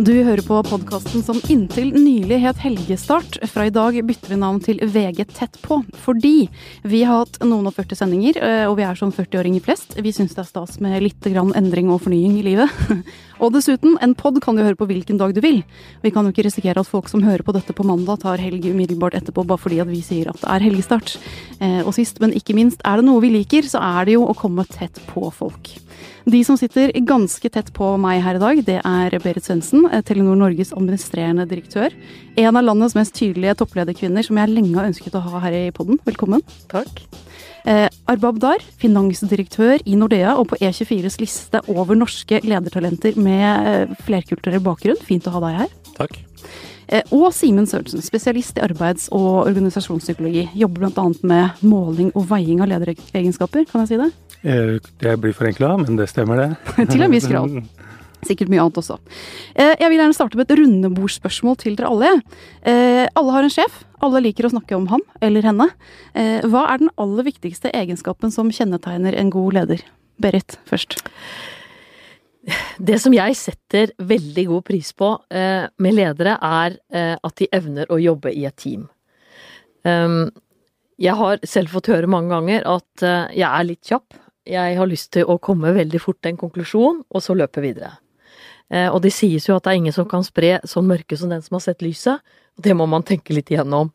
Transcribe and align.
Du 0.00 0.14
hører 0.24 0.40
på 0.40 0.56
podkasten 0.64 1.20
som 1.20 1.36
inntil 1.52 1.90
nylig 1.92 2.38
het 2.40 2.62
Helgestart. 2.62 3.34
Fra 3.52 3.66
i 3.68 3.72
dag 3.74 3.98
bytter 4.08 4.30
vi 4.32 4.38
navn 4.40 4.60
til 4.64 4.78
VG 4.80 5.26
tett 5.36 5.58
på, 5.60 5.76
fordi 6.06 6.46
vi 6.88 7.02
har 7.04 7.26
hatt 7.26 7.36
noen 7.44 7.68
og 7.68 7.74
40 7.76 7.98
sendinger, 7.98 8.38
eh, 8.40 8.62
og 8.64 8.78
vi 8.78 8.86
er 8.88 8.96
som 8.96 9.12
40-åringer 9.12 9.60
flest. 9.66 9.98
Vi 10.00 10.12
syns 10.16 10.32
det 10.32 10.40
er 10.40 10.48
stas 10.48 10.78
med 10.80 11.02
litt 11.04 11.28
endring 11.28 11.92
og 11.92 12.00
fornying 12.06 12.38
i 12.40 12.46
livet. 12.46 12.80
Og 13.44 13.52
dessuten, 13.52 13.94
en 14.04 14.12
pod 14.16 14.36
kan 14.44 14.56
du 14.56 14.60
høre 14.60 14.76
på 14.76 14.88
hvilken 14.88 15.16
dag 15.20 15.32
du 15.32 15.40
vil. 15.40 15.62
Vi 16.00 16.10
kan 16.12 16.24
jo 16.24 16.32
ikke 16.32 16.44
risikere 16.44 16.80
at 16.80 16.88
folk 16.88 17.08
som 17.08 17.22
hører 17.24 17.44
på 17.44 17.54
dette 17.56 17.72
på 17.72 17.84
mandag, 17.88 18.20
tar 18.20 18.40
helg 18.40 18.64
umiddelbart 18.68 19.16
etterpå 19.16 19.46
bare 19.48 19.60
fordi 19.60 19.80
at 19.80 19.88
vi 19.88 20.00
sier 20.04 20.28
at 20.28 20.40
det 20.40 20.48
er 20.48 20.64
helgestart. 20.64 21.14
Eh, 21.60 21.80
og 21.84 21.92
sist, 21.96 22.20
men 22.24 22.36
ikke 22.36 22.56
minst, 22.56 22.80
er 22.84 23.00
det 23.00 23.08
noe 23.08 23.20
vi 23.24 23.32
liker, 23.36 23.68
så 23.68 23.80
er 23.84 24.08
det 24.08 24.16
jo 24.16 24.24
å 24.28 24.36
komme 24.36 24.64
tett 24.68 25.00
på 25.12 25.28
folk. 25.32 25.72
De 26.30 26.42
som 26.46 26.58
sitter 26.60 26.92
ganske 27.06 27.50
tett 27.52 27.72
på 27.76 27.92
meg 28.00 28.20
her 28.24 28.38
i 28.38 28.42
dag, 28.42 28.62
det 28.66 28.78
er 28.84 29.16
Berit 29.22 29.46
Svendsen, 29.46 29.86
eh, 29.90 30.02
Telenor 30.06 30.38
Norges 30.38 30.72
administrerende 30.76 31.46
direktør. 31.48 31.94
En 32.36 32.56
av 32.56 32.64
landets 32.64 32.94
mest 32.98 33.14
tydelige 33.16 33.56
topplederkvinner 33.62 34.26
som 34.26 34.38
jeg 34.40 34.52
lenge 34.52 34.76
har 34.76 34.88
ønsket 34.90 35.16
å 35.16 35.24
ha 35.24 35.42
her 35.46 35.56
i 35.56 35.64
podden. 35.74 36.00
Velkommen. 36.06 36.44
Takk. 36.68 37.04
Eh, 37.68 37.88
Arbab 38.08 38.40
Dar, 38.40 38.62
finansdirektør 38.80 39.82
i 39.84 39.96
Nordea 39.98 40.36
og 40.40 40.48
på 40.52 40.60
E24s 40.60 41.20
liste 41.20 41.60
over 41.68 41.98
norske 41.98 42.40
ledertalenter 42.46 43.18
med 43.20 43.68
eh, 43.68 43.94
flerkulturell 44.06 44.62
bakgrunn. 44.64 45.00
Fint 45.04 45.28
å 45.28 45.34
ha 45.36 45.44
deg 45.44 45.62
her. 45.64 45.78
Takk. 45.98 46.20
Eh, 46.90 47.02
og 47.14 47.28
Simen 47.34 47.68
Sørensen, 47.70 48.02
spesialist 48.02 48.58
i 48.58 48.64
arbeids- 48.66 49.08
og 49.14 49.46
organisasjonspsykologi. 49.46 50.48
Jobber 50.58 50.88
bl.a. 50.90 51.04
med 51.22 51.60
måling 51.62 52.10
og 52.18 52.26
veiing 52.30 52.62
av 52.64 52.70
lederegenskaper, 52.72 53.66
kan 53.70 53.84
jeg 53.84 53.92
si 53.92 54.00
det? 54.00 54.08
Eh, 54.42 54.78
Det 54.98 55.12
blir 55.22 55.36
forenkla, 55.36 55.76
men 55.78 55.96
det 56.00 56.08
stemmer, 56.10 56.36
det. 56.42 56.88
Til 56.90 57.06
en 57.06 57.14
viss 57.14 57.28
grad. 57.30 57.60
Sikkert 58.28 58.50
mye 58.52 58.60
annet 58.60 58.76
også. 58.82 58.98
Eh, 59.54 59.76
Jeg 59.80 59.88
vil 59.88 59.98
gjerne 60.00 60.16
starte 60.18 60.36
med 60.36 60.50
et 60.50 60.58
rundebordsspørsmål 60.58 61.56
til 61.62 61.78
dere 61.78 61.88
alle. 61.88 62.10
Alle 63.16 63.36
har 63.36 63.46
en 63.46 63.54
sjef. 63.54 63.84
Alle 64.02 64.20
liker 64.24 64.48
å 64.48 64.52
snakke 64.52 64.76
om 64.76 64.86
ham 64.90 65.00
eller 65.24 65.44
henne. 65.44 65.66
Hva 66.48 66.62
er 66.72 66.80
den 66.82 66.90
aller 67.00 67.24
viktigste 67.26 67.70
egenskapen 67.76 68.32
som 68.32 68.48
kjennetegner 68.52 69.16
en 69.16 69.30
god 69.32 69.56
leder? 69.56 69.82
Berit 70.20 70.56
først. 70.68 70.98
Det 72.78 72.96
som 73.02 73.12
jeg 73.12 73.36
setter 73.36 73.90
veldig 73.98 74.46
god 74.48 74.64
pris 74.64 74.92
på 74.96 75.10
eh, 75.28 75.66
med 75.84 75.96
ledere, 75.96 76.38
er 76.40 76.78
eh, 76.88 77.16
at 77.16 77.36
de 77.36 77.48
evner 77.52 77.90
å 77.92 77.98
jobbe 78.00 78.32
i 78.32 78.46
et 78.48 78.56
team. 78.56 78.86
Um, 79.84 80.30
jeg 81.00 81.16
har 81.16 81.40
selv 81.48 81.72
fått 81.72 81.88
høre 81.92 82.08
mange 82.10 82.32
ganger 82.32 82.66
at 82.68 83.04
eh, 83.04 83.36
jeg 83.40 83.48
er 83.48 83.66
litt 83.68 83.88
kjapp. 83.88 84.16
Jeg 84.48 84.76
har 84.76 84.88
lyst 84.88 85.12
til 85.16 85.28
å 85.28 85.38
komme 85.40 85.72
veldig 85.76 86.00
fort 86.02 86.18
til 86.20 86.34
en 86.34 86.40
konklusjon, 86.40 87.02
og 87.08 87.24
så 87.24 87.36
løpe 87.36 87.62
videre. 87.64 87.94
Eh, 88.68 88.88
og 88.88 89.00
det 89.04 89.12
sies 89.16 89.48
jo 89.48 89.56
at 89.56 89.64
det 89.64 89.72
er 89.72 89.80
ingen 89.80 89.96
som 89.96 90.08
kan 90.08 90.24
spre 90.26 90.58
sånn 90.68 90.88
mørke 90.90 91.16
som 91.18 91.32
den 91.32 91.44
som 91.44 91.56
har 91.56 91.64
sett 91.64 91.84
lyset. 91.84 92.20
Det 92.60 92.76
må 92.76 92.86
man 92.90 93.04
tenke 93.06 93.34
litt 93.36 93.52
igjennom. 93.52 93.92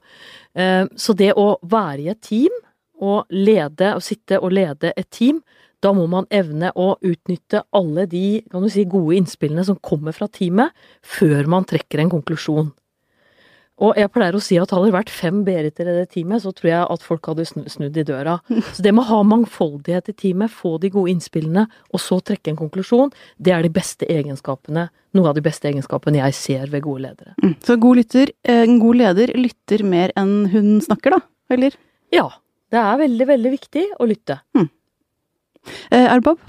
Eh, 0.58 0.86
så 0.98 1.18
det 1.18 1.34
å 1.38 1.56
være 1.62 2.06
i 2.06 2.10
et 2.14 2.22
team, 2.26 2.62
og 2.96 3.28
lede, 3.30 3.92
og 3.98 4.04
sitte 4.06 4.40
og 4.40 4.54
lede 4.56 4.94
et 4.96 5.10
team, 5.12 5.42
da 5.84 5.92
må 5.96 6.06
man 6.12 6.28
evne 6.34 6.72
å 6.76 6.96
utnytte 7.02 7.64
alle 7.76 8.08
de 8.10 8.42
kan 8.52 8.64
du 8.64 8.72
si, 8.72 8.86
gode 8.90 9.18
innspillene 9.20 9.66
som 9.68 9.80
kommer 9.82 10.16
fra 10.16 10.28
teamet, 10.32 10.74
før 11.02 11.50
man 11.52 11.68
trekker 11.68 12.04
en 12.04 12.14
konklusjon. 12.14 12.74
Og 13.84 13.98
jeg 14.00 14.08
pleier 14.16 14.36
å 14.38 14.40
si 14.40 14.56
at 14.56 14.72
hadde 14.72 14.88
det 14.88 14.96
vært 14.96 15.12
fem 15.12 15.42
Beriter 15.44 15.90
i 15.92 15.96
det 15.98 16.06
teamet, 16.14 16.40
så 16.46 16.54
tror 16.56 16.70
jeg 16.70 16.84
at 16.94 17.02
folk 17.04 17.28
hadde 17.28 17.44
snudd 17.44 17.98
i 18.00 18.06
døra. 18.08 18.38
Så 18.76 18.86
det 18.86 18.94
med 18.96 19.04
å 19.04 19.10
ha 19.10 19.18
mangfoldighet 19.28 20.14
i 20.14 20.16
teamet, 20.16 20.54
få 20.54 20.78
de 20.80 20.94
gode 20.94 21.12
innspillene, 21.12 21.66
og 21.92 22.02
så 22.02 22.22
trekke 22.24 22.54
en 22.54 22.60
konklusjon, 22.60 23.12
det 23.36 23.52
er 23.52 23.66
de 23.66 23.74
beste 23.76 24.08
egenskapene, 24.12 24.88
noe 25.16 25.32
av 25.32 25.36
de 25.36 25.44
beste 25.44 25.68
egenskapene 25.68 26.22
jeg 26.22 26.38
ser 26.40 26.72
ved 26.72 26.86
gode 26.88 27.04
ledere. 27.10 27.36
Mm. 27.44 27.58
Så 27.68 27.76
god 27.84 28.00
lytter, 28.00 28.32
eh, 28.48 28.64
en 28.64 28.80
god 28.80 29.02
leder 29.02 29.36
lytter 29.36 29.84
mer 29.88 30.16
enn 30.16 30.34
hun 30.56 30.72
snakker, 30.86 31.18
da? 31.18 31.22
Eller? 31.52 31.76
Ja, 32.16 32.30
det 32.72 32.80
er 32.80 33.04
veldig, 33.04 33.28
veldig 33.34 33.54
viktig 33.58 33.86
å 34.00 34.08
lytte. 34.08 34.40
Eh, 35.92 36.20
Bob? 36.26 36.42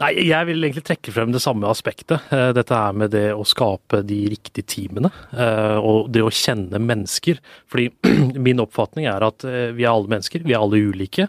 Nei, 0.00 0.14
jeg 0.30 0.48
vil 0.48 0.64
egentlig 0.64 0.84
trekke 0.88 1.12
frem 1.12 1.32
det 1.34 1.42
samme 1.44 1.68
aspektet. 1.68 2.30
Eh, 2.32 2.50
Dette 2.56 2.76
er 2.76 2.94
med 2.96 3.12
det 3.12 3.26
å 3.36 3.44
skape 3.44 4.00
de 4.08 4.20
riktige 4.32 4.64
teamene, 4.64 5.10
eh, 5.34 5.76
og 5.76 6.08
det 6.12 6.24
å 6.24 6.32
kjenne 6.32 6.80
mennesker. 6.80 7.42
Fordi 7.70 7.90
min 8.46 8.62
oppfatning 8.64 9.10
er 9.10 9.26
at 9.28 9.44
vi 9.44 9.84
er 9.84 9.92
alle 9.92 10.10
mennesker, 10.14 10.46
vi 10.46 10.56
er 10.56 10.62
alle 10.62 10.80
ulike. 10.90 11.28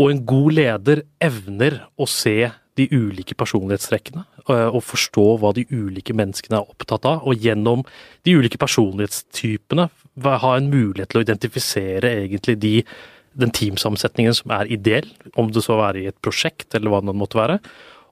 Og 0.00 0.10
en 0.10 0.24
god 0.26 0.58
leder 0.58 1.04
evner 1.22 1.82
å 2.00 2.08
se 2.08 2.50
de 2.80 2.86
ulike 2.88 3.36
personlighetstrekkene, 3.36 4.22
og 4.48 4.78
forstå 4.80 5.24
hva 5.42 5.50
de 5.52 5.66
ulike 5.68 6.14
menneskene 6.16 6.56
er 6.56 6.70
opptatt 6.72 7.04
av. 7.04 7.26
Og 7.28 7.36
gjennom 7.36 7.84
de 8.24 8.32
ulike 8.40 8.56
personlighetstypene 8.58 9.90
ha 10.24 10.56
en 10.56 10.70
mulighet 10.72 11.12
til 11.12 11.20
å 11.20 11.24
identifisere 11.26 12.14
egentlig 12.24 12.56
de 12.60 12.74
den 13.38 13.52
teamsammensetningen 13.54 14.34
som 14.36 14.52
er 14.54 14.70
ideell, 14.72 15.08
om 15.40 15.50
det 15.52 15.64
så 15.64 15.78
være 15.80 16.02
i 16.02 16.08
et 16.10 16.18
prosjekt 16.24 16.74
eller 16.76 16.92
hva 16.92 17.02
det 17.04 17.14
måtte 17.16 17.40
være. 17.40 17.58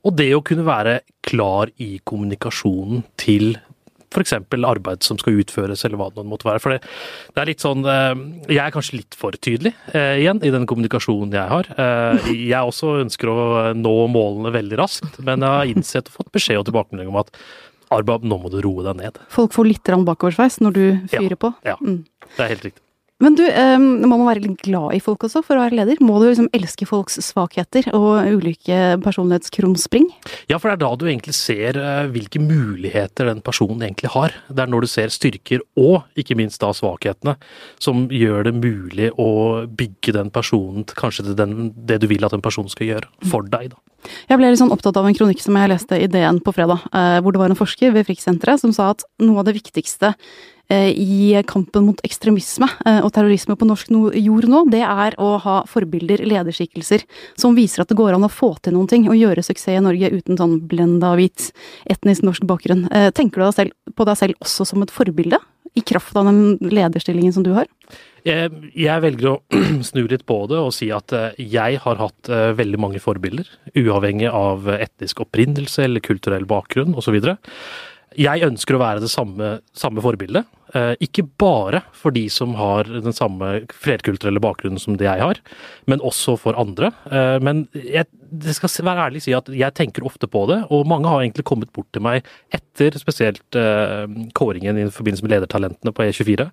Og 0.09 0.15
det 0.17 0.31
å 0.33 0.45
kunne 0.45 0.65
være 0.65 1.01
klar 1.27 1.73
i 1.83 1.99
kommunikasjonen 2.09 3.03
til 3.21 3.59
f.eks. 4.11 4.33
arbeid 4.67 5.05
som 5.07 5.19
skal 5.21 5.39
utføres, 5.39 5.85
eller 5.87 6.01
hva 6.01 6.09
det 6.15 6.25
måtte 6.27 6.49
være. 6.49 6.63
For 6.63 6.75
det, 6.75 6.81
det 7.37 7.43
er 7.43 7.51
litt 7.53 7.63
sånn 7.63 7.85
eh, 7.87 8.23
Jeg 8.51 8.63
er 8.65 8.75
kanskje 8.75 8.99
litt 8.99 9.15
for 9.19 9.37
tydelig 9.39 9.73
eh, 9.95 10.17
igjen 10.25 10.43
i 10.43 10.51
den 10.51 10.67
kommunikasjonen 10.71 11.37
jeg 11.37 11.53
har. 11.53 11.71
Eh, 11.77 12.31
jeg 12.35 12.59
også 12.73 12.97
ønsker 13.05 13.31
å 13.31 13.39
nå 13.79 13.95
målene 14.11 14.51
veldig 14.57 14.81
raskt, 14.83 15.21
men 15.23 15.47
jeg 15.47 15.61
har 15.61 15.71
innsett 15.71 16.11
og 16.11 16.19
fått 16.21 16.33
beskjed 16.35 16.63
og 16.63 16.67
tilbakemelding 16.71 17.13
om 17.13 17.21
at 17.23 17.35
Arbab, 17.91 18.23
nå 18.23 18.37
må 18.39 18.47
du 18.53 18.61
roe 18.63 18.85
deg 18.87 19.01
ned. 19.01 19.17
Folk 19.35 19.51
får 19.51 19.67
litt 19.67 19.89
bakoversveis 20.07 20.61
når 20.63 20.77
du 20.77 20.85
fyrer 21.11 21.35
på. 21.35 21.49
Ja, 21.67 21.75
Mm. 21.83 22.05
det 22.37 22.45
er 22.45 22.53
helt 22.53 22.65
riktig. 22.69 22.83
Men 23.21 23.37
du, 23.37 23.45
må 24.09 24.17
man 24.17 24.27
være 24.29 24.45
litt 24.47 24.63
glad 24.65 24.97
i 24.97 25.01
folk 25.05 25.27
også 25.27 25.43
for 25.45 25.59
å 25.59 25.65
være 25.67 25.77
leder. 25.81 26.01
Må 26.05 26.17
du 26.21 26.29
liksom 26.31 26.49
elske 26.57 26.87
folks 26.89 27.19
svakheter 27.25 27.91
og 27.97 28.31
ulike 28.33 28.97
personlighetskrumspring? 29.05 30.09
Ja, 30.49 30.57
for 30.57 30.71
det 30.71 30.79
er 30.79 30.83
da 30.85 30.93
du 30.97 31.05
egentlig 31.09 31.37
ser 31.37 31.77
eh, 31.81 32.09
hvilke 32.13 32.41
muligheter 32.43 33.29
den 33.29 33.43
personen 33.45 33.85
egentlig 33.85 34.13
har. 34.15 34.35
Det 34.49 34.65
er 34.65 34.73
når 34.73 34.87
du 34.87 34.91
ser 34.93 35.13
styrker 35.13 35.65
og 35.81 36.09
ikke 36.19 36.39
minst 36.39 36.63
da 36.65 36.73
svakhetene, 36.77 37.37
som 37.83 38.07
gjør 38.09 38.49
det 38.49 38.57
mulig 38.57 39.11
å 39.21 39.31
bygge 39.69 40.17
den 40.17 40.33
personen 40.33 40.87
kanskje 40.89 41.29
til 41.29 41.39
den, 41.39 41.75
det 41.77 42.01
du 42.01 42.09
vil 42.11 42.25
at 42.25 42.35
den 42.35 42.45
personen 42.45 42.73
skal 42.73 42.95
gjøre 42.95 43.31
for 43.31 43.47
deg. 43.53 43.75
da. 43.75 43.81
Jeg 44.31 44.41
ble 44.41 44.49
litt 44.49 44.61
sånn 44.63 44.73
opptatt 44.73 44.97
av 44.97 45.09
en 45.09 45.17
kronikk 45.17 45.43
som 45.45 45.59
jeg 45.61 45.73
leste 45.73 45.99
i 46.01 46.09
DN 46.11 46.41
på 46.45 46.55
fredag, 46.57 46.87
eh, 46.89 47.19
hvor 47.21 47.37
det 47.37 47.43
var 47.43 47.53
en 47.53 47.59
forsker 47.59 47.93
ved 47.97 48.09
Friksenteret 48.09 48.63
som 48.63 48.73
sa 48.77 48.95
at 48.95 49.05
noe 49.21 49.43
av 49.43 49.49
det 49.49 49.59
viktigste 49.59 50.15
i 50.71 51.43
kampen 51.49 51.87
mot 51.89 52.01
ekstremisme 52.07 52.69
eh, 52.87 53.01
og 53.03 53.11
terrorisme 53.17 53.57
på 53.59 53.69
norsk 53.69 53.91
jord 54.21 54.49
nå, 54.51 54.65
det 54.71 54.83
er 54.87 55.17
å 55.21 55.33
ha 55.43 55.57
forbilder, 55.69 56.23
lederskikkelser, 56.29 57.05
som 57.41 57.57
viser 57.59 57.83
at 57.83 57.91
det 57.91 57.99
går 57.99 58.17
an 58.17 58.27
å 58.27 58.33
få 58.33 58.53
til 58.63 58.77
noen 58.77 58.91
ting 58.91 59.09
og 59.11 59.19
gjøre 59.19 59.45
suksess 59.47 59.77
i 59.77 59.85
Norge 59.85 60.13
uten 60.15 60.39
sånn 60.39 60.59
blenda 60.71 61.15
hvit 61.19 61.51
etnisk 61.91 62.27
norsk 62.27 62.47
bakgrunn. 62.49 62.87
Eh, 62.95 63.11
Tenker 63.17 63.43
du 63.43 63.49
deg 63.49 63.57
selv, 63.57 63.97
på 63.97 64.07
deg 64.09 64.21
selv 64.21 64.45
også 64.45 64.69
som 64.69 64.85
et 64.85 64.95
forbilde? 64.95 65.41
I 65.79 65.83
kraft 65.87 66.17
av 66.19 66.27
den 66.27 66.57
lederstillingen 66.67 67.31
som 67.31 67.45
du 67.47 67.53
har? 67.55 67.69
Jeg, 68.27 68.97
velger 69.05 69.29
å 69.31 69.37
snu 69.91 70.03
litt 70.11 70.27
på 70.29 70.41
det 70.51 70.59
og 70.59 70.73
si 70.77 70.91
at 70.93 71.15
eh, 71.17 71.39
jeg 71.39 71.79
har 71.85 72.01
hatt 72.01 72.31
eh, 72.33 72.51
veldig 72.59 72.81
mange 72.83 73.03
forbilder, 73.03 73.49
uavhengig 73.79 74.29
av 74.35 74.67
etnisk 74.75 75.23
opprinnelse 75.25 75.87
eller 75.87 76.05
kulturell 76.05 76.49
bakgrunn 76.51 76.99
osv. 76.99 77.21
Jeg 78.19 78.43
ønsker 78.47 78.76
å 78.76 78.82
være 78.82 79.03
det 79.04 79.10
samme, 79.12 79.59
samme 79.76 80.03
forbildet. 80.03 80.48
Eh, 80.75 80.94
ikke 81.03 81.26
bare 81.38 81.82
for 81.97 82.15
de 82.15 82.25
som 82.31 82.54
har 82.59 82.88
den 82.91 83.15
samme 83.15 83.65
flerkulturelle 83.75 84.43
bakgrunnen 84.43 84.82
som 84.82 84.97
det 84.98 85.06
jeg 85.09 85.22
har, 85.22 85.41
men 85.91 86.03
også 86.06 86.37
for 86.38 86.59
andre. 86.59 86.93
Eh, 87.10 87.38
men 87.43 87.66
jeg 87.75 88.09
det 88.31 88.54
skal 88.54 88.71
være 88.87 89.06
ærlig 89.09 89.22
si 89.25 89.32
at 89.34 89.48
jeg 89.50 89.75
tenker 89.76 90.04
ofte 90.07 90.28
på 90.30 90.45
det, 90.51 90.60
og 90.71 90.86
mange 90.89 91.10
har 91.10 91.22
egentlig 91.22 91.45
kommet 91.48 91.72
bort 91.74 91.89
til 91.95 92.04
meg 92.04 92.27
etter 92.54 92.95
spesielt 93.01 93.59
eh, 93.59 94.07
kåringen 94.36 94.78
i 94.78 94.86
forbindelse 94.92 95.27
med 95.27 95.34
Ledertalentene 95.34 95.95
på 95.95 96.06
E24, 96.06 96.47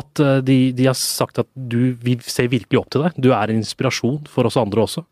at 0.00 0.24
eh, 0.24 0.42
de, 0.44 0.58
de 0.76 0.88
har 0.90 0.98
sagt 0.98 1.40
at 1.40 1.48
du, 1.54 1.96
vi 2.04 2.18
ser 2.24 2.52
virkelig 2.52 2.80
opp 2.80 2.92
til 2.92 3.06
deg. 3.06 3.16
Du 3.16 3.32
er 3.32 3.48
en 3.48 3.62
inspirasjon 3.62 4.24
for 4.30 4.48
oss 4.48 4.60
andre 4.60 4.84
også. 4.84 5.06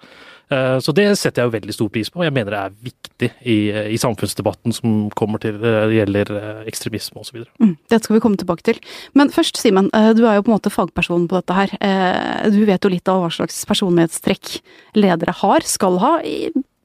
Eh, 0.53 0.79
Så 0.85 0.93
det 0.97 1.07
setter 1.19 1.43
jeg 1.43 1.49
jo 1.49 1.55
veldig 1.57 1.75
stor 1.77 1.89
pris 1.95 2.11
på, 2.13 2.21
og 2.21 2.27
jeg 2.27 2.35
mener 2.37 2.53
det 2.55 2.61
er 2.61 2.75
viktig 2.91 3.31
i, 3.49 3.57
i 3.95 3.99
samfunnsdebatten 4.01 4.75
som 4.77 4.97
kommer 5.19 5.41
til 5.43 5.57
eh, 5.61 5.87
det 5.89 5.97
gjelder 6.01 6.33
eh, 6.39 6.63
ekstremisme 6.71 7.23
osv. 7.23 7.45
Mm, 7.63 7.77
det 7.93 8.01
skal 8.05 8.17
vi 8.19 8.23
komme 8.25 8.41
tilbake 8.41 8.67
til. 8.69 8.81
Men 9.19 9.33
først, 9.33 9.57
Simen. 9.63 9.89
eh, 9.97 10.11
Du 10.19 10.25
er 10.27 10.37
jo 10.37 10.45
på 10.45 10.53
en 10.53 10.59
måte 10.59 10.73
fagpersonen 10.75 11.29
på 11.31 11.39
dette 11.41 11.57
her. 11.57 11.73
Eh, 11.81 12.51
Du 12.53 12.61
vet 12.69 12.83
jo 12.85 12.93
litt 12.93 13.09
av 13.09 13.23
hva 13.25 13.31
slags 13.33 13.63
personlighetstrekk 13.71 14.61
ledere 15.01 15.33
har, 15.43 15.65
skal 15.65 15.99
ha, 16.03 16.19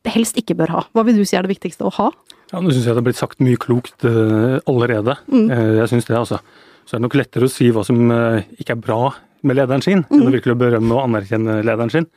helst 0.07 0.37
ikke 0.39 0.55
bør 0.55 0.71
ha. 0.71 0.81
Hva 0.95 1.03
vil 1.07 1.17
du 1.19 1.25
si 1.27 1.35
er 1.35 1.43
det 1.43 1.51
viktigste 1.51 1.83
å 1.87 1.91
ha? 1.99 2.11
Ja, 2.53 2.61
Nå 2.63 2.71
syns 2.71 2.85
jeg 2.87 2.93
det 2.95 3.01
har 3.01 3.07
blitt 3.09 3.19
sagt 3.19 3.41
mye 3.43 3.59
klokt 3.59 4.05
eh, 4.07 4.59
allerede. 4.69 5.17
Mm. 5.27 5.49
Eh, 5.51 5.73
jeg 5.81 5.89
synes 5.91 6.07
det, 6.07 6.15
altså. 6.15 6.39
Så 6.87 6.95
er 6.95 7.01
det 7.01 7.07
nok 7.09 7.17
lettere 7.19 7.49
å 7.49 7.51
si 7.51 7.67
hva 7.75 7.83
som 7.83 7.99
eh, 8.15 8.45
ikke 8.61 8.77
er 8.77 8.83
bra 8.85 9.01
med 9.43 9.57
lederen 9.59 9.83
sin, 9.83 10.05
enn 10.07 10.23
å 10.23 10.31
virkelig 10.31 10.55
berømme 10.57 10.95
og 10.95 11.03
anerkjenne 11.09 11.59
lederen 11.67 11.91
sin. 11.91 12.07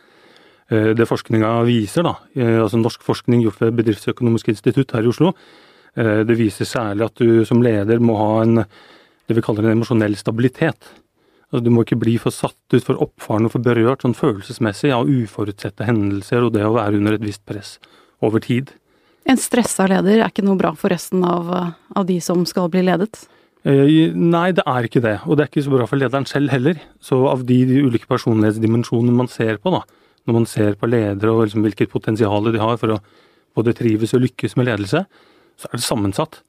Eh, 0.71 0.93
det 0.97 1.09
forskninga 1.11 1.51
viser, 1.69 2.07
da, 2.07 2.17
eh, 2.39 2.61
altså 2.63 2.81
norsk 2.81 3.03
forskning 3.07 3.43
gjort 3.45 3.61
ved 3.65 3.77
Bedriftsøkonomisk 3.83 4.53
institutt 4.55 4.97
her 4.97 5.05
i 5.05 5.13
Oslo, 5.13 5.35
Eh, 5.99 6.23
det 6.27 6.39
viser 6.39 6.69
særlig 6.69 7.07
at 7.09 7.21
du 7.21 7.45
som 7.49 7.63
leder 7.65 8.03
må 8.03 8.17
ha 8.19 8.33
en 8.45 8.59
det 8.61 9.37
vi 9.39 9.45
kaller 9.45 9.67
en 9.67 9.77
emosjonell 9.77 10.17
stabilitet. 10.19 10.91
Altså, 11.51 11.63
du 11.67 11.71
må 11.75 11.85
ikke 11.85 12.01
bli 12.01 12.17
for 12.19 12.35
satt 12.35 12.75
ut, 12.75 12.83
for 12.83 12.99
oppfaren 13.03 13.47
og 13.47 13.55
for 13.55 13.63
berørt 13.63 14.03
sånn 14.03 14.17
følelsesmessig 14.19 14.91
av 14.95 15.11
uforutsette 15.11 15.87
hendelser 15.87 16.47
og 16.47 16.55
det 16.57 16.65
å 16.67 16.75
være 16.75 16.99
under 16.99 17.15
et 17.15 17.27
visst 17.27 17.45
press 17.47 17.77
over 18.27 18.43
tid. 18.43 18.73
En 19.31 19.39
stressa 19.39 19.87
leder 19.91 20.19
er 20.19 20.33
ikke 20.33 20.47
noe 20.47 20.59
bra 20.59 20.73
for 20.79 20.91
resten 20.91 21.23
av, 21.27 21.51
av 21.95 22.09
de 22.09 22.19
som 22.25 22.43
skal 22.49 22.71
bli 22.73 22.83
ledet? 22.87 23.23
Nei, 23.63 24.49
det 24.57 24.65
er 24.65 24.87
ikke 24.89 25.03
det. 25.05 25.19
Og 25.29 25.37
det 25.37 25.45
er 25.45 25.51
ikke 25.53 25.67
så 25.67 25.75
bra 25.75 25.87
for 25.87 26.01
lederen 26.01 26.27
selv 26.27 26.51
heller. 26.51 26.81
Så 27.05 27.21
av 27.29 27.45
de, 27.47 27.59
de 27.69 27.83
ulike 27.85 28.09
personlighetsdimensjonene 28.11 29.15
man 29.15 29.31
ser 29.31 29.61
på, 29.61 29.75
da, 29.75 29.85
når 30.31 30.39
man 30.39 30.47
ser 30.49 30.79
på 30.79 30.89
ledere 30.89 31.35
og 31.35 31.49
liksom 31.49 31.67
hvilket 31.67 31.91
potensial 31.91 32.47
de 32.47 32.63
har 32.63 32.79
for 32.81 32.95
å 32.95 33.01
både 33.59 33.75
trives 33.75 34.15
og 34.15 34.23
lykkes 34.23 34.55
med 34.59 34.69
ledelse, 34.71 35.03
så 35.59 35.69
er 35.69 35.77
det 35.77 35.85
sammensatt. 35.85 36.41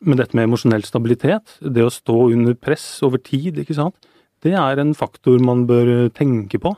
Men 0.00 0.20
dette 0.20 0.36
med 0.36 0.48
emosjonell 0.48 0.84
stabilitet, 0.88 1.58
det 1.60 1.84
å 1.84 1.92
stå 1.92 2.30
under 2.32 2.56
press 2.56 2.84
over 3.04 3.20
tid, 3.20 3.60
ikke 3.60 3.76
sant, 3.76 3.96
det 4.44 4.54
er 4.56 4.80
en 4.80 4.92
faktor 4.96 5.40
man 5.42 5.64
bør 5.68 5.88
eh, 5.92 6.12
tenke 6.14 6.60
på 6.62 6.74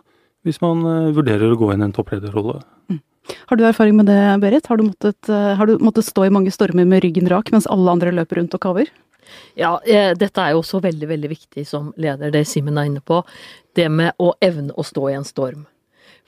hvis 0.47 0.61
man 0.63 0.85
eh, 0.87 1.11
vurderer 1.15 1.53
å 1.53 1.59
gå 1.59 1.73
inn 1.75 1.83
i 1.83 1.89
en 1.89 1.95
topplederrolle. 1.95 2.61
Mm. 2.91 3.01
Har 3.51 3.59
du 3.59 3.65
erfaring 3.67 3.99
med 3.99 4.09
det, 4.09 4.21
Berit? 4.41 4.69
Har 4.71 4.79
du, 4.79 4.87
måttet, 4.89 5.19
eh, 5.29 5.55
har 5.59 5.69
du 5.69 5.83
måttet 5.83 6.07
stå 6.07 6.29
i 6.29 6.33
mange 6.33 6.55
stormer 6.55 6.89
med 6.89 7.03
ryggen 7.05 7.29
rak 7.31 7.53
mens 7.55 7.69
alle 7.71 7.93
andre 7.93 8.15
løper 8.15 8.41
rundt 8.41 8.55
og 8.57 8.63
kaver? 8.65 8.93
Ja, 9.59 9.75
eh, 9.85 10.15
dette 10.17 10.41
er 10.41 10.55
jo 10.55 10.63
også 10.63 10.81
veldig, 10.85 11.09
veldig 11.11 11.31
viktig 11.35 11.67
som 11.69 11.91
leder, 12.01 12.33
det 12.33 12.47
Simen 12.49 12.79
er 12.79 12.89
inne 12.89 13.03
på. 13.05 13.21
Det 13.77 13.91
med 13.93 14.15
å 14.23 14.33
evne 14.41 14.73
å 14.79 14.87
stå 14.87 15.11
i 15.11 15.19
en 15.19 15.27
storm. 15.29 15.67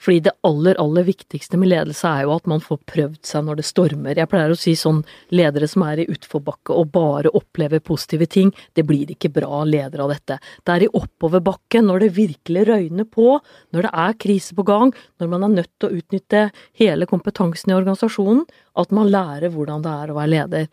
Fordi 0.01 0.19
det 0.25 0.33
aller, 0.47 0.77
aller 0.81 1.05
viktigste 1.05 1.59
med 1.61 1.69
ledelse 1.69 2.09
er 2.09 2.25
jo 2.25 2.33
at 2.33 2.47
man 2.49 2.63
får 2.63 2.79
prøvd 2.89 3.19
seg 3.27 3.45
når 3.45 3.59
det 3.59 3.65
stormer. 3.67 4.17
Jeg 4.17 4.29
pleier 4.31 4.53
å 4.53 4.57
si 4.57 4.73
sånn 4.77 5.03
ledere 5.29 5.69
som 5.69 5.85
er 5.85 6.01
i 6.01 6.07
utforbakke 6.09 6.73
og 6.73 6.89
bare 6.95 7.33
opplever 7.37 7.83
positive 7.85 8.25
ting, 8.25 8.49
det 8.73 8.87
blir 8.89 9.11
ikke 9.13 9.29
bra 9.35 9.61
ledere 9.67 10.07
av 10.07 10.13
dette. 10.15 10.39
Det 10.65 10.73
er 10.73 10.87
i 10.87 10.91
oppoverbakke, 11.01 11.83
når 11.85 12.05
det 12.05 12.13
virkelig 12.17 12.65
røyner 12.71 13.09
på, 13.09 13.37
når 13.75 13.87
det 13.87 13.93
er 14.05 14.17
krise 14.25 14.57
på 14.57 14.65
gang, 14.65 14.95
når 15.21 15.33
man 15.35 15.45
er 15.45 15.55
nødt 15.59 15.73
til 15.77 15.89
å 15.91 16.01
utnytte 16.01 16.47
hele 16.81 17.09
kompetansen 17.09 17.73
i 17.73 17.77
organisasjonen, 17.77 18.47
at 18.81 18.95
man 18.95 19.11
lærer 19.11 19.53
hvordan 19.53 19.85
det 19.85 19.93
er 20.01 20.11
å 20.11 20.17
være 20.17 20.33
leder. 20.33 20.71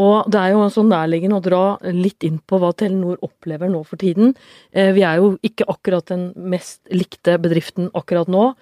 Og 0.00 0.28
det 0.32 0.40
er 0.40 0.54
jo 0.54 0.66
så 0.72 0.84
nærliggende 0.86 1.38
å 1.40 1.44
dra 1.44 1.64
litt 1.92 2.24
inn 2.26 2.38
på 2.40 2.60
hva 2.60 2.72
Telenor 2.76 3.20
opplever 3.26 3.70
nå 3.70 3.82
for 3.86 4.00
tiden. 4.00 4.34
Eh, 4.72 4.92
vi 4.96 5.04
er 5.06 5.20
jo 5.20 5.34
ikke 5.46 5.68
akkurat 5.70 6.08
den 6.12 6.30
mest 6.36 6.80
likte 6.94 7.36
bedriften 7.42 7.90
akkurat 7.98 8.30
nå, 8.30 8.52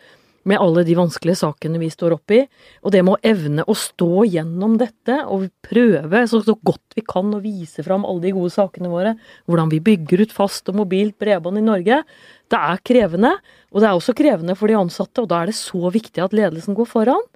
med 0.48 0.60
alle 0.62 0.84
de 0.86 0.94
vanskelige 0.96 1.42
sakene 1.42 1.80
vi 1.80 1.90
står 1.92 2.14
oppi. 2.16 2.40
Og 2.82 2.92
det 2.94 3.02
med 3.04 3.18
å 3.18 3.30
evne 3.30 3.66
å 3.68 3.76
stå 3.76 4.24
gjennom 4.30 4.78
dette 4.80 5.20
og 5.28 5.48
prøve 5.64 6.24
så, 6.30 6.40
så 6.44 6.54
godt 6.56 6.96
vi 6.96 7.04
kan 7.06 7.34
å 7.34 7.42
vise 7.44 7.84
fram 7.84 8.06
alle 8.08 8.24
de 8.24 8.34
gode 8.36 8.54
sakene 8.54 8.90
våre, 8.92 9.14
hvordan 9.46 9.72
vi 9.72 9.82
bygger 9.84 10.24
ut 10.24 10.34
fast 10.34 10.70
og 10.72 10.80
mobilt 10.80 11.18
bredbånd 11.20 11.60
i 11.60 11.66
Norge, 11.66 12.00
det 12.48 12.62
er 12.72 12.84
krevende. 12.90 13.34
Og 13.74 13.82
det 13.82 13.90
er 13.90 13.98
også 13.98 14.16
krevende 14.16 14.56
for 14.56 14.70
de 14.70 14.78
ansatte, 14.78 15.20
og 15.20 15.28
da 15.30 15.42
er 15.42 15.52
det 15.52 15.58
så 15.58 15.92
viktig 15.92 16.24
at 16.24 16.36
ledelsen 16.36 16.78
går 16.78 16.88
foran. 16.88 17.28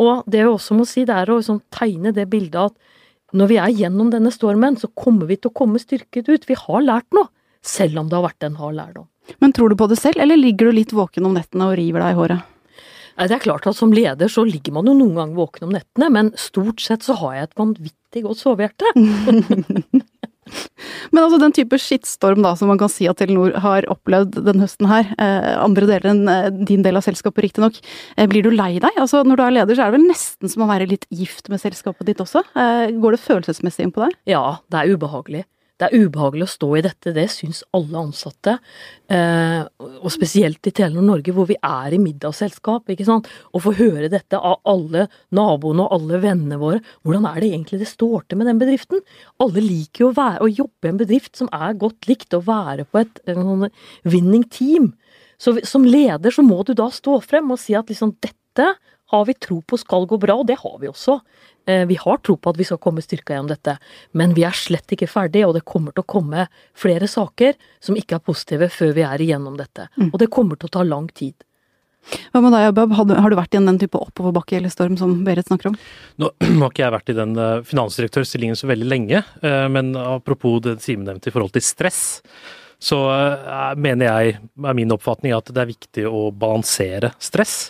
Og 0.00 0.22
det 0.30 0.44
vi 0.44 0.52
også 0.52 0.76
må 0.78 0.86
si, 0.88 1.04
det 1.08 1.16
er 1.16 1.32
å 1.32 1.40
liksom 1.40 1.60
tegne 1.74 2.14
det 2.14 2.30
bildet 2.32 2.70
at 2.70 2.91
når 3.32 3.50
vi 3.50 3.58
er 3.60 3.74
gjennom 3.82 4.10
denne 4.12 4.32
stormen, 4.34 4.76
så 4.76 4.90
kommer 4.92 5.28
vi 5.30 5.38
til 5.40 5.52
å 5.52 5.56
komme 5.56 5.80
styrket 5.80 6.28
ut. 6.28 6.48
Vi 6.48 6.56
har 6.58 6.84
lært 6.84 7.08
noe, 7.16 7.30
selv 7.64 8.02
om 8.02 8.10
det 8.10 8.18
har 8.18 8.26
vært 8.26 8.46
en 8.48 8.58
hard 8.60 8.78
lærdom. 8.78 9.08
Men 9.40 9.54
tror 9.56 9.70
du 9.70 9.78
på 9.78 9.88
det 9.88 10.00
selv, 10.00 10.20
eller 10.20 10.40
ligger 10.40 10.68
du 10.68 10.78
litt 10.80 10.92
våken 10.96 11.28
om 11.28 11.36
nettene 11.38 11.70
og 11.70 11.76
river 11.78 12.04
deg 12.04 12.14
i 12.14 12.18
håret? 12.18 12.48
Det 13.12 13.36
er 13.36 13.44
klart 13.44 13.66
at 13.68 13.76
som 13.76 13.92
leder 13.92 14.30
så 14.32 14.42
ligger 14.48 14.72
man 14.78 14.88
jo 14.88 14.94
noen 14.96 15.18
ganger 15.18 15.36
våken 15.36 15.68
om 15.68 15.74
nettene, 15.76 16.08
men 16.12 16.32
stort 16.40 16.80
sett 16.80 17.04
så 17.04 17.16
har 17.20 17.36
jeg 17.36 17.48
et 17.48 17.58
vanvittig 17.60 18.24
godt 18.24 18.40
sovehjerte. 18.40 18.92
Men 21.12 21.24
altså 21.24 21.38
den 21.42 21.54
type 21.56 21.78
skittstorm 21.80 22.42
da, 22.44 22.54
som 22.58 22.70
man 22.72 22.80
kan 22.80 22.90
si 22.92 23.08
at 23.10 23.18
Telenor 23.20 23.54
har 23.62 23.86
opplevd 23.92 24.38
den 24.46 24.62
høsten 24.62 24.88
her, 24.90 25.08
eh, 25.20 25.52
andre 25.60 25.88
deler 25.88 26.10
enn 26.12 26.22
eh, 26.30 26.50
din 26.72 26.84
del 26.86 26.98
av 26.98 27.06
selskapet 27.06 27.46
riktignok, 27.46 27.78
eh, 28.16 28.28
blir 28.30 28.46
du 28.46 28.52
lei 28.54 28.76
deg? 28.82 28.96
Altså 28.96 29.22
Når 29.26 29.38
du 29.38 29.44
er 29.46 29.56
leder 29.58 29.78
så 29.78 29.86
er 29.86 29.92
det 29.92 30.00
vel 30.00 30.08
nesten 30.10 30.52
som 30.52 30.64
å 30.64 30.70
være 30.70 30.88
litt 30.90 31.06
gift 31.12 31.50
med 31.52 31.62
selskapet 31.62 32.08
ditt 32.08 32.22
også? 32.22 32.44
Eh, 32.56 32.92
går 33.02 33.16
det 33.16 33.24
følelsesmessig 33.24 33.86
inn 33.86 33.94
på 33.94 34.04
deg? 34.06 34.16
Ja, 34.30 34.58
det 34.72 34.82
er 34.82 34.96
ubehagelig. 34.96 35.44
Det 35.82 35.88
er 35.88 36.04
ubehagelig 36.06 36.46
å 36.46 36.50
stå 36.52 36.66
i 36.78 36.82
dette, 36.84 37.10
det 37.16 37.24
syns 37.32 37.64
alle 37.74 38.04
ansatte. 38.04 38.52
Eh, 39.10 39.64
og 39.98 40.12
spesielt 40.14 40.68
i 40.70 40.72
Telenor 40.78 41.08
Norge, 41.08 41.34
hvor 41.34 41.48
vi 41.48 41.56
er 41.58 41.96
i 41.96 41.98
middagsselskap. 41.98 42.92
ikke 42.94 43.06
sant? 43.08 43.26
Å 43.50 43.62
få 43.64 43.74
høre 43.80 44.10
dette 44.12 44.38
av 44.38 44.60
alle 44.62 45.08
naboene 45.34 45.82
og 45.82 45.96
alle 45.98 46.20
vennene 46.22 46.60
våre. 46.60 46.78
Hvordan 47.02 47.26
er 47.32 47.40
det 47.42 47.50
egentlig 47.50 47.82
det 47.82 47.90
står 47.90 48.28
til 48.28 48.38
med 48.38 48.46
den 48.52 48.62
bedriften? 48.62 49.02
Alle 49.42 49.64
liker 49.64 50.06
jo 50.06 50.12
å, 50.12 50.16
være, 50.20 50.46
å 50.46 50.52
jobbe 50.52 50.86
i 50.86 50.92
en 50.92 51.02
bedrift 51.02 51.42
som 51.42 51.50
er 51.50 51.74
godt 51.82 52.06
likt, 52.06 52.30
å 52.38 52.44
være 52.46 52.86
på 52.86 53.02
et 53.02 53.18
sånn 53.26 53.66
winning 54.06 54.46
team. 54.54 54.92
Så 55.42 55.56
som 55.66 55.82
leder 55.82 56.30
så 56.30 56.46
må 56.46 56.62
du 56.62 56.76
da 56.78 56.86
stå 56.94 57.18
frem 57.26 57.50
og 57.50 57.58
si 57.58 57.74
at 57.74 57.90
liksom 57.90 58.14
dette 58.22 58.70
har 59.12 59.24
vi 59.28 59.34
tro 59.36 59.60
på 59.60 59.78
skal 59.80 60.06
gå 60.08 60.18
bra, 60.20 60.38
og 60.40 60.48
det 60.48 60.58
har 60.62 60.78
vi 60.80 60.88
også. 60.88 61.18
Eh, 61.66 61.84
vi 61.86 61.98
har 62.00 62.18
tro 62.18 62.36
på 62.36 62.50
at 62.50 62.58
vi 62.58 62.66
skal 62.66 62.80
komme 62.82 63.04
styrka 63.04 63.36
gjennom 63.36 63.52
dette, 63.52 63.76
men 64.18 64.34
vi 64.34 64.46
er 64.48 64.56
slett 64.56 64.96
ikke 64.96 65.10
ferdig, 65.10 65.44
og 65.46 65.54
det 65.56 65.66
kommer 65.68 65.94
til 65.94 66.02
å 66.02 66.10
komme 66.14 66.48
flere 66.78 67.08
saker 67.10 67.54
som 67.82 67.98
ikke 67.98 68.18
er 68.18 68.26
positive 68.26 68.68
før 68.72 68.94
vi 68.96 69.06
er 69.06 69.22
igjennom 69.22 69.58
dette. 69.60 69.88
Mm. 70.00 70.10
Og 70.10 70.20
det 70.22 70.32
kommer 70.32 70.58
til 70.58 70.70
å 70.70 70.76
ta 70.78 70.86
lang 70.86 71.08
tid. 71.12 71.36
Hva 72.32 72.40
med 72.42 72.50
deg, 72.50 72.72
Abab? 72.72 72.96
Har 72.98 73.30
du 73.30 73.36
vært 73.38 73.54
i 73.54 73.60
den 73.62 73.78
type 73.78 74.00
oppoverbakke 74.00 74.56
eller 74.58 74.72
storm 74.74 74.96
som 74.98 75.20
Berit 75.26 75.46
snakker 75.46 75.70
om? 75.70 75.76
Nå 76.18 76.32
har 76.64 76.72
ikke 76.72 76.82
jeg 76.82 76.96
vært 76.96 77.14
i 77.14 77.18
den 77.20 77.36
eh, 77.38 77.60
finansdirektørstillingen 77.68 78.58
så 78.58 78.72
veldig 78.72 78.88
lenge, 78.90 79.22
eh, 79.44 79.68
men 79.70 79.94
apropos 80.00 80.58
det 80.64 80.80
Simen 80.82 81.06
nevnte 81.06 81.30
i 81.30 81.36
forhold 81.36 81.54
til 81.54 81.62
stress, 81.62 82.02
så 82.82 82.98
mener 83.78 84.08
jeg, 84.08 84.38
er 84.58 84.74
min 84.74 84.90
oppfatning, 84.90 85.30
at 85.36 85.52
det 85.54 85.60
er 85.62 85.68
viktig 85.68 86.02
å 86.08 86.32
balansere 86.34 87.12
stress. 87.22 87.68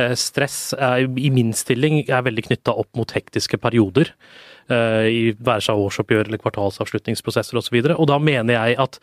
Eh, 0.00 0.14
stress 0.16 0.72
er, 0.78 1.04
i 1.04 1.28
min 1.34 1.52
stilling 1.56 2.02
er 2.06 2.24
veldig 2.24 2.46
knytta 2.48 2.74
opp 2.80 2.90
mot 2.96 3.12
hektiske 3.12 3.60
perioder. 3.60 4.14
Eh, 4.72 5.04
I 5.10 5.22
være 5.36 5.66
seg 5.68 5.84
årsoppgjør 5.84 6.30
eller 6.30 6.40
kvartalsavslutningsprosesser 6.42 7.60
osv. 7.60 7.78
Og, 7.82 7.92
så 7.92 7.98
og 7.98 8.10
da 8.12 8.18
mener 8.22 8.56
jeg 8.56 8.80
at 8.82 9.00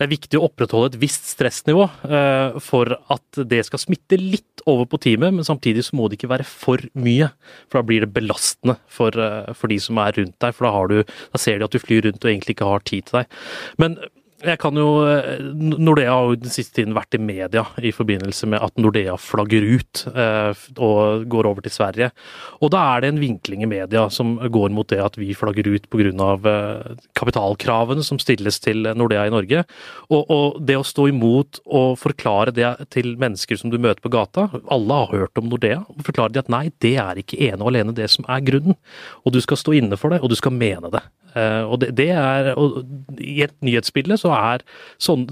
det 0.00 0.06
er 0.06 0.14
viktig 0.14 0.38
å 0.38 0.46
opprettholde 0.46 0.94
et 0.94 1.02
visst 1.02 1.26
stressnivå 1.28 1.82
uh, 1.84 2.54
for 2.64 2.88
at 3.12 3.40
det 3.50 3.58
skal 3.66 3.82
smitte 3.82 4.16
litt 4.16 4.62
over 4.64 4.86
på 4.88 4.96
teamet, 5.04 5.34
men 5.36 5.44
samtidig 5.44 5.84
så 5.84 5.98
må 5.98 6.06
det 6.08 6.16
ikke 6.16 6.30
være 6.30 6.46
for 6.48 6.80
mye. 6.96 7.28
For 7.68 7.82
da 7.82 7.82
blir 7.90 8.06
det 8.06 8.14
belastende 8.16 8.78
for, 8.88 9.12
for 9.52 9.68
de 9.68 9.76
som 9.84 10.00
er 10.00 10.16
rundt 10.16 10.38
deg, 10.40 10.56
for 10.56 10.70
da, 10.70 10.80
du, 10.88 11.12
da, 11.34 11.42
ser 11.44 11.60
de 11.60 11.68
at 11.68 11.76
du 11.76 11.82
flyr 11.84 12.08
rundt 12.08 12.24
og 12.24 12.32
egentlig 12.32 12.56
ikke 12.56 12.70
har 12.70 12.86
tid 12.88 13.10
til 13.10 13.20
deg. 13.20 13.36
Men 13.84 13.98
jeg 14.40 14.58
kan 14.60 14.76
jo 14.78 14.88
eh, 15.04 15.40
Nordea 15.60 16.12
har 16.14 16.30
jo 16.30 16.38
den 16.40 16.52
siste 16.52 16.78
tiden 16.78 16.94
vært 16.96 17.16
i 17.16 17.20
media 17.20 17.64
i 17.82 17.92
forbindelse 17.92 18.48
med 18.50 18.62
at 18.64 18.80
Nordea 18.80 19.16
flagger 19.20 19.66
ut 19.66 20.04
eh, 20.14 20.62
og 20.80 21.26
går 21.30 21.48
over 21.50 21.64
til 21.64 21.74
Sverige. 21.74 22.10
Og 22.64 22.72
da 22.72 22.82
er 22.94 23.04
det 23.04 23.10
en 23.12 23.20
vinkling 23.20 23.64
i 23.64 23.70
media 23.70 24.06
som 24.12 24.38
går 24.40 24.72
mot 24.74 24.88
det 24.88 25.00
at 25.04 25.18
vi 25.20 25.34
flagger 25.36 25.68
ut 25.68 25.88
pga. 25.92 26.00
Eh, 26.00 26.96
kapitalkravene 27.18 28.04
som 28.06 28.20
stilles 28.22 28.60
til 28.64 28.88
Nordea 28.96 29.26
i 29.28 29.34
Norge. 29.34 29.64
Og, 30.08 30.22
og, 30.24 30.60
det 30.64 30.78
å 30.80 30.86
stå 30.86 31.08
imot 31.10 31.60
og 31.66 31.98
forklare 32.00 32.54
det 32.54 32.70
til 32.94 33.12
mennesker 33.20 33.60
som 33.60 33.72
du 33.72 33.78
møter 33.78 34.00
på 34.02 34.12
gata, 34.12 34.48
alle 34.72 35.00
har 35.02 35.24
hørt 35.24 35.40
om 35.40 35.50
Nordea, 35.50 35.82
og 35.84 36.04
forklare 36.06 36.32
de 36.34 36.42
at 36.42 36.52
nei, 36.52 36.66
det 36.82 36.96
er 37.02 37.20
ikke 37.20 37.40
ene 37.50 37.60
og 37.60 37.72
alene 37.72 37.96
det 37.96 38.08
som 38.12 38.26
er 38.30 38.44
grunnen. 38.46 38.78
Og 39.24 39.34
du 39.34 39.40
skal 39.44 39.60
stå 39.60 39.76
inne 39.80 39.98
for 40.00 40.14
det, 40.14 40.22
og 40.24 40.32
du 40.32 40.38
skal 40.38 40.56
mene 40.56 40.92
det. 40.92 41.04
Eh, 41.34 41.62
og 41.62 41.78
det, 41.82 41.92
det, 41.98 42.08
er, 42.10 42.52
og 42.58 42.80
I 43.22 43.44
et 43.46 43.54
nyhetsbilde 43.62 44.18
så 44.18 44.29
er 44.36 44.64
sånn 45.00 45.26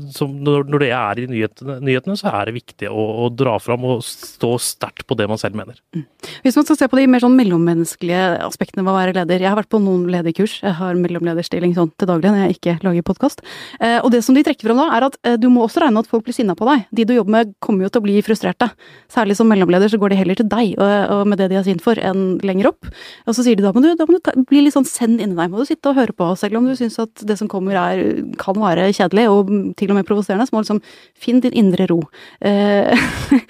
når, 0.44 0.68
det 0.82 0.90
er 0.94 1.22
i 1.22 1.26
nyhetene, 1.30 1.78
nyhetene, 1.84 2.16
så 2.18 2.30
er 2.32 2.48
det 2.48 2.56
viktig 2.58 2.90
å, 2.90 3.04
å 3.24 3.28
dra 3.32 3.56
fram 3.62 3.86
og 3.88 4.04
stå 4.06 4.54
sterkt 4.62 5.06
på 5.08 5.16
det 5.18 5.28
man 5.30 5.40
selv 5.40 5.58
mener. 5.58 5.80
Mm. 5.96 6.04
Hvis 6.44 6.58
man 6.58 6.66
skal 6.68 6.78
se 6.80 6.88
på 6.90 6.98
de 6.98 7.06
mer 7.10 7.22
sånn 7.22 7.36
mellommenneskelige 7.38 8.22
aspektene 8.46 8.84
ved 8.84 8.92
å 8.92 8.96
være 8.98 9.16
leder. 9.16 9.44
Jeg 9.44 9.52
har 9.52 9.58
vært 9.58 9.72
på 9.72 9.80
noen 9.82 10.06
lederkurs, 10.12 10.58
jeg 10.64 10.76
har 10.78 10.98
mellomlederstilling 10.98 11.74
sånn 11.76 11.92
til 11.98 12.10
daglig 12.10 12.32
når 12.32 12.44
jeg 12.44 12.58
ikke 12.58 12.76
lager 12.86 13.06
podkast. 13.06 13.44
Eh, 13.80 13.98
og 14.02 14.10
det 14.14 14.22
som 14.26 14.36
de 14.36 14.44
trekker 14.46 14.68
fram 14.68 14.80
da, 14.82 14.88
er 14.96 15.08
at 15.08 15.18
eh, 15.24 15.38
du 15.40 15.48
må 15.52 15.64
også 15.66 15.82
regne 15.84 16.02
at 16.02 16.10
folk 16.10 16.26
blir 16.26 16.36
sinna 16.36 16.56
på 16.58 16.68
deg. 16.68 16.86
De 16.94 17.06
du 17.08 17.14
jobber 17.16 17.34
med 17.34 17.54
kommer 17.64 17.86
jo 17.86 17.92
til 17.92 18.02
å 18.02 18.06
bli 18.06 18.18
frustrerte. 18.24 18.70
Særlig 19.12 19.38
som 19.38 19.48
mellomleder 19.50 19.90
så 19.92 20.00
går 20.00 20.12
de 20.12 20.20
heller 20.20 20.38
til 20.38 20.48
deg 20.50 20.74
og, 20.76 20.92
og 21.14 21.22
med 21.30 21.40
det 21.40 21.50
de 21.52 21.58
har 21.58 21.66
sint 21.66 21.84
for, 21.84 21.98
enn 21.98 22.38
lenger 22.44 22.72
opp. 22.72 22.90
Og 23.26 23.36
så 23.36 23.44
sier 23.44 23.58
de 23.58 23.64
da 23.64 23.72
må 23.74 23.82
du, 23.84 23.90
da 23.98 24.06
må 24.08 24.18
du 24.18 24.44
bli 24.48 24.64
litt 24.64 24.76
sånn 24.76 24.88
send 24.88 25.22
inni 25.22 25.36
deg, 25.38 25.52
må 25.52 25.62
du 25.62 25.68
sitte 25.68 25.92
og 25.92 25.98
høre 25.98 26.14
på, 26.16 26.30
selv 26.38 26.60
om 26.60 26.68
du 26.68 26.74
syns 26.78 26.98
at 27.02 27.24
det 27.28 27.38
som 27.40 27.50
kommer 27.50 27.78
er, 27.78 28.02
kan 28.40 28.58
være 28.58 28.87
kjedelig 28.96 29.28
og 29.32 29.52
til 29.78 29.92
og 29.92 29.98
med 29.98 30.08
provoserende. 30.08 30.46
Så 30.48 30.54
må 30.54 30.64
liksom 30.64 30.82
finn 31.18 31.42
din 31.44 31.56
indre 31.56 31.88
ro. 31.90 32.00
Eh, 32.40 33.08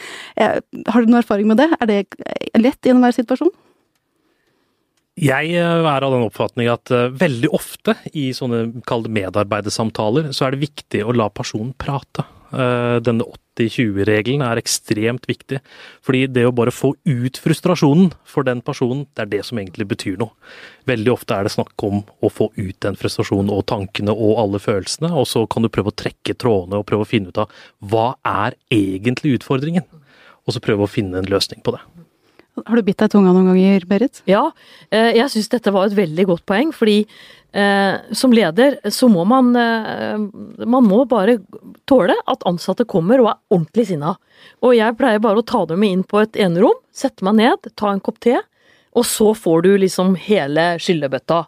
har 0.42 1.00
du 1.00 1.09
noen 1.09 1.23
erfaring 1.23 1.49
med 1.50 1.61
det? 1.62 1.71
Er 1.78 1.90
det 1.90 2.02
lett 2.59 2.87
i 2.87 2.95
enhver 2.95 3.16
situasjon? 3.16 3.52
Jeg 5.18 5.58
er 5.58 5.84
av 5.84 6.12
den 6.14 6.25
oppfatning 6.28 6.68
at 6.70 6.92
veldig 7.18 7.50
ofte 7.56 7.96
i 8.14 8.30
sånne 8.37 8.82
kalde 8.87 9.10
medarbeidersamtaler, 9.10 10.30
så 10.30 10.46
er 10.46 10.54
det 10.54 10.66
viktig 10.68 11.02
å 11.02 11.14
la 11.16 11.26
personen 11.34 11.75
prate. 11.75 12.22
Denne 12.48 13.26
80-20-regelen 13.58 14.40
er 14.46 14.60
ekstremt 14.60 15.26
viktig. 15.28 15.58
Fordi 16.06 16.22
det 16.32 16.46
å 16.48 16.54
bare 16.54 16.72
få 16.72 16.94
ut 17.04 17.40
frustrasjonen 17.42 18.14
for 18.25 18.46
den 18.46 18.62
personen, 18.64 19.04
det 19.12 19.26
er 19.26 19.32
det 19.34 19.42
som 19.44 19.60
egentlig 19.60 19.88
betyr 19.90 20.16
noe. 20.22 20.32
Veldig 20.88 21.12
ofte 21.12 21.37
er 21.37 21.44
det 21.44 21.52
snakk 21.52 21.84
om 21.84 22.00
å 22.25 22.30
få 22.32 22.48
ut 22.56 22.78
den 22.87 22.96
frustrasjonen 22.96 23.52
og 23.52 23.66
tankene 23.68 24.14
og 24.14 24.38
alle 24.40 24.62
følelsene, 24.62 25.12
og 25.12 25.28
så 25.28 25.44
kan 25.50 25.66
du 25.66 25.72
prøve 25.75 25.92
å 25.92 25.98
trekke 26.04 26.38
trådene 26.38 26.80
og 26.80 26.88
prøve 26.88 27.04
å 27.04 27.10
finne 27.10 27.34
ut 27.34 27.42
av 27.42 27.52
hva 27.90 28.14
er 28.25 28.56
egentlig 28.72 29.40
utfordringen? 29.40 29.84
Og 30.46 30.56
så 30.56 30.64
prøve 30.64 30.87
å 30.87 30.88
finne 30.88 31.20
en 31.20 31.28
løsning 31.28 31.60
på 31.60 31.75
det. 31.76 31.82
Har 32.66 32.78
du 32.78 32.84
bitt 32.86 32.98
deg 32.98 33.10
i 33.10 33.14
tunga 33.14 33.32
noen 33.34 33.50
ganger, 33.52 33.86
Berit? 33.88 34.22
Ja, 34.28 34.48
jeg 34.90 35.26
syns 35.32 35.50
dette 35.52 35.72
var 35.74 35.88
et 35.88 35.96
veldig 35.98 36.24
godt 36.30 36.44
poeng, 36.48 36.72
fordi 36.76 37.02
Eh, 37.52 37.94
som 38.12 38.32
leder 38.32 38.76
så 38.92 39.08
må 39.08 39.22
man 39.24 39.56
eh, 39.56 40.18
Man 40.68 40.84
må 40.84 41.06
bare 41.08 41.38
tåle 41.88 42.12
at 42.28 42.44
ansatte 42.44 42.84
kommer 42.84 43.22
og 43.22 43.30
er 43.30 43.38
ordentlig 43.56 43.86
sinna. 43.88 44.16
Og 44.60 44.74
jeg 44.76 44.96
pleier 44.98 45.22
bare 45.24 45.40
å 45.40 45.46
ta 45.46 45.62
dem 45.70 45.80
med 45.80 45.94
inn 45.94 46.04
på 46.04 46.20
et 46.20 46.36
enerom, 46.36 46.76
sette 46.92 47.24
meg 47.24 47.38
ned, 47.40 47.70
ta 47.74 47.94
en 47.94 48.04
kopp 48.04 48.20
te, 48.20 48.36
og 48.92 49.06
så 49.08 49.32
får 49.36 49.64
du 49.64 49.70
liksom 49.80 50.12
hele 50.28 50.74
skyllebøtta. 50.82 51.40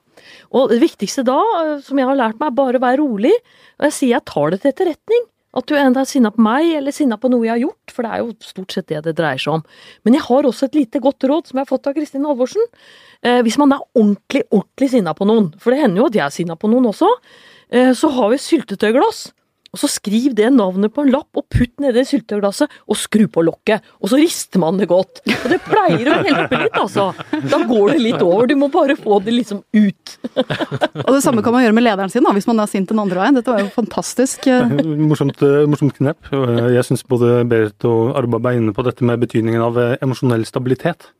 Og 0.56 0.72
det 0.72 0.80
viktigste 0.80 1.26
da, 1.28 1.36
eh, 1.66 1.76
som 1.84 2.00
jeg 2.00 2.08
har 2.08 2.18
lært 2.18 2.40
meg, 2.40 2.56
bare 2.56 2.80
være 2.80 3.02
rolig. 3.02 3.36
Og 3.78 3.90
jeg 3.90 3.98
sier 3.98 4.16
jeg 4.16 4.28
tar 4.32 4.54
det 4.54 4.62
til 4.62 4.72
etterretning. 4.72 5.28
At 5.56 5.66
du 5.66 5.74
enda 5.74 6.04
er 6.04 6.06
sinna 6.06 6.30
på 6.30 6.42
meg, 6.46 6.68
eller 6.78 6.94
sinna 6.94 7.16
på 7.18 7.30
noe 7.32 7.42
jeg 7.42 7.56
har 7.56 7.62
gjort, 7.64 7.94
for 7.94 8.06
det 8.06 8.10
er 8.10 8.22
jo 8.22 8.34
stort 8.46 8.74
sett 8.74 8.86
det 8.92 9.00
det 9.08 9.16
dreier 9.18 9.40
seg 9.42 9.56
om. 9.56 9.64
Men 10.06 10.14
jeg 10.14 10.26
har 10.28 10.46
også 10.46 10.68
et 10.68 10.78
lite 10.78 11.02
godt 11.02 11.26
råd 11.26 11.50
som 11.50 11.58
jeg 11.58 11.66
har 11.66 11.70
fått 11.72 11.90
av 11.90 11.96
Kristin 11.96 12.28
Halvorsen. 12.28 12.68
Eh, 13.26 13.40
hvis 13.46 13.58
man 13.58 13.74
er 13.74 13.82
ordentlig, 13.98 14.44
ordentlig 14.54 14.92
sinna 14.94 15.14
på 15.18 15.26
noen, 15.26 15.50
for 15.58 15.74
det 15.74 15.82
hender 15.82 16.04
jo 16.04 16.06
at 16.06 16.20
jeg 16.20 16.26
er 16.28 16.36
sinna 16.36 16.58
på 16.60 16.70
noen 16.70 16.86
også, 16.92 17.10
eh, 17.74 17.90
så 17.98 18.12
har 18.14 18.30
vi 18.30 18.38
syltetøyglass. 18.46 19.30
Og 19.70 19.78
så 19.78 19.86
skriv 19.90 20.32
det 20.34 20.48
navnet 20.50 20.90
på 20.94 21.04
en 21.04 21.12
lapp 21.14 21.38
og 21.38 21.44
putt 21.52 21.76
nedi 21.82 22.02
syltetøyglasset, 22.06 22.72
og 22.90 22.98
skru 22.98 23.26
på 23.30 23.44
lokket. 23.46 23.84
Og 24.02 24.10
så 24.10 24.18
rister 24.18 24.62
man 24.62 24.80
det 24.80 24.88
godt. 24.90 25.22
Og 25.22 25.46
det 25.52 25.60
pleier 25.62 26.10
å 26.10 26.16
hjelpe 26.26 26.58
litt, 26.64 26.78
altså. 26.80 27.10
Da 27.30 27.60
går 27.68 27.94
det 27.94 28.00
litt 28.02 28.24
over. 28.24 28.50
Du 28.50 28.56
må 28.58 28.70
bare 28.72 28.98
få 28.98 29.20
det 29.22 29.36
liksom 29.36 29.62
ut. 29.62 30.16
og 30.34 31.12
det 31.14 31.22
samme 31.22 31.44
kan 31.46 31.54
man 31.54 31.62
gjøre 31.62 31.76
med 31.78 31.86
lederen 31.86 32.10
sin, 32.10 32.26
da, 32.26 32.34
hvis 32.34 32.50
man 32.50 32.64
er 32.64 32.72
sint 32.72 32.90
den 32.90 33.02
andre 33.02 33.22
veien. 33.22 33.38
Dette 33.38 33.54
var 33.54 33.62
jo 33.62 33.70
fantastisk. 33.76 34.50
Morsomt, 35.10 35.38
eh, 35.46 35.62
morsomt 35.70 35.94
knep. 36.00 36.32
Jeg 36.74 36.86
syns 36.88 37.06
både 37.06 37.44
Berit 37.50 37.86
og 37.88 38.18
Arba 38.18 38.42
er 38.50 38.58
inne 38.58 38.74
på 38.74 38.84
dette 38.86 39.06
med 39.06 39.22
betydningen 39.22 39.62
av 39.70 39.78
eh, 39.78 39.96
emosjonell 40.02 40.46
stabilitet. 40.48 41.12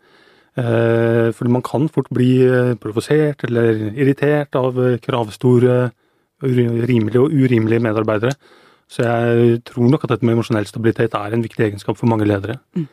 Fordi 0.61 1.31
for 1.39 1.49
man 1.55 1.63
kan 1.63 1.85
fort 1.89 2.09
bli 2.13 2.43
provosert 2.83 3.45
eller 3.47 3.95
irritert 3.95 4.57
av 4.59 4.77
kravstore 5.01 5.77
rimelige 6.43 7.21
og 7.23 7.33
urimelige 7.33 7.83
medarbeidere. 7.85 8.35
Så 8.91 9.07
jeg 9.07 9.61
tror 9.69 9.87
nok 9.91 10.05
at 10.05 10.17
dette 10.17 10.27
med 10.27 10.35
emosjonell 10.35 10.67
stabilitet 10.67 11.15
er 11.15 11.35
en 11.35 11.45
viktig 11.45 11.69
egenskap 11.69 11.99
for 11.99 12.11
mange 12.11 12.27
ledere. 12.27 12.59
Mm. 12.75 12.89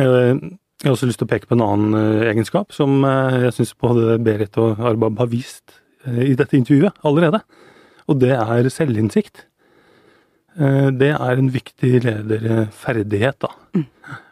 Eh, 0.00 0.34
jeg 0.82 0.88
har 0.88 0.96
også 0.96 1.08
lyst 1.08 1.20
til 1.22 1.28
å 1.28 1.30
peke 1.30 1.48
på 1.48 1.56
en 1.56 1.64
annen 1.64 1.96
eh, 1.98 2.28
egenskap 2.32 2.74
som 2.74 3.04
eh, 3.06 3.44
jeg 3.46 3.56
syns 3.58 3.74
både 3.78 4.18
Berit 4.24 4.58
og 4.60 4.82
Arbab 4.82 5.20
har 5.22 5.30
vist 5.30 5.80
i 6.04 6.34
dette 6.36 6.58
intervjuet 6.58 6.98
allerede. 7.08 7.38
Og 8.12 8.18
det 8.20 8.34
er 8.36 8.66
selvinnsikt. 8.68 9.46
Det 10.54 11.08
er 11.16 11.38
en 11.40 11.46
viktig 11.48 12.02
lederferdighet, 12.04 13.38
da. 13.40 13.48
Mm. 13.72 13.86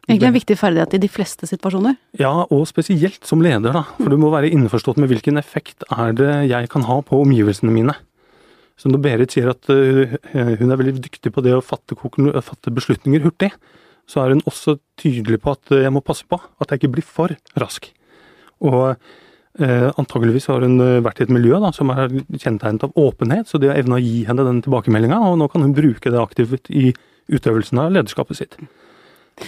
Egentlig 0.05 0.29
en 0.29 0.35
viktig 0.37 0.57
ferdighet 0.61 0.99
i 0.99 1.01
de 1.01 1.09
fleste 1.09 1.49
situasjoner? 1.49 1.97
Ja, 2.21 2.35
og 2.45 2.67
spesielt 2.69 3.25
som 3.25 3.41
leder, 3.41 3.73
da. 3.73 3.87
For 3.97 4.13
du 4.13 4.19
må 4.21 4.29
være 4.35 4.51
innforstått 4.53 5.01
med 5.01 5.09
hvilken 5.15 5.41
effekt 5.41 5.87
er 5.89 6.13
det 6.19 6.33
jeg 6.51 6.69
kan 6.75 6.85
ha 6.91 6.99
på 7.09 7.23
omgivelsene 7.25 7.73
mine. 7.73 7.97
Så 8.83 8.91
når 8.91 9.03
Berit 9.05 9.35
sier 9.35 9.53
at 9.53 9.69
uh, 9.71 10.17
hun 10.35 10.75
er 10.75 10.79
veldig 10.81 10.97
dyktig 11.05 11.31
på 11.31 11.45
det 11.47 11.55
å 11.55 11.63
fatte, 11.63 11.95
fatte, 11.95 12.75
beslutninger 12.75 13.23
hurtig, 13.23 13.53
så 14.11 14.25
er 14.25 14.35
hun 14.35 14.43
også 14.51 14.81
tydelig 14.99 15.39
på 15.45 15.53
at 15.55 15.71
jeg 15.85 15.93
må 15.95 16.03
passe 16.03 16.27
på 16.27 16.41
at 16.43 16.73
jeg 16.73 16.83
ikke 16.83 16.97
blir 16.97 17.07
for 17.07 17.31
rask. 17.63 17.87
Og 18.67 18.89
eh, 18.91 19.87
antageligvis 19.95 20.49
har 20.51 20.67
hun 20.67 20.83
vært 21.07 21.23
i 21.23 21.25
et 21.25 21.33
miljø 21.33 21.61
da, 21.63 21.71
som 21.75 21.93
er 21.95 22.11
kjennetegnet 22.11 22.89
av 22.89 22.99
åpenhet, 22.99 23.47
så 23.47 23.61
det 23.63 23.71
har 23.71 23.79
evna 23.79 24.01
å 24.01 24.03
gi 24.03 24.25
henne 24.27 24.45
den 24.49 24.59
tilbakemeldinga, 24.67 25.21
og 25.31 25.39
nå 25.39 25.49
kan 25.55 25.63
hun 25.63 25.77
bruke 25.79 26.11
det 26.13 26.19
aktivt 26.19 26.67
i 26.75 26.91
utøvelsen 27.31 27.79
av 27.79 27.95
lederskapet 27.95 28.43
sitt. 28.43 28.59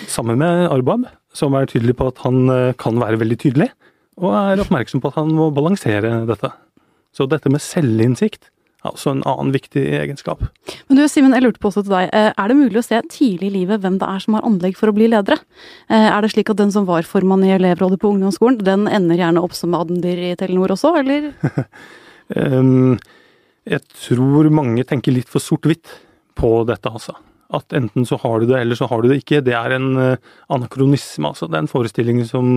Sammen 0.06 0.38
med 0.40 0.68
Arbab, 0.70 1.10
som 1.34 1.58
er 1.58 1.66
tydelig 1.68 1.98
på 1.98 2.12
at 2.14 2.22
han 2.22 2.46
kan 2.78 3.02
være 3.02 3.18
veldig 3.26 3.42
tydelig, 3.42 3.72
og 4.22 4.38
er 4.38 4.62
oppmerksom 4.62 5.02
på 5.02 5.10
at 5.10 5.18
han 5.18 5.34
må 5.34 5.50
balansere 5.54 6.20
dette. 6.30 6.54
Så 7.14 7.26
dette 7.30 7.50
med 7.50 7.62
selvinnsikt 7.62 8.53
også 8.92 9.14
en 9.14 9.22
annen 9.28 9.52
viktig 9.54 9.82
egenskap. 9.96 10.42
Men 10.88 10.98
du 10.98 11.04
Simen, 11.08 11.34
jeg 11.36 11.44
lurte 11.44 11.60
på 11.62 11.70
også 11.70 11.84
til 11.86 11.94
deg. 11.94 12.10
Eh, 12.12 12.30
er 12.30 12.50
det 12.50 12.56
mulig 12.58 12.80
å 12.80 12.84
se 12.84 13.00
tidlig 13.12 13.48
i 13.48 13.54
livet 13.58 13.82
hvem 13.82 13.98
det 14.00 14.08
er 14.08 14.24
som 14.24 14.36
har 14.36 14.46
anlegg 14.48 14.76
for 14.78 14.90
å 14.90 14.96
bli 14.96 15.08
ledere? 15.12 15.38
Eh, 15.88 16.08
er 16.10 16.24
det 16.24 16.32
slik 16.34 16.52
at 16.52 16.60
den 16.60 16.72
som 16.74 16.88
var 16.88 17.06
formann 17.08 17.44
i 17.46 17.52
elevrådet 17.54 18.00
på 18.02 18.10
ungdomsskolen, 18.12 18.60
den 18.66 18.88
ender 18.90 19.20
gjerne 19.20 19.44
opp 19.44 19.56
som 19.56 19.76
admdir 19.78 20.20
i 20.30 20.34
Telenor 20.40 20.74
også, 20.76 20.92
eller? 21.00 21.30
um, 22.36 22.98
jeg 23.76 23.86
tror 24.08 24.50
mange 24.52 24.84
tenker 24.88 25.16
litt 25.16 25.32
for 25.32 25.44
sort-hvitt 25.44 25.96
på 26.36 26.52
dette, 26.68 26.92
altså. 26.92 27.16
At 27.54 27.72
enten 27.76 28.04
så 28.08 28.18
har 28.20 28.42
du 28.42 28.50
det, 28.50 28.60
eller 28.60 28.76
så 28.76 28.88
har 28.90 29.00
du 29.00 29.08
det 29.08 29.22
ikke. 29.22 29.44
Det 29.46 29.54
er 29.56 29.78
en 29.78 29.90
uh, 29.96 30.36
anakronisme, 30.52 31.32
altså. 31.32 31.48
Det 31.48 31.56
er 31.56 31.64
en 31.64 31.72
forestilling 31.72 32.20
som 32.28 32.56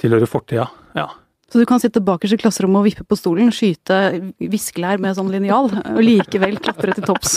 tilhører 0.00 0.28
fortida. 0.28 0.70
Ja. 0.96 1.10
Så 1.46 1.60
du 1.62 1.66
kan 1.68 1.78
sitte 1.78 2.02
bakerst 2.02 2.34
i 2.34 2.40
klasserommet 2.42 2.80
og 2.80 2.86
vippe 2.88 3.04
på 3.06 3.18
stolen, 3.18 3.52
skyte 3.54 3.96
viskelær 4.42 4.98
med 5.02 5.14
sånn 5.14 5.30
linjal, 5.30 5.68
og 5.70 6.00
likevel 6.02 6.58
klatre 6.58 6.96
til 6.96 7.06
topps. 7.06 7.36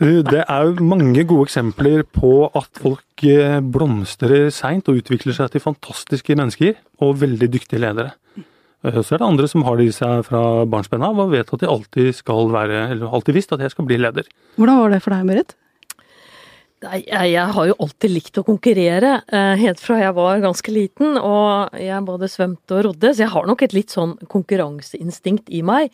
Det 0.00 0.42
er 0.42 0.66
jo 0.66 0.82
mange 0.82 1.22
gode 1.22 1.46
eksempler 1.46 2.02
på 2.02 2.32
at 2.50 2.82
folk 2.82 3.26
eh, 3.30 3.60
blomstrer 3.62 4.50
seint 4.54 4.90
og 4.90 4.98
utvikler 4.98 5.38
seg 5.38 5.54
til 5.54 5.62
fantastiske 5.62 6.34
mennesker 6.34 6.74
og 7.06 7.20
veldig 7.22 7.50
dyktige 7.54 7.84
ledere. 7.86 8.16
Eh, 8.84 8.98
så 9.00 9.14
er 9.14 9.22
det 9.22 9.30
andre 9.30 9.50
som 9.50 9.62
har 9.68 9.78
det 9.78 9.86
i 9.88 9.94
seg 9.94 10.26
fra 10.26 10.42
barnsben 10.66 11.06
av 11.06 11.22
og 11.22 11.30
vet 11.32 11.54
at 11.54 11.62
de 11.62 11.70
alltid 11.70 12.10
skal 12.18 12.50
være, 12.52 12.88
eller 12.96 13.14
alltid 13.14 13.38
visst 13.38 13.54
at 13.54 13.62
jeg 13.62 13.72
skal 13.72 13.86
bli 13.86 14.02
leder. 14.02 14.26
Hvordan 14.58 14.82
var 14.82 14.96
det 14.96 15.04
for 15.04 15.14
deg, 15.14 15.30
Berit? 15.30 15.54
Nei, 16.84 17.00
jeg 17.08 17.44
har 17.56 17.66
jo 17.68 17.74
alltid 17.80 18.12
likt 18.12 18.38
å 18.40 18.44
konkurrere, 18.44 19.22
eh, 19.32 19.54
helt 19.56 19.80
fra 19.80 19.96
jeg 20.00 20.14
var 20.16 20.42
ganske 20.42 20.72
liten. 20.72 21.16
Og 21.16 21.72
jeg 21.80 22.04
både 22.04 22.28
svømte 22.28 22.76
og 22.76 22.84
rodde, 22.88 23.14
så 23.14 23.24
jeg 23.24 23.32
har 23.32 23.46
nok 23.48 23.62
et 23.62 23.76
litt 23.76 23.94
sånn 23.94 24.16
konkurranseinstinkt 24.28 25.48
i 25.48 25.62
meg. 25.62 25.92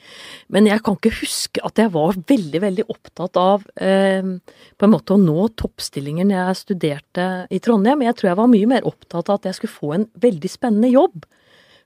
Men 0.48 0.66
jeg 0.66 0.82
kan 0.82 0.96
ikke 0.98 1.14
huske 1.20 1.62
at 1.62 1.78
jeg 1.78 1.92
var 1.94 2.18
veldig, 2.18 2.60
veldig 2.66 2.86
opptatt 2.88 3.38
av 3.38 3.66
eh, 3.76 4.22
på 4.22 4.88
en 4.88 4.94
måte 4.94 5.14
å 5.14 5.20
nå 5.20 5.48
toppstillinger 5.54 6.26
når 6.26 6.40
jeg 6.40 6.62
studerte 6.64 7.28
i 7.50 7.60
Trondheim. 7.62 8.02
Jeg 8.02 8.16
tror 8.18 8.32
jeg 8.32 8.40
var 8.40 8.50
mye 8.50 8.72
mer 8.72 8.88
opptatt 8.88 9.28
av 9.28 9.38
at 9.38 9.50
jeg 9.50 9.60
skulle 9.60 9.78
få 9.78 9.92
en 9.94 10.08
veldig 10.18 10.50
spennende 10.50 10.90
jobb. 10.90 11.22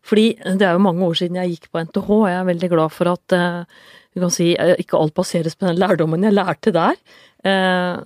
Fordi 0.05 0.35
det 0.37 0.65
er 0.65 0.77
jo 0.77 0.85
mange 0.85 1.05
år 1.05 1.17
siden 1.17 1.39
jeg 1.41 1.55
gikk 1.55 1.71
på 1.73 1.85
NTH, 1.85 2.09
og 2.13 2.27
jeg 2.29 2.41
er 2.41 2.49
veldig 2.51 2.73
glad 2.73 2.93
for 2.93 3.13
at 3.15 3.37
eh, 3.37 3.85
du 4.15 4.23
kan 4.23 4.33
si, 4.33 4.53
eh, 4.55 4.77
ikke 4.81 4.99
alt 5.01 5.15
baseres 5.17 5.57
på 5.59 5.67
den 5.69 5.81
lærdommen 5.81 6.27
jeg 6.27 6.37
lærte 6.37 6.73
der. 6.75 6.99
Eh, 7.45 7.97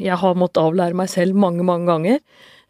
jeg 0.00 0.20
har 0.22 0.38
måttet 0.40 0.62
avlære 0.62 0.96
meg 0.96 1.10
selv 1.12 1.36
mange, 1.36 1.64
mange 1.66 1.88
ganger. 1.90 2.20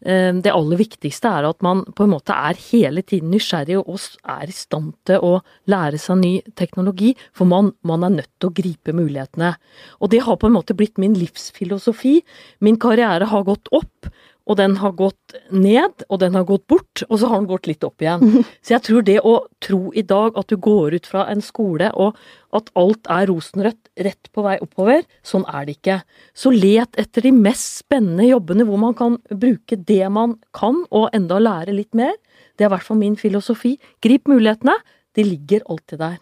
Eh, 0.05 0.29
det 0.43 0.53
aller 0.53 0.77
viktigste 0.77 1.31
er 1.39 1.47
at 1.47 1.63
man 1.65 1.85
på 1.95 2.05
en 2.05 2.13
måte 2.13 2.35
er 2.35 2.59
hele 2.67 3.01
tiden 3.01 3.31
nysgjerrig 3.33 3.79
og 3.79 3.97
er 4.27 4.51
i 4.51 4.55
stand 4.55 4.93
til 5.07 5.23
å 5.23 5.33
lære 5.71 5.97
seg 6.01 6.19
ny 6.21 6.33
teknologi, 6.59 7.15
for 7.33 7.49
man, 7.49 7.71
man, 7.87 8.03
er 8.03 8.17
nødt 8.19 8.33
til 8.37 8.51
å 8.51 8.57
gripe 8.59 8.95
mulighetene. 8.95 9.55
Og 10.01 10.11
det 10.13 10.25
har 10.27 10.37
på 10.37 10.51
en 10.51 10.57
måte 10.59 10.77
blitt 10.77 10.99
min 11.01 11.17
livsfilosofi. 11.17 12.19
Min 12.59 12.77
karriere 12.81 13.31
har 13.31 13.47
gått 13.47 13.71
opp, 13.71 14.11
og 14.47 14.55
den 14.59 14.77
har 14.79 14.93
gått 14.95 15.35
ned, 15.51 16.05
og 16.07 16.21
den 16.21 16.37
har 16.37 16.45
gått 16.47 16.67
bort, 16.71 17.03
og 17.09 17.19
så 17.19 17.31
har 17.31 17.41
den 17.41 17.49
gått 17.49 17.67
litt 17.67 17.83
opp 17.83 18.03
igjen. 18.03 18.45
Så 18.63 18.77
jeg 18.77 18.85
tror 18.85 19.03
det 19.03 19.19
å 19.27 19.33
tro 19.63 19.81
i 19.91 20.05
dag 20.07 20.37
at 20.39 20.47
du 20.47 20.55
går 20.55 20.95
ut 20.95 21.09
fra 21.09 21.25
en 21.31 21.43
skole 21.43 21.89
og 21.99 22.15
at 22.55 22.71
alt 22.79 23.09
er 23.11 23.27
rosenrødt 23.27 23.86
rett 24.05 24.29
på 24.33 24.43
vei 24.45 24.57
oppover, 24.63 25.03
sånn 25.25 25.45
er 25.49 25.67
det 25.67 25.77
ikke. 25.77 25.97
Så 26.37 26.51
let 26.53 26.97
etter 26.99 27.27
de 27.27 27.33
mest 27.35 27.81
spennende 27.83 28.27
jobbene 28.27 28.67
hvor 28.67 28.81
man 28.81 28.95
kan 28.97 29.17
bruke 29.31 29.79
det 29.79 30.05
man 30.13 30.37
kan, 30.57 30.83
og 30.91 31.09
enda 31.17 31.39
lære 31.41 31.75
litt 31.75 31.97
mer. 31.97 32.15
Det 32.57 32.65
er 32.65 32.71
i 32.71 32.75
hvert 32.75 32.87
fall 32.87 33.01
min 33.01 33.17
filosofi. 33.19 33.75
Grip 34.03 34.29
mulighetene, 34.29 34.77
de 35.17 35.25
ligger 35.25 35.65
alltid 35.69 36.01
der. 36.03 36.17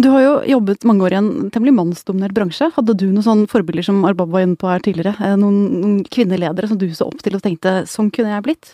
Du 0.00 0.08
har 0.10 0.22
jo 0.24 0.32
jobbet 0.48 0.84
mange 0.88 1.04
år 1.06 1.14
i 1.14 1.18
en 1.20 1.30
temmelig 1.54 1.74
mannsdominert 1.76 2.34
bransje. 2.34 2.70
Hadde 2.74 2.96
du 2.98 3.06
noen 3.10 3.24
sånne 3.24 3.50
forbilder 3.50 3.86
som 3.86 4.02
Arbab 4.08 4.32
var 4.34 4.44
inne 4.44 4.58
på 4.58 4.70
her 4.70 4.82
tidligere? 4.82 5.14
Eh, 5.22 5.36
noen, 5.38 5.58
noen 5.78 5.98
kvinneledere 6.08 6.70
som 6.70 6.80
du 6.80 6.88
så 6.90 7.06
opp 7.06 7.22
til 7.22 7.38
og 7.38 7.44
tenkte 7.44 7.82
sånn 7.90 8.10
kunne 8.14 8.34
jeg 8.34 8.46
blitt? 8.48 8.72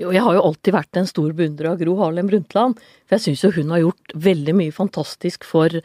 Jo, 0.00 0.12
jeg 0.14 0.24
har 0.24 0.36
jo 0.36 0.44
alltid 0.48 0.74
vært 0.74 0.98
en 1.00 1.08
stor 1.08 1.32
beundrer 1.36 1.72
av 1.72 1.80
Gro 1.80 1.96
Harlem 2.00 2.30
Brundtland. 2.30 2.80
For 3.06 3.18
jeg 3.18 3.24
syns 3.26 3.44
jo 3.44 3.52
hun 3.58 3.72
har 3.74 3.82
gjort 3.82 4.14
veldig 4.24 4.54
mye 4.56 4.74
fantastisk 4.74 5.44
for 5.44 5.82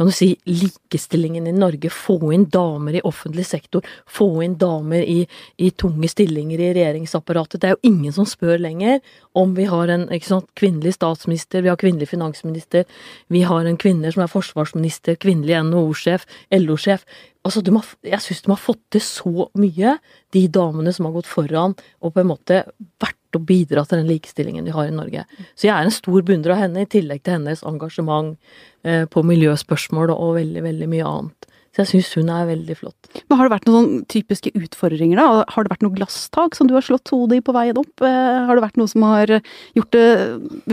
kan 0.00 0.08
du 0.08 0.14
si, 0.16 0.30
likestillingen 0.48 1.44
i 1.44 1.52
Norge. 1.52 1.90
Få 1.92 2.30
inn 2.32 2.46
damer 2.48 2.94
i 2.96 3.02
offentlig 3.04 3.44
sektor. 3.44 3.84
Få 4.08 4.30
inn 4.46 4.54
damer 4.56 5.04
i, 5.04 5.26
i 5.60 5.68
tunge 5.76 6.08
stillinger 6.08 6.56
i 6.56 6.70
regjeringsapparatet. 6.72 7.60
Det 7.60 7.68
er 7.68 7.74
jo 7.76 7.90
ingen 7.90 8.14
som 8.16 8.24
spør 8.24 8.62
lenger 8.62 9.02
om 9.36 9.52
vi 9.58 9.66
har 9.68 9.92
en 9.92 10.06
sant, 10.24 10.48
kvinnelig 10.56 10.94
statsminister, 10.96 11.60
vi 11.60 11.68
har 11.68 11.76
kvinnelig 11.76 12.08
finansminister, 12.14 12.88
vi 13.28 13.44
har 13.44 13.68
en 13.68 13.76
kvinne 13.76 14.08
som 14.10 14.24
er 14.24 14.32
forsvarsminister, 14.32 15.20
kvinnelig 15.20 15.60
NHO-sjef, 15.68 16.24
LO-sjef. 16.56 17.04
Altså, 17.46 17.62
har, 17.64 17.86
jeg 18.04 18.20
syns 18.20 18.42
de 18.44 18.52
har 18.52 18.60
fått 18.60 18.82
til 18.92 19.00
så 19.04 19.46
mye, 19.56 19.94
de 20.36 20.42
damene 20.52 20.92
som 20.92 21.08
har 21.08 21.14
gått 21.14 21.30
foran 21.30 21.72
og 22.00 22.12
på 22.12 22.20
en 22.20 22.28
måte 22.28 22.64
vært 23.00 23.16
og 23.38 23.46
bidratt 23.46 23.90
til 23.90 24.00
den 24.00 24.10
likestillingen 24.10 24.66
vi 24.66 24.74
har 24.74 24.90
i 24.90 24.94
Norge. 24.94 25.24
Så 25.54 25.68
jeg 25.68 25.74
er 25.74 25.86
en 25.86 25.94
stor 25.94 26.24
beundrer 26.26 26.56
av 26.56 26.64
henne, 26.64 26.82
i 26.82 26.90
tillegg 26.90 27.22
til 27.22 27.38
hennes 27.38 27.62
engasjement 27.66 28.34
eh, 28.82 29.06
på 29.10 29.22
miljøspørsmål 29.26 30.12
og 30.16 30.36
veldig, 30.40 30.64
veldig 30.66 30.88
mye 30.90 31.06
annet. 31.06 31.50
Så 31.70 31.84
jeg 31.84 31.90
syns 31.92 32.10
hun 32.18 32.32
er 32.34 32.48
veldig 32.48 32.74
flott. 32.80 33.10
Men 33.30 33.38
Har 33.38 33.46
det 33.46 33.54
vært 33.54 33.68
noen 33.68 33.76
sånn 33.76 34.06
typiske 34.10 34.50
utfordringer, 34.58 35.20
da? 35.20 35.44
Har 35.54 35.64
det 35.64 35.70
vært 35.70 35.84
noe 35.86 35.94
glasstak 35.94 36.58
som 36.58 36.66
du 36.66 36.74
har 36.74 36.82
slått 36.82 37.12
hodet 37.14 37.38
i 37.38 37.44
på 37.46 37.54
veien 37.54 37.78
opp? 37.78 37.92
Eh, 38.02 38.40
har 38.48 38.58
det 38.58 38.66
vært 38.66 38.80
noe 38.80 38.90
som 38.90 39.06
har 39.06 39.36
gjort 39.78 39.94
det 39.94 40.08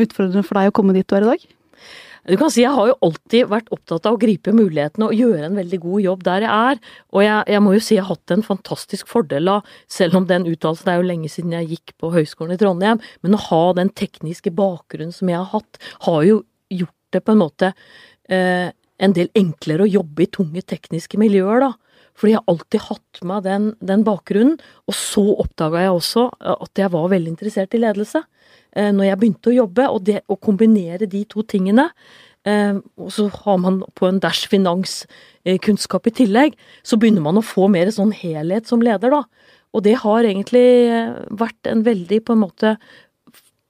utfordrende 0.07 0.45
for 0.47 0.57
deg 0.57 0.71
å 0.71 0.75
komme 0.81 0.97
dit 0.97 1.05
du 1.05 1.15
er 1.19 1.27
i 1.27 1.31
dag? 1.35 1.47
Du 2.27 2.35
kan 2.35 2.51
si 2.51 2.59
jeg 2.59 2.75
har 2.75 2.89
jo 2.89 2.95
alltid 3.07 3.47
vært 3.47 3.69
opptatt 3.71 4.07
av 4.09 4.17
å 4.17 4.19
gripe 4.19 4.51
mulighetene 4.51 5.07
og 5.07 5.15
gjøre 5.15 5.45
en 5.47 5.55
veldig 5.55 5.79
god 5.85 6.03
jobb 6.03 6.25
der 6.27 6.43
jeg 6.43 6.71
er. 6.71 6.81
Og 7.15 7.23
jeg, 7.23 7.45
jeg 7.53 7.63
må 7.63 7.75
jo 7.77 7.83
si 7.85 7.95
jeg 7.95 8.03
har 8.03 8.17
hatt 8.17 8.33
en 8.35 8.43
fantastisk 8.43 9.07
fordel 9.11 9.51
av, 9.53 9.69
selv 9.91 10.19
om 10.19 10.27
den 10.27 10.47
uttalelsen 10.51 10.91
er 10.91 10.99
jo 10.99 11.07
lenge 11.07 11.31
siden 11.31 11.55
jeg 11.55 11.69
gikk 11.71 11.95
på 12.03 12.11
Høgskolen 12.11 12.57
i 12.57 12.59
Trondheim, 12.59 12.99
men 13.23 13.37
å 13.37 13.43
ha 13.47 13.61
den 13.79 13.93
tekniske 13.95 14.51
bakgrunnen 14.57 15.15
som 15.15 15.31
jeg 15.31 15.39
har 15.39 15.47
hatt, 15.53 15.79
har 16.03 16.19
jo 16.27 16.41
gjort 16.73 17.15
det 17.15 17.23
på 17.23 17.31
en 17.31 17.41
måte 17.45 17.71
eh, 18.27 18.75
en 18.75 19.15
del 19.15 19.31
enklere 19.37 19.85
å 19.85 19.93
jobbe 19.93 20.25
i 20.25 20.31
tunge 20.35 20.65
tekniske 20.67 21.19
miljøer, 21.21 21.63
da. 21.63 21.71
Fordi 22.17 22.33
jeg 22.33 22.41
har 22.41 22.53
alltid 22.53 22.85
hatt 22.87 23.19
med 23.29 23.45
den, 23.45 23.67
den 23.85 24.05
bakgrunnen. 24.07 24.57
Og 24.89 24.97
så 24.97 25.23
oppdaga 25.37 25.85
jeg 25.85 25.97
også 25.97 26.29
at 26.57 26.81
jeg 26.81 26.93
var 26.93 27.11
veldig 27.13 27.35
interessert 27.35 27.77
i 27.77 27.81
ledelse. 27.81 28.23
Eh, 28.77 28.89
når 28.93 29.11
jeg 29.11 29.19
begynte 29.21 29.51
å 29.51 29.57
jobbe, 29.59 29.89
og 29.91 30.01
det 30.07 30.23
å 30.27 30.39
kombinere 30.41 31.09
de 31.09 31.23
to 31.29 31.45
tingene 31.47 31.89
eh, 32.47 32.77
og 32.97 33.11
så 33.13 33.27
har 33.33 33.59
man 33.61 33.81
på 33.97 34.09
en 34.09 34.21
dash 34.23 34.49
finanskunnskap 34.51 36.09
i 36.09 36.15
tillegg, 36.21 36.57
så 36.83 36.99
begynner 36.99 37.25
man 37.25 37.39
å 37.39 37.45
få 37.45 37.69
mer 37.71 37.91
sånn 37.93 38.13
helhet 38.15 38.69
som 38.69 38.83
leder, 38.83 39.13
da. 39.13 39.23
Og 39.75 39.83
det 39.85 39.97
har 40.03 40.25
egentlig 40.25 40.67
eh, 40.89 41.17
vært 41.37 41.69
en 41.69 41.83
veldig, 41.85 42.23
på 42.25 42.37
en 42.37 42.45
måte, 42.45 42.77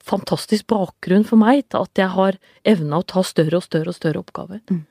fantastisk 0.07 0.69
bakgrunn 0.71 1.25
for 1.27 1.39
meg 1.41 1.65
til 1.67 1.83
at 1.83 1.99
jeg 1.99 2.13
har 2.13 2.37
evna 2.67 3.01
å 3.01 3.07
ta 3.07 3.25
større 3.27 3.59
og 3.59 3.65
større 3.65 3.91
og 3.91 3.97
større 3.97 4.21
oppgaver. 4.21 4.61
Mm. 4.71 4.85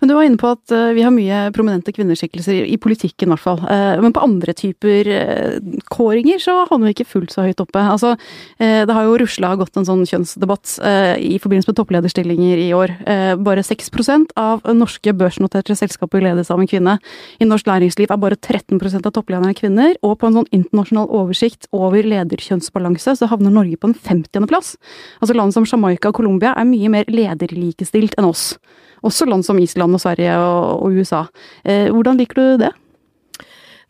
Men 0.00 0.10
du 0.10 0.14
var 0.14 0.26
inne 0.26 0.40
på 0.40 0.50
at 0.52 0.72
eh, 0.74 0.92
vi 0.96 1.04
har 1.04 1.14
mye 1.14 1.44
prominente 1.54 1.92
kvinneskikkelser, 1.94 2.64
i 2.66 2.78
politikken 2.80 3.30
i 3.30 3.34
hvert 3.34 3.44
fall. 3.44 3.62
Eh, 3.70 4.00
men 4.02 4.14
på 4.14 4.22
andre 4.24 4.54
typer 4.56 5.10
eh, 5.10 5.78
kåringer 5.92 6.42
så 6.42 6.56
havner 6.70 6.90
vi 6.90 6.96
ikke 6.96 7.08
fullt 7.12 7.34
så 7.34 7.46
høyt 7.46 7.62
oppe. 7.62 7.80
Altså, 7.82 8.14
det 8.58 8.94
har 8.94 9.06
jo 9.06 9.16
rusla 9.20 9.52
gått 9.58 9.76
en 9.78 9.86
sånn 9.86 10.02
kjønnsdebatt 10.08 10.74
i 11.20 11.36
forbindelse 11.42 11.70
med 11.70 11.76
topplederstillinger 11.78 12.60
i 12.60 12.68
år. 12.76 12.92
Bare 13.44 13.64
6% 13.64 14.32
av 14.38 14.62
norske 14.76 15.14
børsnoterte 15.16 15.76
selskaper 15.78 16.22
ledes 16.24 16.50
av 16.52 16.62
en 16.62 16.68
kvinne. 16.70 16.96
I 17.42 17.48
norsk 17.48 17.68
næringsliv 17.68 18.12
er 18.12 18.20
bare 18.22 18.38
13% 18.38 19.08
av 19.08 19.14
topplederne 19.14 19.54
kvinner, 19.58 19.96
og 20.06 20.18
på 20.20 20.28
en 20.28 20.38
sånn 20.40 20.50
internasjonal 20.54 21.10
oversikt 21.10 21.68
over 21.76 22.06
lederkjønnsbalanse 22.06 23.16
så 23.18 23.30
havner 23.30 23.54
Norge 23.54 23.80
på 23.80 23.90
en 23.90 23.96
50. 23.98 24.48
plass. 24.50 24.74
Altså 25.20 25.36
land 25.38 25.56
som 25.56 25.68
Jamaica 25.68 26.12
og 26.12 26.20
Colombia 26.20 26.54
er 26.58 26.68
mye 26.68 26.92
mer 26.92 27.10
lederlikestilt 27.12 28.16
enn 28.18 28.30
oss. 28.30 28.52
Også 29.02 29.26
land 29.26 29.46
som 29.46 29.58
Island 29.58 29.98
og 29.98 30.02
Sverige 30.02 30.36
og, 30.38 30.86
og 30.86 30.96
USA. 30.98 31.24
Eh, 31.64 31.90
hvordan 31.90 32.20
liker 32.20 32.38
du 32.38 32.62
det? 32.62 32.70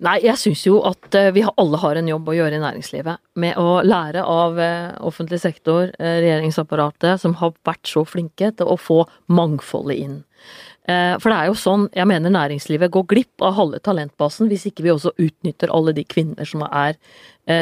Nei, 0.02 0.16
jeg 0.24 0.34
syns 0.40 0.64
jo 0.66 0.80
at 0.88 1.14
eh, 1.14 1.30
vi 1.36 1.44
alle 1.46 1.78
har 1.78 2.00
en 2.00 2.08
jobb 2.10 2.32
å 2.32 2.34
gjøre 2.34 2.58
i 2.58 2.62
næringslivet. 2.62 3.22
Med 3.38 3.60
å 3.60 3.82
lære 3.86 4.24
av 4.26 4.58
eh, 4.58 4.90
offentlig 5.04 5.42
sektor, 5.44 5.92
regjeringsapparatet, 6.00 7.20
som 7.22 7.36
har 7.42 7.54
vært 7.68 7.86
så 7.90 8.06
flinke 8.08 8.50
til 8.56 8.72
å 8.72 8.80
få 8.80 9.02
mangfoldet 9.30 10.00
inn. 10.02 10.20
For 10.82 11.30
det 11.30 11.36
er 11.36 11.46
jo 11.46 11.54
sånn, 11.54 11.84
jeg 11.94 12.08
mener 12.10 12.32
næringslivet 12.34 12.90
går 12.90 13.04
glipp 13.06 13.44
av 13.46 13.52
halve 13.54 13.78
talentbasen 13.86 14.48
hvis 14.50 14.64
ikke 14.66 14.82
vi 14.82 14.90
også 14.90 15.12
utnytter 15.14 15.70
alle 15.70 15.92
de 15.94 16.02
kvinner 16.02 16.48
som, 16.48 16.64
er, 16.66 16.96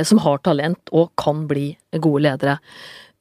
som 0.09 0.23
har 0.25 0.41
talent 0.41 0.89
og 0.97 1.11
kan 1.21 1.43
bli 1.51 1.67
gode 2.01 2.23
ledere. 2.25 2.57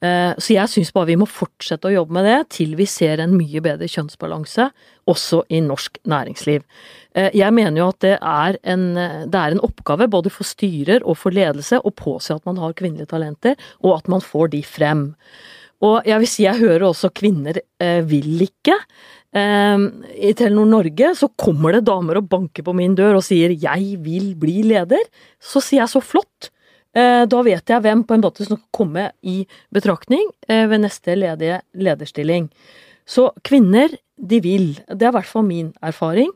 Eh, 0.00 0.32
så 0.40 0.54
jeg 0.54 0.72
syns 0.72 0.94
bare 0.96 1.10
vi 1.10 1.18
må 1.20 1.26
fortsette 1.28 1.90
å 1.90 1.92
jobbe 1.92 2.14
med 2.16 2.24
det 2.24 2.38
til 2.56 2.72
vi 2.78 2.86
ser 2.88 3.20
en 3.20 3.34
mye 3.36 3.60
bedre 3.60 3.88
kjønnsbalanse 3.90 4.70
også 5.12 5.42
i 5.52 5.60
norsk 5.64 6.00
næringsliv. 6.08 6.64
Eh, 7.12 7.28
jeg 7.36 7.52
mener 7.52 7.82
jo 7.82 7.90
at 7.92 8.00
det 8.06 8.14
er 8.16 8.56
en, 8.64 8.86
det 8.96 9.42
er 9.42 9.56
en 9.56 9.64
oppgave 9.66 10.08
både 10.08 10.32
for 10.32 10.48
styrer 10.48 11.04
og 11.04 11.20
for 11.20 11.36
ledelse 11.36 11.82
å 11.84 11.92
påse 11.92 12.32
at 12.32 12.48
man 12.48 12.60
har 12.62 12.76
kvinnelige 12.78 13.12
talenter, 13.12 13.60
og 13.84 13.98
at 13.98 14.08
man 14.08 14.24
får 14.24 14.54
de 14.56 14.62
frem. 14.64 15.10
Og 15.84 16.08
jeg 16.08 16.20
vil 16.22 16.28
si 16.28 16.44
jeg 16.44 16.60
hører 16.60 16.88
også 16.90 17.12
kvinner 17.16 17.60
eh, 17.60 18.00
vil 18.08 18.40
ikke. 18.48 18.76
I 19.30 20.30
Telenor 20.34 20.66
Norge 20.66 21.12
så 21.14 21.28
kommer 21.38 21.76
det 21.76 21.84
damer 21.86 22.18
og 22.18 22.26
banker 22.32 22.64
på 22.66 22.72
min 22.74 22.96
dør 22.98 23.20
og 23.20 23.22
sier 23.22 23.54
'jeg 23.54 24.00
vil 24.02 24.34
bli 24.34 24.64
leder'. 24.66 25.06
Så 25.38 25.62
sier 25.62 25.86
jeg 25.86 25.92
så 25.92 26.02
flott. 26.02 26.50
Eh, 26.90 27.24
da 27.30 27.42
vet 27.46 27.70
jeg 27.70 27.82
hvem 27.84 28.02
på 28.02 28.16
en 28.16 28.24
måte 28.24 28.42
som 28.42 28.58
skal 28.58 28.74
komme 28.74 29.04
i 29.22 29.44
betraktning 29.74 30.24
eh, 30.48 30.66
ved 30.66 30.82
neste 30.82 31.14
ledige 31.14 31.60
lederstilling. 31.78 32.48
Så 33.06 33.30
kvinner, 33.46 33.94
de 34.20 34.40
vil. 34.42 34.66
Det 34.90 35.06
er 35.06 35.12
i 35.12 35.18
hvert 35.20 35.30
fall 35.30 35.46
min 35.46 35.70
erfaring. 35.86 36.32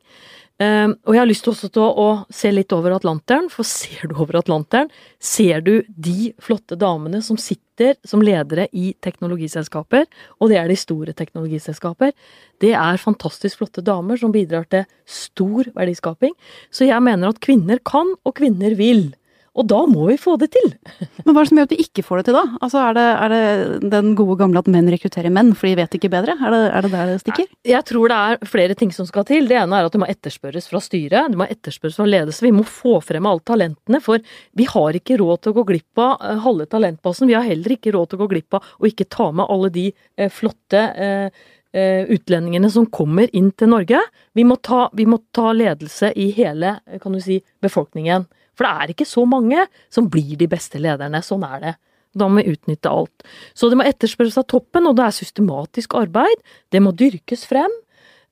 Eh, 0.62 0.86
og 0.86 1.16
jeg 1.16 1.18
har 1.18 1.26
lyst 1.26 1.48
også 1.50 1.68
til 1.74 1.82
å, 1.82 2.08
se 2.30 2.50
litt 2.52 2.72
over 2.76 2.94
Atlanteren, 2.94 3.48
for 3.50 3.66
ser 3.66 4.06
du 4.10 4.14
over 4.14 4.38
Atlanteren, 4.38 4.90
ser 5.18 5.64
du 5.66 5.80
de 5.88 6.30
flotte 6.42 6.78
damene 6.78 7.22
som 7.26 7.38
sitter 7.40 7.96
som 8.06 8.22
ledere 8.22 8.68
i 8.70 8.92
teknologiselskaper, 9.02 10.06
og 10.38 10.52
det 10.52 10.60
er 10.60 10.70
de 10.70 10.78
store 10.78 11.14
teknologiselskaper. 11.16 12.14
Det 12.62 12.70
er 12.78 13.02
fantastisk 13.02 13.58
flotte 13.58 13.82
damer 13.82 14.20
som 14.20 14.34
bidrar 14.34 14.68
til 14.70 14.86
stor 15.10 15.72
verdiskaping. 15.74 16.36
Så 16.70 16.86
jeg 16.86 17.02
mener 17.02 17.34
at 17.34 17.42
kvinner 17.42 17.82
kan, 17.82 18.14
og 18.22 18.36
kvinner 18.38 18.78
vil. 18.78 19.08
Og 19.54 19.66
da 19.70 19.84
må 19.86 20.08
vi 20.08 20.16
få 20.18 20.34
det 20.40 20.48
til! 20.56 20.72
Men 21.24 21.34
hva 21.34 21.42
er 21.42 21.46
det 21.46 21.50
som 21.50 21.58
gjør 21.60 21.68
at 21.68 21.74
vi 21.74 21.84
ikke 21.84 22.04
får 22.06 22.20
det 22.20 22.26
til, 22.28 22.38
da? 22.38 22.58
Altså, 22.58 22.80
er, 22.82 22.96
det, 22.96 23.04
er 23.14 23.34
det 23.34 23.90
den 23.92 24.10
gode 24.18 24.36
gamle 24.40 24.62
at 24.64 24.70
menn 24.70 24.90
rekrutterer 24.90 25.32
menn, 25.34 25.52
for 25.54 25.70
de 25.70 25.76
vet 25.78 25.94
ikke 25.98 26.10
bedre? 26.12 26.34
Er 26.34 26.54
det, 26.54 26.62
er 26.66 26.86
det 26.86 26.90
der 26.94 27.12
det 27.12 27.20
stikker? 27.22 27.48
Jeg 27.70 27.86
tror 27.90 28.10
det 28.10 28.18
er 28.18 28.50
flere 28.50 28.78
ting 28.78 28.90
som 28.94 29.08
skal 29.08 29.26
til. 29.28 29.46
Det 29.50 29.58
ene 29.60 29.78
er 29.78 29.86
at 29.86 29.94
det 29.94 30.02
må 30.02 30.10
etterspørres 30.10 30.68
fra 30.72 30.82
styret, 30.82 31.30
det 31.30 31.38
må 31.38 31.46
etterspørres 31.46 32.00
fra 32.00 32.08
ledelse. 32.08 32.44
Vi 32.44 32.54
må 32.56 32.66
få 32.66 32.98
frem 33.04 33.30
alle 33.30 33.46
talentene, 33.46 34.02
for 34.02 34.22
vi 34.58 34.68
har 34.74 34.98
ikke 34.98 35.20
råd 35.22 35.44
til 35.44 35.54
å 35.54 35.58
gå 35.60 35.68
glipp 35.70 36.02
av 36.02 36.14
eh, 36.18 36.44
halve 36.44 36.68
talentbasen. 36.74 37.30
Vi 37.30 37.38
har 37.38 37.46
heller 37.46 37.78
ikke 37.78 37.94
råd 37.94 38.10
til 38.10 38.18
å 38.18 38.24
gå 38.24 38.32
glipp 38.34 38.58
av 38.58 38.70
å 38.80 38.90
ikke 38.90 39.06
ta 39.06 39.30
med 39.30 39.46
alle 39.46 39.70
de 39.74 39.90
eh, 39.90 40.32
flotte 40.34 40.88
eh, 40.98 41.44
utlendingene 41.74 42.68
som 42.70 42.86
kommer 42.86 43.30
inn 43.34 43.50
til 43.54 43.70
Norge. 43.70 44.02
Vi 44.34 44.44
må, 44.46 44.58
ta, 44.62 44.88
vi 44.94 45.06
må 45.10 45.22
ta 45.34 45.50
ledelse 45.54 46.12
i 46.18 46.28
hele, 46.34 46.78
kan 47.02 47.14
du 47.14 47.22
si, 47.22 47.40
befolkningen. 47.62 48.26
For 48.54 48.66
det 48.66 48.72
er 48.74 48.94
ikke 48.94 49.08
så 49.08 49.24
mange 49.28 49.66
som 49.92 50.08
blir 50.10 50.36
de 50.40 50.48
beste 50.50 50.80
lederne. 50.82 51.22
Sånn 51.24 51.46
er 51.46 51.62
det. 51.62 51.74
Da 52.14 52.28
må 52.30 52.42
vi 52.42 52.54
utnytte 52.54 52.90
alt. 52.90 53.24
Så 53.58 53.70
det 53.70 53.78
må 53.78 53.86
etterspørres 53.88 54.38
av 54.38 54.46
toppen, 54.50 54.86
og 54.86 54.98
det 54.98 55.08
er 55.08 55.16
systematisk 55.16 55.96
arbeid. 55.98 56.44
Det 56.70 56.82
må 56.82 56.94
dyrkes 56.94 57.42
frem. 57.50 57.72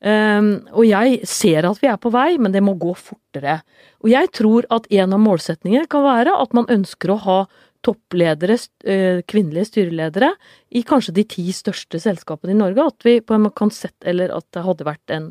Um, 0.02 0.54
og 0.74 0.82
jeg 0.88 1.20
ser 1.30 1.66
at 1.68 1.78
vi 1.78 1.86
er 1.90 1.98
på 2.02 2.10
vei, 2.14 2.34
men 2.38 2.54
det 2.54 2.62
må 2.64 2.74
gå 2.78 2.94
fortere. 2.98 3.60
Og 4.02 4.10
jeg 4.10 4.30
tror 4.34 4.66
at 4.74 4.88
en 4.90 5.14
av 5.14 5.22
målsetningene 5.22 5.90
kan 5.90 6.02
være 6.06 6.34
at 6.42 6.56
man 6.58 6.70
ønsker 6.70 7.14
å 7.14 7.20
ha 7.26 7.38
toppledere, 7.82 8.58
eh, 8.86 9.22
kvinnelige 9.26 9.66
styreledere, 9.66 10.28
i 10.72 10.82
kanskje 10.88 11.12
de 11.18 11.24
ti 11.28 11.44
største 11.52 12.00
selskapene 12.00 12.54
i 12.54 12.58
Norge. 12.58 12.88
At 12.94 13.04
vi 13.06 13.18
på 13.20 13.36
en 13.36 13.44
måte 13.46 13.60
kan 13.60 13.72
sette, 13.74 14.06
eller 14.08 14.32
at 14.32 14.46
det 14.56 14.64
hadde 14.64 14.86
vært 14.88 15.12
en, 15.12 15.30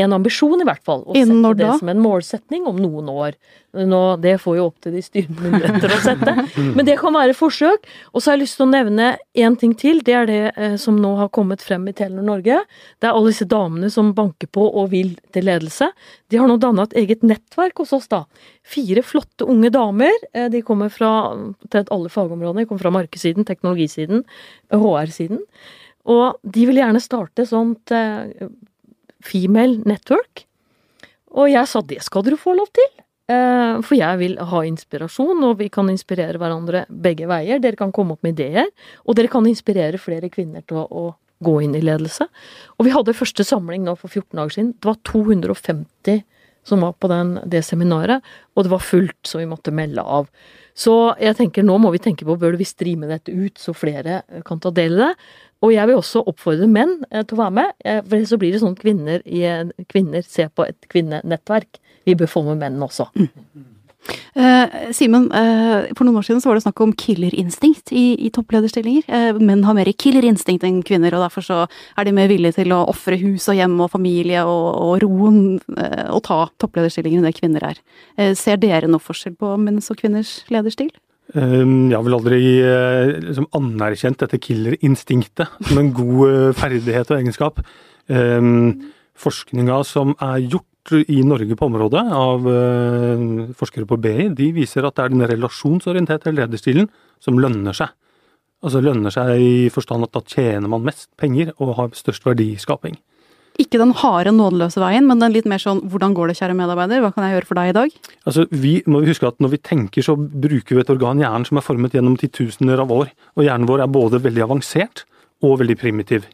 en 0.00 0.16
ambisjon, 0.16 0.60
i 0.62 0.66
hvert 0.68 0.84
fall. 0.86 1.04
Å 1.04 1.16
sette 1.16 1.54
det 1.60 1.72
som 1.80 1.90
en 1.92 2.00
målsetning 2.02 2.68
om 2.70 2.78
noen 2.80 3.10
år. 3.12 3.36
Nå, 3.76 4.00
det 4.16 4.38
får 4.40 4.54
jo 4.56 4.66
opp 4.70 4.78
til 4.80 4.94
de 4.96 5.02
styremyndigheter 5.04 5.92
å 5.92 5.98
sette, 6.00 6.32
men 6.76 6.86
det 6.88 6.96
kan 7.00 7.12
være 7.12 7.36
forsøk. 7.36 7.84
Og 8.14 8.22
så 8.22 8.30
har 8.30 8.38
jeg 8.38 8.46
lyst 8.46 8.56
til 8.56 8.64
å 8.64 8.70
nevne 8.72 9.10
én 9.36 9.58
ting 9.60 9.74
til. 9.76 10.00
Det 10.06 10.14
er 10.16 10.30
det 10.30 10.40
eh, 10.56 10.76
som 10.80 10.96
nå 10.96 11.12
har 11.18 11.28
kommet 11.36 11.60
frem 11.64 11.84
i 11.90 11.94
Telenor 11.96 12.24
Norge. 12.30 12.62
Det 12.96 13.10
er 13.10 13.12
alle 13.12 13.34
disse 13.34 13.48
damene 13.48 13.92
som 13.92 14.14
banker 14.16 14.48
på 14.56 14.64
og 14.64 14.88
vil 14.94 15.12
til 15.36 15.44
ledelse. 15.50 15.90
De 16.32 16.40
har 16.40 16.48
nå 16.48 16.56
danna 16.62 16.88
et 16.88 16.96
eget 17.04 17.26
nettverk 17.28 17.84
hos 17.84 17.92
oss, 17.96 18.08
da. 18.08 18.24
Fire 18.68 19.04
flotte 19.04 19.44
unge 19.48 19.68
damer. 19.74 20.16
Eh, 20.32 20.48
de 20.52 20.64
kommer 20.64 20.88
fra 20.92 21.12
alle 21.36 22.12
fagområdene. 22.12 22.64
De 22.64 22.70
kommer 22.72 22.86
fra 22.86 22.94
markedssiden, 22.96 23.44
teknologisiden, 23.48 24.24
HR-siden. 24.80 25.42
Og 26.08 26.38
de 26.42 26.64
vil 26.68 26.80
gjerne 26.80 27.02
starte 27.02 27.44
sånt 27.48 27.92
eh, 27.94 28.48
female 29.24 29.82
network. 29.88 30.46
Og 31.36 31.50
jeg 31.52 31.68
sa 31.68 31.82
det 31.84 32.00
skal 32.04 32.24
dere 32.24 32.40
få 32.40 32.56
lov 32.56 32.70
til. 32.72 32.88
eh, 33.28 33.80
for 33.84 33.94
jeg 33.98 34.18
vil 34.22 34.38
ha 34.40 34.64
inspirasjon, 34.64 35.44
og 35.44 35.58
vi 35.58 35.68
kan 35.68 35.90
inspirere 35.92 36.40
hverandre 36.40 36.86
begge 36.88 37.28
veier. 37.28 37.60
Dere 37.60 37.76
kan 37.76 37.92
komme 37.92 38.16
opp 38.16 38.24
med 38.24 38.38
ideer, 38.38 38.70
og 39.04 39.18
dere 39.18 39.28
kan 39.28 39.46
inspirere 39.46 40.00
flere 40.00 40.30
kvinner 40.32 40.64
til 40.64 40.80
å, 40.80 40.86
å 40.88 41.04
gå 41.44 41.58
inn 41.62 41.76
i 41.76 41.84
ledelse. 41.84 42.26
Og 42.78 42.88
vi 42.88 42.94
hadde 42.94 43.14
første 43.14 43.44
samling 43.46 43.84
nå 43.84 43.94
for 44.00 44.08
14 44.08 44.38
dager 44.38 44.56
siden. 44.56 44.72
Det 44.78 44.88
var 44.88 44.98
250 45.06 46.24
som 46.68 46.84
var 46.84 46.94
på 47.00 47.10
den, 47.10 47.36
det 47.48 47.64
seminaret, 47.66 48.24
og 48.54 48.66
det 48.66 48.72
var 48.72 48.84
fullt, 48.84 49.18
så 49.26 49.40
vi 49.40 49.48
måtte 49.50 49.74
melde 49.74 50.04
av. 50.04 50.28
Så 50.78 50.94
jeg 51.18 51.34
tenker 51.40 51.66
nå 51.66 51.74
må 51.82 51.90
vi 51.90 52.00
tenke 52.02 52.26
på 52.28 52.36
bør 52.38 52.58
vi 52.60 52.66
streame 52.68 53.08
dette 53.10 53.34
ut, 53.34 53.56
så 53.58 53.74
flere 53.74 54.22
kan 54.46 54.60
ta 54.62 54.70
del 54.74 54.94
i 54.94 55.00
det. 55.00 55.12
Og 55.66 55.72
jeg 55.74 55.90
vil 55.90 55.98
også 55.98 56.22
oppfordre 56.30 56.68
menn 56.70 57.00
eh, 57.10 57.24
til 57.24 57.34
å 57.34 57.40
være 57.40 57.56
med, 57.56 57.72
for 57.82 58.12
for 58.12 58.28
så 58.30 58.38
blir 58.38 58.54
det 58.54 58.62
sånn 58.62 58.78
kvinner, 58.78 59.24
kvinner 59.90 60.22
ser 60.22 60.52
på 60.54 60.68
et 60.68 60.86
kvinnenettverk. 60.92 61.80
Vi 62.06 62.14
bør 62.18 62.30
få 62.30 62.44
med 62.46 62.62
menn 62.62 62.78
også. 62.84 63.08
Mm. 63.18 63.66
Eh, 64.38 64.92
Simen, 64.94 65.26
eh, 65.34 65.88
for 65.96 66.06
noen 66.06 66.20
år 66.20 66.26
siden 66.26 66.40
så 66.40 66.50
var 66.50 66.58
det 66.58 66.64
snakk 66.64 66.80
om 66.84 66.92
killerinstinkt 66.96 67.92
i, 67.92 68.14
i 68.26 68.30
topplederstillinger. 68.34 69.08
Eh, 69.08 69.40
menn 69.42 69.64
har 69.66 69.76
mer 69.76 69.90
killerinstinkt 69.90 70.64
enn 70.66 70.80
kvinner, 70.86 71.16
og 71.16 71.24
derfor 71.26 71.44
så 71.44 71.58
er 71.68 72.06
de 72.06 72.14
mer 72.16 72.30
villige 72.30 72.60
til 72.60 72.72
å 72.76 72.84
ofre 72.88 73.18
hus 73.20 73.48
og 73.50 73.58
hjem 73.58 73.76
og 73.84 73.90
familie 73.92 74.44
og, 74.46 74.68
og 74.84 75.02
roen 75.04 75.40
og 75.58 76.22
ta 76.26 76.38
topplederstillinger 76.62 77.20
enn 77.20 77.28
det 77.28 77.36
kvinner 77.36 77.66
er. 77.72 77.82
Ser 78.38 78.60
dere 78.60 78.88
noe 78.90 79.02
forskjell 79.02 79.36
på 79.38 79.52
menns 79.60 79.90
og 79.92 80.00
kvinners 80.00 80.38
lederstil? 80.52 80.92
Um, 81.34 81.90
jeg 81.90 81.96
har 81.98 82.04
vel 82.06 82.16
aldri 82.16 82.38
liksom 83.26 83.50
anerkjent 83.56 84.22
dette 84.22 84.40
killerinstinktet 84.40 85.58
som 85.68 85.80
en 85.82 85.90
god 85.96 86.54
ferdighet 86.56 87.10
og 87.10 87.18
egenskap. 87.18 87.60
Um, 88.08 88.88
forskninga 89.18 89.82
som 89.84 90.14
er 90.24 90.40
gjort 90.46 90.68
i 90.96 91.22
Norge 91.26 91.56
på 91.58 91.66
området 91.68 92.02
av 92.14 92.46
uh, 92.48 93.48
forskere 93.58 93.88
på 93.88 93.98
BI, 94.00 94.28
de 94.36 94.50
viser 94.56 94.86
at 94.86 94.96
det 94.96 95.04
er 95.04 95.14
den 95.14 95.26
relasjonsorienterte 95.28 96.32
lederstilen 96.34 96.88
som 97.22 97.38
lønner 97.40 97.76
seg. 97.76 97.92
Altså 98.64 98.82
lønner 98.82 99.14
seg 99.14 99.38
i 99.38 99.52
forstand 99.70 100.06
at 100.06 100.16
da 100.16 100.24
tjener 100.26 100.70
man 100.70 100.86
mest 100.86 101.10
penger 101.20 101.52
og 101.58 101.76
har 101.78 101.94
størst 101.94 102.26
verdiskaping. 102.26 102.96
Ikke 103.58 103.80
den 103.80 103.90
harde, 103.98 104.30
nådeløse 104.30 104.78
veien, 104.78 105.06
men 105.08 105.18
den 105.18 105.32
litt 105.34 105.46
mer 105.50 105.58
sånn 105.58 105.82
'hvordan 105.82 106.14
går 106.14 106.28
det, 106.30 106.38
kjære 106.38 106.54
medarbeider', 106.54 107.02
hva 107.02 107.10
kan 107.14 107.24
jeg 107.26 107.34
gjøre 107.34 107.48
for 107.48 107.58
deg 107.58 107.68
i 107.68 107.78
dag? 107.78 107.90
Altså, 108.24 108.46
vi 108.50 108.82
må 108.86 109.02
huske 109.02 109.26
at 109.26 109.38
Når 109.40 109.50
vi 109.50 109.58
tenker, 109.58 110.02
så 110.02 110.14
bruker 110.14 110.76
vi 110.76 110.80
et 110.80 110.90
organ, 110.90 111.18
hjernen, 111.18 111.44
som 111.44 111.58
er 111.58 111.66
formet 111.66 111.92
gjennom 111.92 112.16
titusener 112.16 112.78
av 112.78 112.90
år. 112.90 113.10
Og 113.36 113.44
hjernen 113.44 113.66
vår 113.66 113.82
er 113.82 113.90
både 113.90 114.22
veldig 114.22 114.46
avansert 114.46 115.04
og 115.42 115.58
veldig 115.58 115.76
primitiv. 115.76 116.26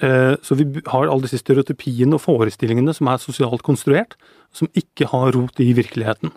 Eh, 0.00 0.34
så 0.42 0.56
vi 0.56 0.66
har 0.86 1.08
alle 1.08 1.26
disse 1.26 1.42
stereotypiene 1.42 2.16
og 2.16 2.24
forestillingene 2.24 2.94
som 2.96 3.10
er 3.12 3.20
sosialt 3.20 3.64
konstruert, 3.66 4.16
som 4.52 4.70
ikke 4.74 5.10
har 5.12 5.34
rot 5.36 5.60
i 5.60 5.72
virkeligheten. 5.76 6.32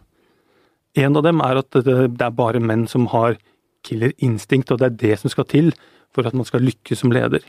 En 1.00 1.18
av 1.18 1.24
dem 1.26 1.42
er 1.42 1.62
at 1.64 1.72
det 1.74 2.22
er 2.22 2.38
bare 2.38 2.62
menn 2.62 2.86
som 2.92 3.08
har 3.14 3.40
killerinstinkt, 3.88 4.72
og 4.72 4.80
det 4.80 4.90
er 4.90 5.00
det 5.00 5.20
som 5.22 5.32
skal 5.32 5.48
til 5.50 5.72
for 6.14 6.28
at 6.28 6.36
man 6.38 6.46
skal 6.46 6.62
lykkes 6.62 7.02
som 7.02 7.12
leder. 7.12 7.42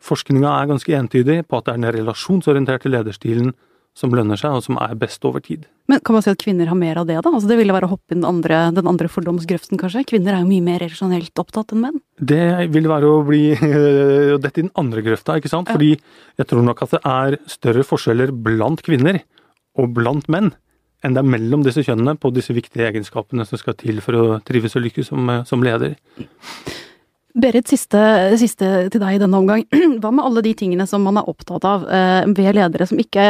Forskninga 0.00 0.48
er 0.48 0.70
ganske 0.70 0.94
entydig 0.94 1.42
på 1.48 1.58
at 1.58 1.66
det 1.66 1.74
er 1.74 1.80
den 1.82 1.96
relasjonsorienterte 1.98 2.90
lederstilen 2.90 3.52
som 3.98 4.12
lønner 4.14 4.38
seg, 4.38 4.54
og 4.54 4.62
som 4.64 4.78
er 4.80 4.94
best 4.98 5.24
over 5.26 5.42
tid. 5.44 5.66
Men 5.90 6.02
kan 6.04 6.14
man 6.14 6.22
si 6.24 6.30
at 6.30 6.40
kvinner 6.40 6.70
har 6.70 6.78
mer 6.78 7.00
av 7.00 7.08
det, 7.08 7.16
da? 7.24 7.32
Altså 7.32 7.50
Det 7.50 7.56
ville 7.58 7.74
være 7.74 7.88
å 7.88 7.92
hoppe 7.94 8.14
inn 8.14 8.22
den 8.22 8.28
andre, 8.28 8.60
den 8.76 8.90
andre 8.90 9.10
fordomsgrøften, 9.10 9.80
kanskje? 9.80 10.04
Kvinner 10.12 10.36
er 10.36 10.44
jo 10.44 10.50
mye 10.50 10.66
mer 10.68 10.82
relasjonelt 10.84 11.42
opptatt 11.42 11.74
enn 11.74 11.82
menn? 11.86 11.98
Det 12.20 12.70
vil 12.74 12.88
være 12.90 13.10
å 13.10 13.24
bli 13.26 13.42
dette 14.44 14.62
i 14.62 14.66
den 14.68 14.74
andre 14.78 15.02
grøfta, 15.06 15.38
ikke 15.40 15.52
sant? 15.52 15.72
Fordi 15.72 15.94
jeg 15.96 16.50
tror 16.50 16.64
nok 16.66 16.84
at 16.86 16.96
det 16.96 17.02
er 17.02 17.38
større 17.50 17.86
forskjeller 17.88 18.34
blant 18.46 18.84
kvinner 18.86 19.22
og 19.78 19.92
blant 19.96 20.30
menn 20.32 20.52
enn 21.06 21.14
det 21.14 21.22
er 21.22 21.30
mellom 21.30 21.62
disse 21.62 21.84
kjønnene 21.86 22.16
på 22.18 22.32
disse 22.34 22.54
viktige 22.54 22.88
egenskapene 22.88 23.44
som 23.46 23.60
skal 23.60 23.76
til 23.78 24.00
for 24.02 24.18
å 24.18 24.24
trives 24.46 24.74
og 24.74 24.82
lykkes 24.82 25.12
som, 25.12 25.30
som 25.46 25.62
leder. 25.62 25.94
Berit, 27.38 27.68
siste, 27.70 27.98
siste, 28.40 28.66
til 28.90 28.98
deg 29.02 29.14
i 29.14 29.20
denne 29.22 29.38
omgang. 29.38 29.62
Hva 30.02 30.10
med 30.10 30.26
alle 30.26 30.42
de 30.42 30.52
tingene 30.58 30.88
som 30.90 31.04
man 31.06 31.20
er 31.20 31.28
opptatt 31.30 31.62
av 31.68 31.84
eh, 31.86 32.26
ved 32.34 32.56
ledere, 32.58 32.88
som 32.90 32.98
ikke, 32.98 33.22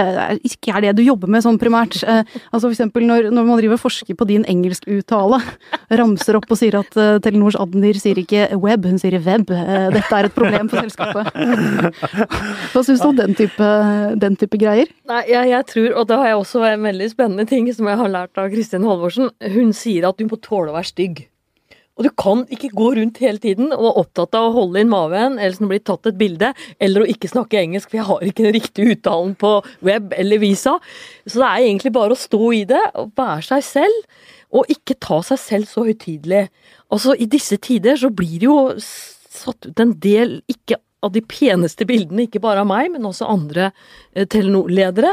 ikke, 0.49 0.73
er 0.73 0.87
det 0.87 0.95
du 0.97 1.03
jobber 1.05 1.29
med 1.29 1.45
sånn 1.45 1.61
primært? 1.61 1.99
Eh, 2.09 2.25
altså 2.49 2.71
eksempel 2.73 3.05
når, 3.05 3.29
når, 3.35 3.47
man 3.51 3.61
driver 3.61 3.81
forsker 3.83 4.17
på 4.17 4.29
din 4.31 4.47
engelskuttale, 4.49 5.43
ramser 6.01 6.41
opp 6.41 6.49
og 6.49 6.61
sier 6.61 6.79
at 6.81 6.97
eh, 6.97 7.21
Telenors 7.25 7.59
Adnir 7.61 8.01
sier 8.01 8.23
ikke 8.25 8.49
web, 8.57 8.89
hun 8.89 9.01
sier 9.03 9.19
web. 9.21 9.53
Eh, 9.53 9.89
dette 9.93 10.09
er 10.09 10.31
et 10.31 10.39
problem 10.41 10.73
for 10.73 10.89
selskapet. 10.89 11.29
Hva 12.73 12.87
syns 12.87 13.05
du 13.05 13.11
om 13.13 13.19
den 13.21 13.37
type, 13.37 13.73
den 14.25 14.41
type 14.41 14.61
greier? 14.61 14.89
Nei, 15.11 15.25
jeg, 15.29 15.53
jeg, 15.53 15.69
tror, 15.75 15.91
og 15.93 16.09
det 16.09 16.23
har 16.23 16.33
jeg 16.33 16.45
også 16.47 16.65
en 16.73 16.89
veldig 16.89 17.13
spennende 17.13 17.49
ting 17.51 17.69
som 17.77 17.93
jeg 17.93 18.01
har 18.01 18.15
lært 18.17 18.41
av 18.41 18.49
Kristin 18.55 18.89
Halvorsen. 18.89 19.35
Hun 19.53 19.75
sier 19.77 20.09
at 20.09 20.17
du 20.17 20.31
må 20.31 20.41
tåle 20.41 20.73
å 20.73 20.81
være 20.81 20.97
stygg. 20.97 21.28
Og 21.99 22.07
du 22.07 22.11
kan 22.15 22.45
ikke 22.55 22.71
gå 22.79 22.93
rundt 22.95 23.19
hele 23.19 23.43
tiden 23.43 23.73
og 23.75 23.83
være 23.83 24.03
opptatt 24.05 24.39
av 24.39 24.49
å 24.49 24.55
holde 24.55 24.85
inn 24.85 24.91
maven, 24.93 25.37
eller 25.37 25.57
så 25.57 25.69
blir 25.71 25.83
tatt 25.83 26.07
et 26.07 26.19
bilde, 26.21 26.53
eller 26.79 27.03
å 27.03 27.11
ikke 27.11 27.31
snakke 27.33 27.59
engelsk, 27.59 27.91
for 27.91 27.99
jeg 27.99 28.09
har 28.09 28.27
ikke 28.31 28.47
den 28.47 28.55
riktige 28.55 28.95
uttalen 28.95 29.35
på 29.39 29.53
web 29.87 30.15
eller 30.17 30.43
visa. 30.43 30.77
Så 31.27 31.43
det 31.43 31.49
er 31.49 31.67
egentlig 31.67 31.95
bare 31.99 32.15
å 32.15 32.21
stå 32.23 32.43
i 32.55 32.65
det 32.71 32.85
og 32.95 33.11
være 33.19 33.49
seg 33.51 33.67
selv, 33.67 34.27
og 34.55 34.71
ikke 34.73 34.97
ta 35.03 35.21
seg 35.27 35.43
selv 35.43 35.69
så 35.69 35.85
høytidelig. 35.89 36.47
Altså, 36.95 37.19
i 37.19 37.27
disse 37.29 37.59
tider 37.61 37.99
så 38.01 38.13
blir 38.15 38.39
det 38.39 38.47
jo 38.47 38.61
satt 38.79 39.69
ut 39.69 39.83
en 39.83 39.99
del 40.01 40.39
ikke 40.49 40.79
av 41.05 41.13
de 41.15 41.23
peneste 41.27 41.87
bildene, 41.87 42.27
ikke 42.27 42.43
bare 42.43 42.63
av 42.65 42.71
meg, 42.71 42.93
men 42.95 43.07
også 43.07 43.29
andre 43.31 43.71
eh, 44.15 44.25
Telenor-ledere. 44.27 45.13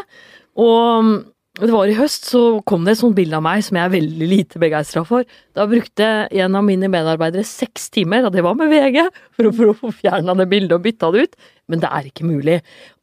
Og 0.62 1.12
det 1.56 1.72
var 1.72 1.88
i 1.88 1.96
høst, 1.96 2.28
så 2.28 2.40
kom 2.68 2.84
det 2.84 2.96
et 2.96 3.00
sånt 3.00 3.16
bilde 3.16 3.38
av 3.38 3.44
meg 3.46 3.62
som 3.64 3.78
jeg 3.80 3.88
er 3.88 3.94
veldig 3.94 4.28
lite 4.28 4.60
begeistra 4.60 5.06
for. 5.08 5.24
Da 5.56 5.64
brukte 5.72 6.08
en 6.28 6.58
av 6.60 6.66
mine 6.68 6.90
medarbeidere 6.92 7.48
seks 7.48 7.88
timer, 7.96 8.28
og 8.28 8.36
det 8.36 8.44
var 8.44 8.58
med 8.60 8.74
VG, 8.74 9.00
for 9.36 9.48
å 9.48 9.54
prøve 9.56 9.76
å 9.76 9.80
få 9.86 9.94
fjerna 10.02 10.36
det 10.36 10.50
bildet 10.52 10.76
og 10.76 10.84
bytta 10.84 11.14
det 11.16 11.24
ut. 11.24 11.38
Men 11.72 11.82
det 11.84 11.92
er 11.96 12.10
ikke 12.10 12.28
mulig. 12.28 12.58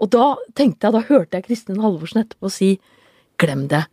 Og 0.05 0.12
da 0.12 0.27
tenkte 0.59 0.88
jeg, 0.88 0.97
da 0.99 1.05
hørte 1.09 1.38
jeg 1.38 1.47
Kristin 1.49 1.81
Halvorsen 1.81 2.23
etterpå 2.27 2.53
si 2.53 2.75
glem 3.41 3.65
det. 3.73 3.87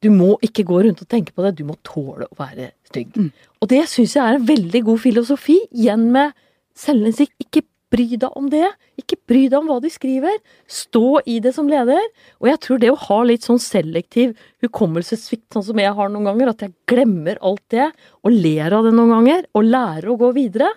Du 0.00 0.08
må 0.14 0.36
ikke 0.44 0.64
gå 0.68 0.84
rundt 0.86 1.02
og 1.02 1.10
tenke 1.10 1.34
på 1.34 1.44
det, 1.44 1.56
du 1.58 1.66
må 1.68 1.74
tåle 1.84 2.30
å 2.30 2.38
være 2.38 2.70
stygg. 2.88 3.18
Mm. 3.18 3.32
Og 3.60 3.72
det 3.74 3.82
syns 3.90 4.14
jeg 4.16 4.22
er 4.22 4.38
en 4.38 4.46
veldig 4.48 4.84
god 4.86 5.02
filosofi, 5.02 5.58
igjen 5.74 6.06
med 6.14 6.32
selvinnsikt. 6.78 7.34
Ikke 7.42 7.66
bry 7.90 8.06
deg 8.16 8.36
om 8.38 8.48
det. 8.52 8.66
Ikke 9.00 9.18
bry 9.28 9.46
deg 9.48 9.58
om 9.60 9.70
hva 9.70 9.78
de 9.82 9.90
skriver. 9.92 10.36
Stå 10.70 11.20
i 11.28 11.38
det 11.42 11.54
som 11.56 11.70
leder. 11.70 12.02
Og 12.40 12.50
jeg 12.50 12.60
tror 12.64 12.82
det 12.82 12.92
å 12.92 13.00
ha 13.06 13.20
litt 13.26 13.46
sånn 13.46 13.60
selektiv 13.62 14.36
hukommelsessvikt, 14.64 15.48
sånn 15.54 15.66
som 15.70 15.82
jeg 15.82 15.94
har 15.96 16.12
noen 16.12 16.30
ganger, 16.30 16.52
at 16.52 16.66
jeg 16.66 16.76
glemmer 16.90 17.40
alt 17.42 17.64
det, 17.74 17.90
og 18.24 18.36
ler 18.36 18.76
av 18.76 18.86
det 18.86 18.94
noen 18.96 19.14
ganger, 19.16 19.48
og 19.56 19.66
lærer 19.66 20.12
å 20.12 20.18
gå 20.20 20.30
videre, 20.36 20.70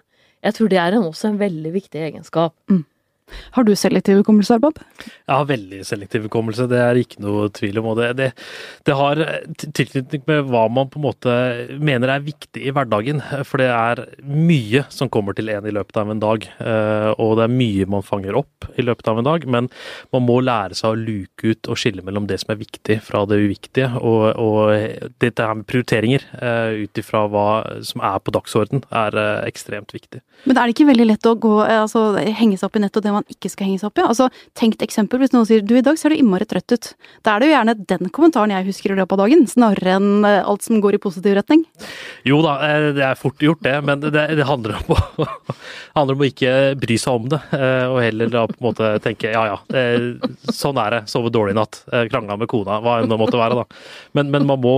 jeg 0.44 0.58
tror 0.58 0.72
det 0.72 0.80
er 0.82 0.98
en, 0.98 1.06
også 1.08 1.30
en 1.30 1.40
veldig 1.40 1.72
viktig 1.72 2.02
egenskap. 2.04 2.56
Mm. 2.72 2.84
Har 3.56 3.68
du 3.68 3.74
selektiv 3.78 4.22
hukommelse, 4.22 4.60
Bob? 4.64 4.80
Jeg 5.04 5.34
har 5.34 5.50
veldig 5.50 5.82
selektiv 5.88 6.28
hukommelse, 6.28 6.68
det 6.72 6.80
er 6.82 7.00
ikke 7.00 7.24
noe 7.24 7.50
tvil 7.54 7.80
om. 7.82 7.92
Og 7.94 8.00
det, 8.02 8.10
det, 8.20 8.30
det 8.88 8.98
har 8.98 9.22
tilknytning 9.64 10.26
med 10.30 10.50
hva 10.52 10.66
man 10.72 10.90
på 10.92 11.00
en 11.00 11.08
måte 11.08 11.36
mener 11.84 12.14
er 12.14 12.26
viktig 12.26 12.64
i 12.64 12.74
hverdagen. 12.76 13.22
For 13.48 13.62
det 13.62 13.70
er 13.74 14.04
mye 14.24 14.86
som 14.94 15.12
kommer 15.14 15.38
til 15.38 15.52
en 15.54 15.68
i 15.70 15.74
løpet 15.76 16.00
av 16.02 16.12
en 16.14 16.24
dag. 16.24 16.48
Eh, 16.60 17.10
og 17.18 17.38
det 17.40 17.48
er 17.48 17.56
mye 17.56 17.90
man 17.90 18.06
fanger 18.06 18.38
opp 18.40 18.70
i 18.78 18.86
løpet 18.86 19.10
av 19.12 19.22
en 19.22 19.30
dag. 19.30 19.48
Men 19.50 19.70
man 20.16 20.28
må 20.28 20.40
lære 20.44 20.78
seg 20.78 20.94
å 20.94 21.00
luke 21.00 21.54
ut 21.54 21.72
og 21.72 21.80
skille 21.80 22.06
mellom 22.06 22.28
det 22.30 22.40
som 22.44 22.54
er 22.54 22.62
viktig 22.62 23.00
fra 23.06 23.24
det 23.30 23.40
uviktige. 23.44 23.92
Og, 24.02 24.28
og 24.40 25.14
dette 25.24 25.48
her 25.48 25.60
med 25.60 25.68
prioriteringer 25.70 26.28
eh, 26.40 26.84
ut 26.84 27.04
ifra 27.04 27.26
hva 27.32 27.48
som 27.86 28.04
er 28.04 28.20
på 28.24 28.34
dagsorden, 28.36 28.84
er 28.94 29.18
eh, 29.20 29.48
ekstremt 29.50 29.94
viktig. 29.96 30.22
Men 30.44 30.58
er 30.58 30.68
det 30.68 30.76
ikke 30.76 30.90
veldig 30.90 31.08
lett 31.08 31.30
å 31.30 31.36
gå, 31.40 31.54
altså, 31.64 32.06
henge 32.20 32.58
seg 32.60 32.68
opp 32.68 32.78
i 32.78 32.84
nettopp 32.84 33.06
det 33.06 33.16
man 33.16 33.23
ikke 33.32 33.52
skal 33.52 33.70
henge 33.70 33.82
seg 33.82 33.90
opp 33.90 34.02
i. 34.02 34.06
Altså, 34.06 34.30
tenkt 34.58 34.84
eksempel, 34.86 35.22
hvis 35.22 35.34
noen 35.34 35.48
sier 35.50 35.64
du 35.64 35.76
i 35.78 35.84
dag 35.86 35.98
ser 36.00 36.14
du 36.14 36.20
innmari 36.20 36.48
trøtt 36.50 36.76
ut. 36.76 36.90
Da 37.26 37.36
er 37.36 37.44
det 37.44 37.50
jo 37.50 37.56
gjerne 37.56 37.76
den 37.94 38.12
kommentaren 38.14 38.54
jeg 38.54 38.68
husker 38.68 38.94
i 38.94 38.98
løpet 39.00 39.16
av 39.16 39.24
dagen, 39.24 39.46
snarere 39.50 39.98
enn 39.98 40.28
eh, 40.28 40.40
alt 40.42 40.66
som 40.66 40.82
går 40.84 40.98
i 40.98 41.02
positiv 41.04 41.38
retning. 41.38 41.66
Jo 42.28 42.42
da, 42.46 42.56
eh, 42.68 42.90
det 42.98 43.06
er 43.08 43.20
fort 43.20 43.42
gjort 43.44 43.64
det, 43.66 43.76
men 43.86 44.04
det, 44.04 44.26
det 44.38 44.48
handler, 44.48 44.78
om 44.82 44.96
å, 44.96 45.28
handler, 45.98 46.18
om 46.18 46.24
å, 46.24 46.30
ikke 46.30 46.54
bry 46.80 46.98
seg 47.02 47.20
om 47.20 47.30
det. 47.34 47.42
Eh, 47.58 47.86
og 47.90 48.00
heller 48.04 48.34
da 48.34 48.46
på 48.50 48.58
en 48.60 48.68
måte 48.70 48.92
tenke 49.04 49.32
ja 49.34 49.44
ja, 49.54 49.58
sånn 50.54 50.80
er 50.80 50.98
det, 50.98 51.02
sove 51.12 51.32
dårlig 51.34 51.54
i 51.56 51.58
natt, 51.58 51.82
krangla 52.12 52.38
med 52.40 52.50
kona, 52.52 52.80
hva 52.84 53.00
enn 53.02 53.12
det 53.12 53.20
måtte 53.20 53.40
være 53.40 53.58
da. 53.62 53.66
Men, 54.18 54.30
men, 54.34 54.48
man 54.48 54.62
må 54.64 54.76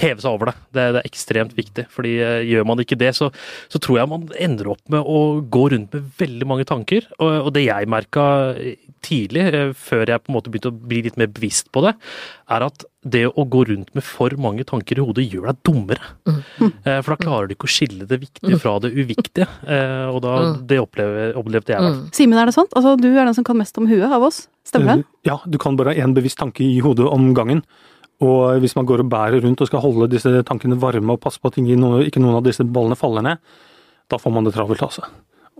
heve 0.00 0.20
seg 0.22 0.30
over 0.30 0.50
det. 0.50 0.56
det. 0.70 0.86
det. 0.96 1.02
er 1.02 1.08
ekstremt 1.08 1.56
viktig. 1.56 1.86
fordi 1.92 2.14
gjør 2.48 2.66
man 2.68 2.82
ikke 2.82 2.98
det, 3.00 3.12
så, 3.16 3.30
så 3.72 3.80
tror 3.82 4.00
jeg 4.00 4.10
man 4.10 4.28
ender 4.40 4.72
opp 4.74 4.82
med 4.92 5.02
å 5.02 5.42
gå 5.52 5.66
rundt 5.74 5.94
med 5.94 6.10
veldig 6.20 6.48
mange 6.48 6.66
tanker. 6.68 7.06
og 7.18 7.31
og 7.40 7.52
det 7.56 7.66
jeg 7.66 7.88
merka 7.90 8.26
tidlig, 9.02 9.42
eh, 9.50 9.72
før 9.74 10.06
jeg 10.08 10.22
på 10.22 10.30
en 10.30 10.36
måte 10.36 10.52
begynte 10.52 10.70
å 10.70 10.78
bli 10.88 11.02
litt 11.06 11.18
mer 11.20 11.30
bevisst 11.32 11.70
på 11.74 11.82
det, 11.84 11.94
er 12.52 12.64
at 12.66 12.84
det 13.02 13.24
å 13.26 13.44
gå 13.50 13.64
rundt 13.66 13.90
med 13.96 14.04
for 14.06 14.34
mange 14.38 14.64
tanker 14.68 15.00
i 15.00 15.04
hodet 15.04 15.26
gjør 15.26 15.48
deg 15.50 15.62
dummere. 15.66 16.10
Mm. 16.28 16.42
For 17.02 17.10
da 17.10 17.18
klarer 17.18 17.48
du 17.48 17.56
ikke 17.56 17.66
å 17.66 17.74
skille 17.74 18.06
det 18.06 18.20
viktige 18.22 18.60
fra 18.62 18.76
det 18.82 18.92
uviktige. 18.94 19.48
Eh, 19.66 20.06
og 20.06 20.20
da, 20.22 20.34
mm. 20.42 20.60
det 20.70 20.78
opplevde, 20.82 21.24
opplevde 21.40 21.74
jeg. 21.74 21.88
Mm. 21.88 22.04
Simen, 22.14 22.38
er 22.38 22.50
det 22.50 22.56
sant? 22.56 22.74
Altså, 22.78 22.94
du 23.00 23.08
er 23.10 23.24
den 23.24 23.38
som 23.38 23.46
kan 23.48 23.58
mest 23.58 23.80
om 23.80 23.88
huet 23.90 24.06
av 24.06 24.28
oss, 24.28 24.44
stemmer 24.68 25.02
det? 25.02 25.08
Ja, 25.26 25.40
du 25.42 25.58
kan 25.62 25.78
bare 25.78 25.96
ha 25.96 26.06
én 26.06 26.14
bevisst 26.14 26.38
tanke 26.42 26.62
i 26.66 26.78
hodet 26.84 27.08
om 27.10 27.32
gangen. 27.34 27.64
Og 28.22 28.62
hvis 28.62 28.76
man 28.78 28.86
går 28.86 29.02
og 29.02 29.10
bærer 29.10 29.42
rundt 29.42 29.64
og 29.64 29.66
skal 29.66 29.82
holde 29.82 30.06
disse 30.12 30.30
tankene 30.46 30.78
varme 30.78 31.16
og 31.16 31.22
passe 31.24 31.42
på 31.42 31.50
at 31.50 31.58
ikke 31.58 32.22
noen 32.22 32.38
av 32.38 32.46
disse 32.46 32.62
ballene 32.62 32.98
faller 32.98 33.26
ned, 33.26 33.42
da 34.12 34.18
får 34.20 34.34
man 34.34 34.46
det 34.46 34.54
travelt, 34.54 34.84
altså. 34.84 35.08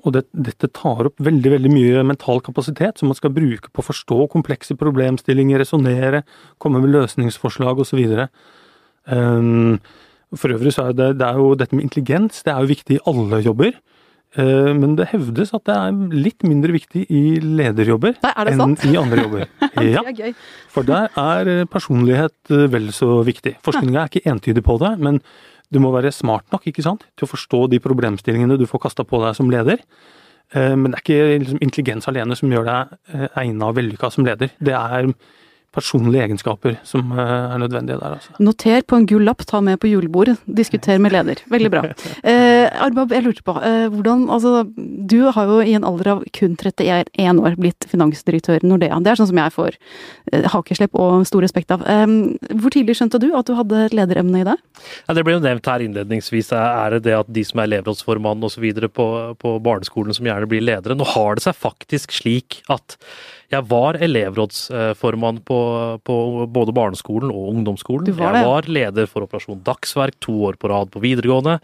Og 0.03 0.15
det, 0.17 0.25
dette 0.35 0.71
tar 0.75 1.07
opp 1.09 1.21
veldig 1.23 1.55
veldig 1.55 1.71
mye 1.71 2.03
mental 2.07 2.43
kapasitet 2.43 2.99
som 2.99 3.11
man 3.12 3.19
skal 3.19 3.35
bruke 3.35 3.71
på 3.71 3.83
å 3.83 3.87
forstå 3.87 4.27
komplekse 4.33 4.77
problemstillinger, 4.79 5.62
resonnere, 5.62 6.25
komme 6.62 6.83
med 6.83 6.95
løsningsforslag 6.97 7.83
osv. 7.85 8.03
Um, 9.07 9.79
for 10.35 10.55
øvrig 10.55 10.75
så 10.75 10.88
er 10.88 10.99
det, 10.99 11.09
det 11.21 11.29
er 11.29 11.38
jo 11.38 11.55
dette 11.59 11.77
med 11.77 11.88
intelligens 11.88 12.45
det 12.47 12.53
er 12.55 12.62
jo 12.62 12.71
viktig 12.73 12.99
i 12.99 13.03
alle 13.11 13.43
jobber. 13.45 13.79
Uh, 14.33 14.73
men 14.75 14.97
det 14.99 15.11
hevdes 15.12 15.53
at 15.55 15.67
det 15.69 15.77
er 15.77 16.19
litt 16.27 16.47
mindre 16.49 16.75
viktig 16.75 17.05
i 17.12 17.23
lederjobber 17.43 18.17
enn 18.43 18.77
i 18.88 18.97
andre 18.99 19.27
jobber. 19.27 19.47
Ja, 19.83 20.03
for 20.69 20.85
der 20.85 21.09
er 21.17 21.49
personlighet 21.71 22.51
eh, 22.53 22.67
vel 22.71 22.91
så 22.95 23.23
viktig. 23.25 23.55
Forskninga 23.65 24.03
er 24.03 24.11
ikke 24.11 24.29
entydig 24.29 24.62
på 24.67 24.77
det, 24.83 24.91
men 25.01 25.17
du 25.72 25.80
må 25.82 25.92
være 25.94 26.12
smart 26.14 26.46
nok 26.52 26.66
ikke 26.68 26.85
sant, 26.85 27.06
til 27.16 27.26
å 27.26 27.32
forstå 27.32 27.64
de 27.72 27.80
problemstillingene 27.82 28.58
du 28.61 28.66
får 28.68 28.87
kasta 28.87 29.06
på 29.08 29.22
deg 29.24 29.37
som 29.38 29.50
leder. 29.52 29.80
Eh, 30.52 30.74
men 30.76 30.92
det 30.92 30.98
er 30.98 31.04
ikke 31.04 31.38
liksom, 31.44 31.62
intelligens 31.64 32.11
alene 32.11 32.37
som 32.38 32.52
gjør 32.52 32.68
deg 32.68 32.96
eh, 33.14 33.28
egna 33.44 33.70
og 33.70 33.78
vellykka 33.78 34.12
som 34.12 34.26
leder. 34.28 34.52
Det 34.61 34.76
er 34.76 35.08
personlige 35.72 36.26
egenskaper 36.26 36.76
som 36.87 37.12
eh, 37.16 37.32
er 37.54 37.61
nødvendige 37.62 37.98
der. 38.00 38.16
Altså. 38.18 38.35
Noter 38.42 38.85
på 38.87 38.98
en 38.98 39.06
gul 39.08 39.24
lapp, 39.26 39.44
ta 39.48 39.62
med 39.64 39.80
på 39.80 39.90
julebordet, 39.90 40.37
diskuter 40.46 41.00
med 41.02 41.14
leder. 41.16 41.42
Veldig 41.52 41.72
bra. 41.72 41.85
Eh, 42.22 42.68
Arbab, 42.82 43.11
jeg 43.12 43.24
lurte 43.24 43.42
på, 43.44 43.52
eh, 43.66 43.88
hvordan 43.90 44.24
Altså, 44.32 44.62
du 44.76 45.30
har 45.35 45.48
jo 45.48 45.58
i 45.64 45.74
en 45.74 45.85
alder 45.85 46.08
av 46.12 46.20
kun 46.37 46.54
31 46.56 47.40
år 47.42 47.56
blitt 47.58 47.87
finansdirektør 47.90 48.62
i 48.62 48.68
Nordea. 48.68 48.98
Det 49.02 49.12
er 49.12 49.18
sånn 49.18 49.30
som 49.32 49.40
jeg 49.40 49.54
får 49.54 49.76
eh, 50.32 50.46
hakeslepp 50.52 50.94
og 50.98 51.26
stor 51.28 51.44
respekt 51.44 51.74
av. 51.74 51.82
Eh, 51.88 52.06
hvor 52.61 52.74
tidlig 52.74 52.96
skjønte 52.98 53.20
du 53.22 53.30
at 53.38 53.48
du 53.48 53.56
hadde 53.58 53.88
lederemne 53.96 54.42
i 54.42 54.46
deg? 54.46 54.62
Ja, 55.08 55.16
det 55.18 55.26
ble 55.26 55.37
jo 55.37 55.42
nevnt 55.44 55.68
her 55.68 55.85
innledningsvis, 55.85 56.52
er 56.56 56.96
det 56.96 57.02
det 57.08 57.18
at 57.18 57.32
de 57.32 57.44
som 57.48 57.62
er 57.62 57.70
elevrådsformann 57.70 58.46
osv. 58.46 58.68
På, 58.92 59.06
på 59.38 59.56
barneskolen 59.62 60.16
som 60.16 60.26
gjerne 60.28 60.48
blir 60.50 60.64
ledere. 60.64 60.96
Nå 60.98 61.06
har 61.14 61.38
det 61.38 61.46
seg 61.46 61.58
faktisk 61.58 62.14
slik 62.14 62.61
at 62.72 62.96
jeg 63.53 63.69
var 63.69 63.99
elevrådsformann 64.01 65.43
på, 65.45 65.59
på 66.07 66.17
både 66.49 66.73
barneskolen 66.77 67.33
og 67.33 67.51
ungdomsskolen. 67.53 68.09
Var 68.17 68.38
jeg 68.38 68.49
var 68.49 68.69
leder 68.73 69.09
for 69.11 69.27
Operasjon 69.27 69.61
Dagsverk 69.67 70.17
to 70.25 70.38
år 70.49 70.57
på 70.61 70.71
rad 70.73 70.93
på 70.95 71.03
videregående. 71.05 71.59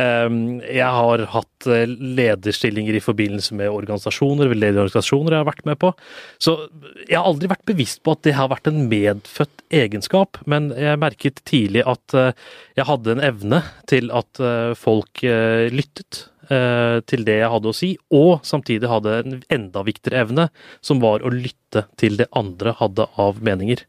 Ehm, 0.00 0.60
jeg 0.64 0.88
har 0.96 1.24
hatt 1.32 1.68
eh, 1.68 1.84
lederstillinger 1.88 2.96
i 2.96 3.04
forbindelse 3.04 3.56
med 3.56 3.72
organisasjoner, 3.72 4.52
lederorganisasjoner 4.52 5.36
jeg 5.36 5.42
har 5.42 5.48
vært 5.48 5.64
med 5.68 5.80
på. 5.80 5.92
Så 6.42 6.56
jeg 7.06 7.16
har 7.16 7.28
aldri 7.28 7.50
vært 7.52 7.64
bevisst 7.68 8.02
på 8.04 8.16
at 8.16 8.24
det 8.28 8.36
har 8.36 8.52
vært 8.52 8.68
en 8.68 8.84
medfødt 8.90 9.64
egenskap, 9.72 10.40
men 10.44 10.70
jeg 10.76 11.00
merket 11.00 11.40
tidlig 11.48 11.86
at 11.88 12.18
eh, 12.18 12.36
jeg 12.76 12.88
hadde 12.88 13.16
en 13.16 13.24
evne 13.32 13.62
til 13.90 14.12
at 14.12 14.42
eh, 14.42 14.76
folk 14.78 15.24
lyttet 15.72 16.26
til 17.08 17.26
det 17.26 17.38
jeg 17.40 17.50
hadde 17.54 17.70
å 17.70 17.76
si, 17.76 17.90
og 18.14 18.44
samtidig 18.46 18.90
hadde 18.90 19.18
en 19.22 19.36
enda 19.52 19.82
viktigere 19.86 20.24
evne, 20.26 20.48
som 20.84 21.02
var 21.02 21.24
å 21.24 21.32
lytte 21.32 21.86
til 22.00 22.18
det 22.20 22.28
andre 22.36 22.74
hadde 22.80 23.08
av 23.20 23.40
meninger. 23.44 23.84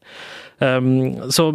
Um, 0.62 1.30
så 1.34 1.50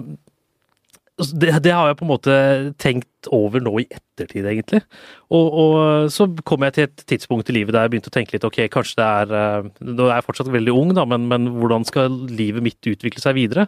det, 1.19 1.51
det, 1.65 1.71
har 1.75 1.89
jeg 1.89 1.97
på 1.99 2.05
en 2.05 2.11
måte 2.11 2.35
tenkt 2.79 3.29
over 3.35 3.63
nå 3.63 3.73
i 3.81 3.87
ettertid, 3.91 4.45
egentlig. 4.47 4.79
Og, 5.27 5.47
og, 5.63 5.73
så 6.13 6.29
kom 6.47 6.63
jeg 6.65 6.75
til 6.75 6.87
et 6.87 7.03
tidspunkt 7.11 7.51
i 7.51 7.55
livet 7.57 7.75
der 7.75 7.85
jeg 7.85 7.93
begynte 7.93 8.11
å 8.11 8.15
tenke 8.15 8.35
litt 8.35 8.47
ok, 8.47 8.61
kanskje 8.71 8.99
det 9.01 9.07
er 9.07 9.33
eh, 9.39 9.67
Nå 9.89 10.07
er 10.07 10.13
jeg 10.15 10.27
fortsatt 10.29 10.51
veldig 10.53 10.75
ung, 10.75 10.93
da, 10.95 11.03
men, 11.09 11.27
men 11.31 11.49
hvordan 11.57 11.87
skal 11.87 12.15
livet 12.31 12.63
mitt 12.65 12.91
utvikle 12.91 13.23
seg 13.23 13.35
videre? 13.39 13.67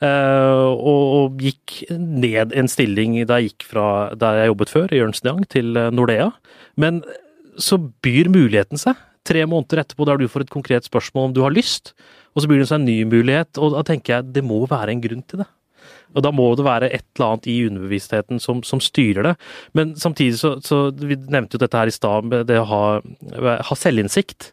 Uh, 0.00 0.72
og, 0.72 1.02
og, 1.14 1.42
gikk 1.44 1.82
ned 1.92 2.54
en 2.56 2.70
stilling 2.72 3.18
da 3.28 3.36
jeg 3.36 3.50
gikk 3.50 3.66
fra 3.68 3.84
der 4.16 4.40
jeg 4.40 4.50
jobbet 4.54 4.72
før, 4.72 4.94
i 4.94 5.02
Jørnsen 5.02 5.28
Young, 5.28 5.44
til 5.52 5.76
Nordea. 5.94 6.30
Men 6.80 7.02
så 7.60 7.78
byr 7.78 8.30
muligheten 8.32 8.80
seg. 8.80 8.98
Tre 9.28 9.44
måneder 9.44 9.82
etterpå 9.84 10.08
der 10.08 10.18
du 10.18 10.26
får 10.32 10.46
et 10.46 10.52
konkret 10.54 10.88
spørsmål 10.88 11.28
om 11.28 11.36
du 11.36 11.42
har 11.44 11.54
lyst, 11.54 11.92
og 12.32 12.42
så 12.42 12.50
byr 12.50 12.62
det 12.62 12.70
seg 12.70 12.80
en 12.80 12.88
ny 12.88 12.98
mulighet, 13.10 13.60
og 13.60 13.76
da 13.76 13.84
tenker 13.86 14.16
jeg 14.16 14.34
det 14.38 14.46
må 14.46 14.62
være 14.70 14.94
en 14.94 15.02
grunn 15.04 15.24
til 15.28 15.44
det. 15.44 15.50
Og 16.14 16.24
da 16.26 16.32
må 16.34 16.48
det 16.58 16.66
være 16.66 16.90
et 16.90 17.06
eller 17.14 17.26
annet 17.28 17.48
i 17.50 17.56
underbevisstheten 17.68 18.42
som, 18.42 18.64
som 18.66 18.82
styrer 18.82 19.30
det. 19.30 19.34
Men 19.78 19.94
samtidig 19.98 20.40
så, 20.40 20.56
så 20.64 20.88
Vi 20.96 21.18
nevnte 21.30 21.56
jo 21.56 21.62
dette 21.62 21.78
her 21.78 21.90
i 21.90 21.94
stad, 21.94 22.32
det 22.48 22.58
å 22.60 22.68
ha, 22.70 22.84
ha 23.68 23.78
selvinnsikt. 23.78 24.52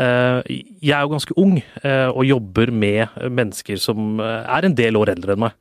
Eh, 0.00 0.60
jeg 0.80 0.94
er 0.96 1.04
jo 1.04 1.12
ganske 1.12 1.34
ung 1.40 1.58
eh, 1.60 2.08
og 2.08 2.24
jobber 2.24 2.72
med 2.72 3.12
mennesker 3.28 3.80
som 3.80 4.20
eh, 4.22 4.46
er 4.56 4.66
en 4.66 4.76
del 4.78 4.96
år 4.98 5.12
eldre 5.16 5.36
enn 5.36 5.44
meg. 5.48 5.58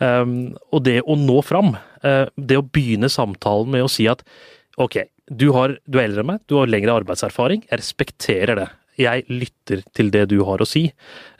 Og 0.00 0.80
det 0.80 1.02
å 1.04 1.12
nå 1.20 1.42
fram, 1.44 1.74
det 2.00 2.56
å 2.56 2.64
begynne 2.64 3.10
samtalen 3.12 3.68
med 3.68 3.84
å 3.84 3.90
si 3.92 4.06
at 4.08 4.22
ok, 4.80 4.94
du, 5.28 5.50
har, 5.52 5.74
du 5.84 5.98
er 5.98 6.06
eldre 6.06 6.22
enn 6.24 6.30
meg, 6.30 6.38
du 6.48 6.54
har 6.56 6.70
lengre 6.72 6.94
arbeidserfaring, 7.02 7.66
jeg 7.66 7.80
respekterer 7.82 8.56
det. 8.56 8.64
Jeg 8.98 9.24
lytter 9.30 9.84
til 9.96 10.10
det 10.12 10.26
du 10.32 10.40
har 10.48 10.60
å 10.60 10.68
si, 10.68 10.88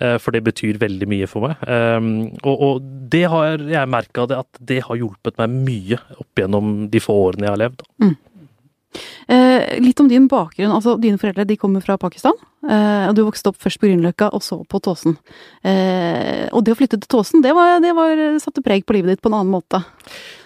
eh, 0.00 0.16
for 0.22 0.32
det 0.36 0.44
betyr 0.46 0.78
veldig 0.80 1.08
mye 1.10 1.28
for 1.30 1.48
meg. 1.48 1.64
Ehm, 1.68 2.12
og, 2.44 2.54
og 2.66 2.88
det 3.12 3.24
har 3.32 3.58
jeg 3.58 3.90
merka 3.90 4.26
at 4.38 4.60
det 4.60 4.82
har 4.86 5.00
hjulpet 5.00 5.36
meg 5.40 5.56
mye 5.68 6.00
opp 6.16 6.40
gjennom 6.40 6.88
de 6.92 7.02
få 7.02 7.16
årene 7.26 7.48
jeg 7.48 7.54
har 7.56 7.62
levd. 7.64 7.84
Mm. 8.00 8.16
Eh, 9.31 9.79
litt 9.81 10.00
om 10.00 10.09
din 10.11 10.26
bakgrunn. 10.29 10.72
altså 10.74 10.96
Dine 11.00 11.18
foreldre 11.18 11.46
de 11.46 11.57
kommer 11.57 11.83
fra 11.85 11.96
Pakistan. 12.00 12.35
Eh, 12.66 13.09
og 13.09 13.14
Du 13.14 13.22
vokste 13.24 13.53
opp 13.53 13.59
først 13.62 13.81
på 13.81 13.88
Grünerløkka, 13.88 14.31
og 14.35 14.42
så 14.42 14.61
på 14.68 14.81
Tåsen. 14.83 15.16
Eh, 15.62 16.48
og 16.53 16.64
det 16.64 16.74
å 16.74 16.79
flytte 16.79 16.98
til 16.98 17.09
Tåsen, 17.09 17.44
det, 17.44 17.55
var, 17.57 17.79
det 17.81 17.94
var, 17.96 18.18
satte 18.42 18.64
preg 18.64 18.85
på 18.85 18.96
livet 18.96 19.14
ditt 19.14 19.22
på 19.22 19.31
en 19.31 19.38
annen 19.38 19.55
måte? 19.55 19.83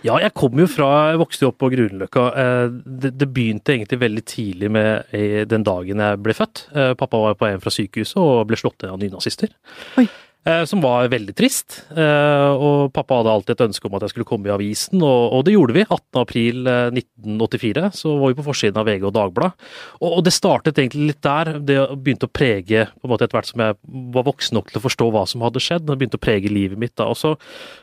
Ja, 0.04 0.18
jeg 0.20 0.34
kom 0.36 0.58
jo 0.60 0.68
fra 0.68 0.90
Jeg 1.12 1.22
vokste 1.22 1.48
opp 1.48 1.58
på 1.62 1.72
Grünerløkka. 1.72 2.26
Eh, 2.44 2.66
det, 2.84 3.14
det, 3.16 3.30
begynte 3.34 3.74
egentlig 3.74 4.02
veldig 4.04 4.24
tidlig 4.28 4.70
med 4.70 5.16
den 5.48 5.64
dagen 5.66 6.04
jeg 6.04 6.20
ble 6.22 6.36
født. 6.36 6.68
Eh, 6.74 6.92
pappa 6.98 7.22
var 7.28 7.40
på 7.40 7.48
en 7.48 7.64
fra 7.64 7.72
sykehuset 7.72 8.20
og 8.20 8.44
ble 8.50 8.60
slått 8.60 8.84
ned 8.84 8.94
av 8.94 9.00
nynazister. 9.00 9.56
Oi. 9.98 10.06
Eh, 10.44 10.64
som 10.68 10.82
var 10.84 11.08
veldig 11.08 11.32
trist. 11.36 11.78
Eh, 11.96 12.50
og 12.52 12.92
pappa 12.92 13.16
hadde 13.16 13.32
alltid 13.32 13.54
et 13.54 13.64
ønske 13.64 13.88
om 13.88 13.94
at 13.96 14.04
jeg 14.04 14.12
skulle 14.12 14.28
komme 14.28 14.50
i 14.50 14.52
avisen, 14.52 15.00
og, 15.00 15.40
det 15.46 15.54
gjorde 15.54 15.76
vi. 15.78 15.84
18.4.1984 15.88 17.80
eh, 17.80 17.94
så 17.96 18.12
var 18.20 18.32
vi 18.32 18.36
på 18.36 18.44
forsiden 18.50 18.80
av 18.80 18.90
VG 18.90 19.06
og 19.08 19.14
Dagbladet. 19.16 19.70
Og, 20.04 20.20
det 20.26 20.34
startet 20.36 20.80
egentlig 20.82 21.14
litt 21.14 21.22
der. 21.24 21.54
Det 21.64 21.78
begynte 21.96 22.28
å 22.28 22.34
prege 22.40 22.84
på 22.92 23.08
en 23.08 23.14
måte 23.14 23.24
etter 23.24 23.38
hvert 23.38 23.48
som 23.48 23.64
jeg 23.64 23.78
var 24.12 24.28
voksen 24.28 24.58
nok 24.58 24.68
til 24.68 24.82
å 24.82 24.84
forstå 24.84 25.08
hva 25.16 25.24
som 25.30 25.46
hadde 25.46 25.64
skjedd. 25.64 25.88
Det 25.88 25.96
begynte 25.96 26.20
å 26.20 26.26
prege 26.26 26.52
livet 26.52 26.80
mitt 26.80 26.96
da. 27.00 27.08
Og 27.08 27.16
så 27.22 27.32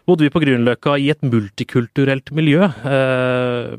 bodde 0.06 0.28
vi 0.28 0.34
på 0.34 0.44
Grünerløkka 0.46 1.00
i 1.02 1.10
et 1.14 1.26
multikulturelt 1.26 2.30
miljø. 2.36 2.70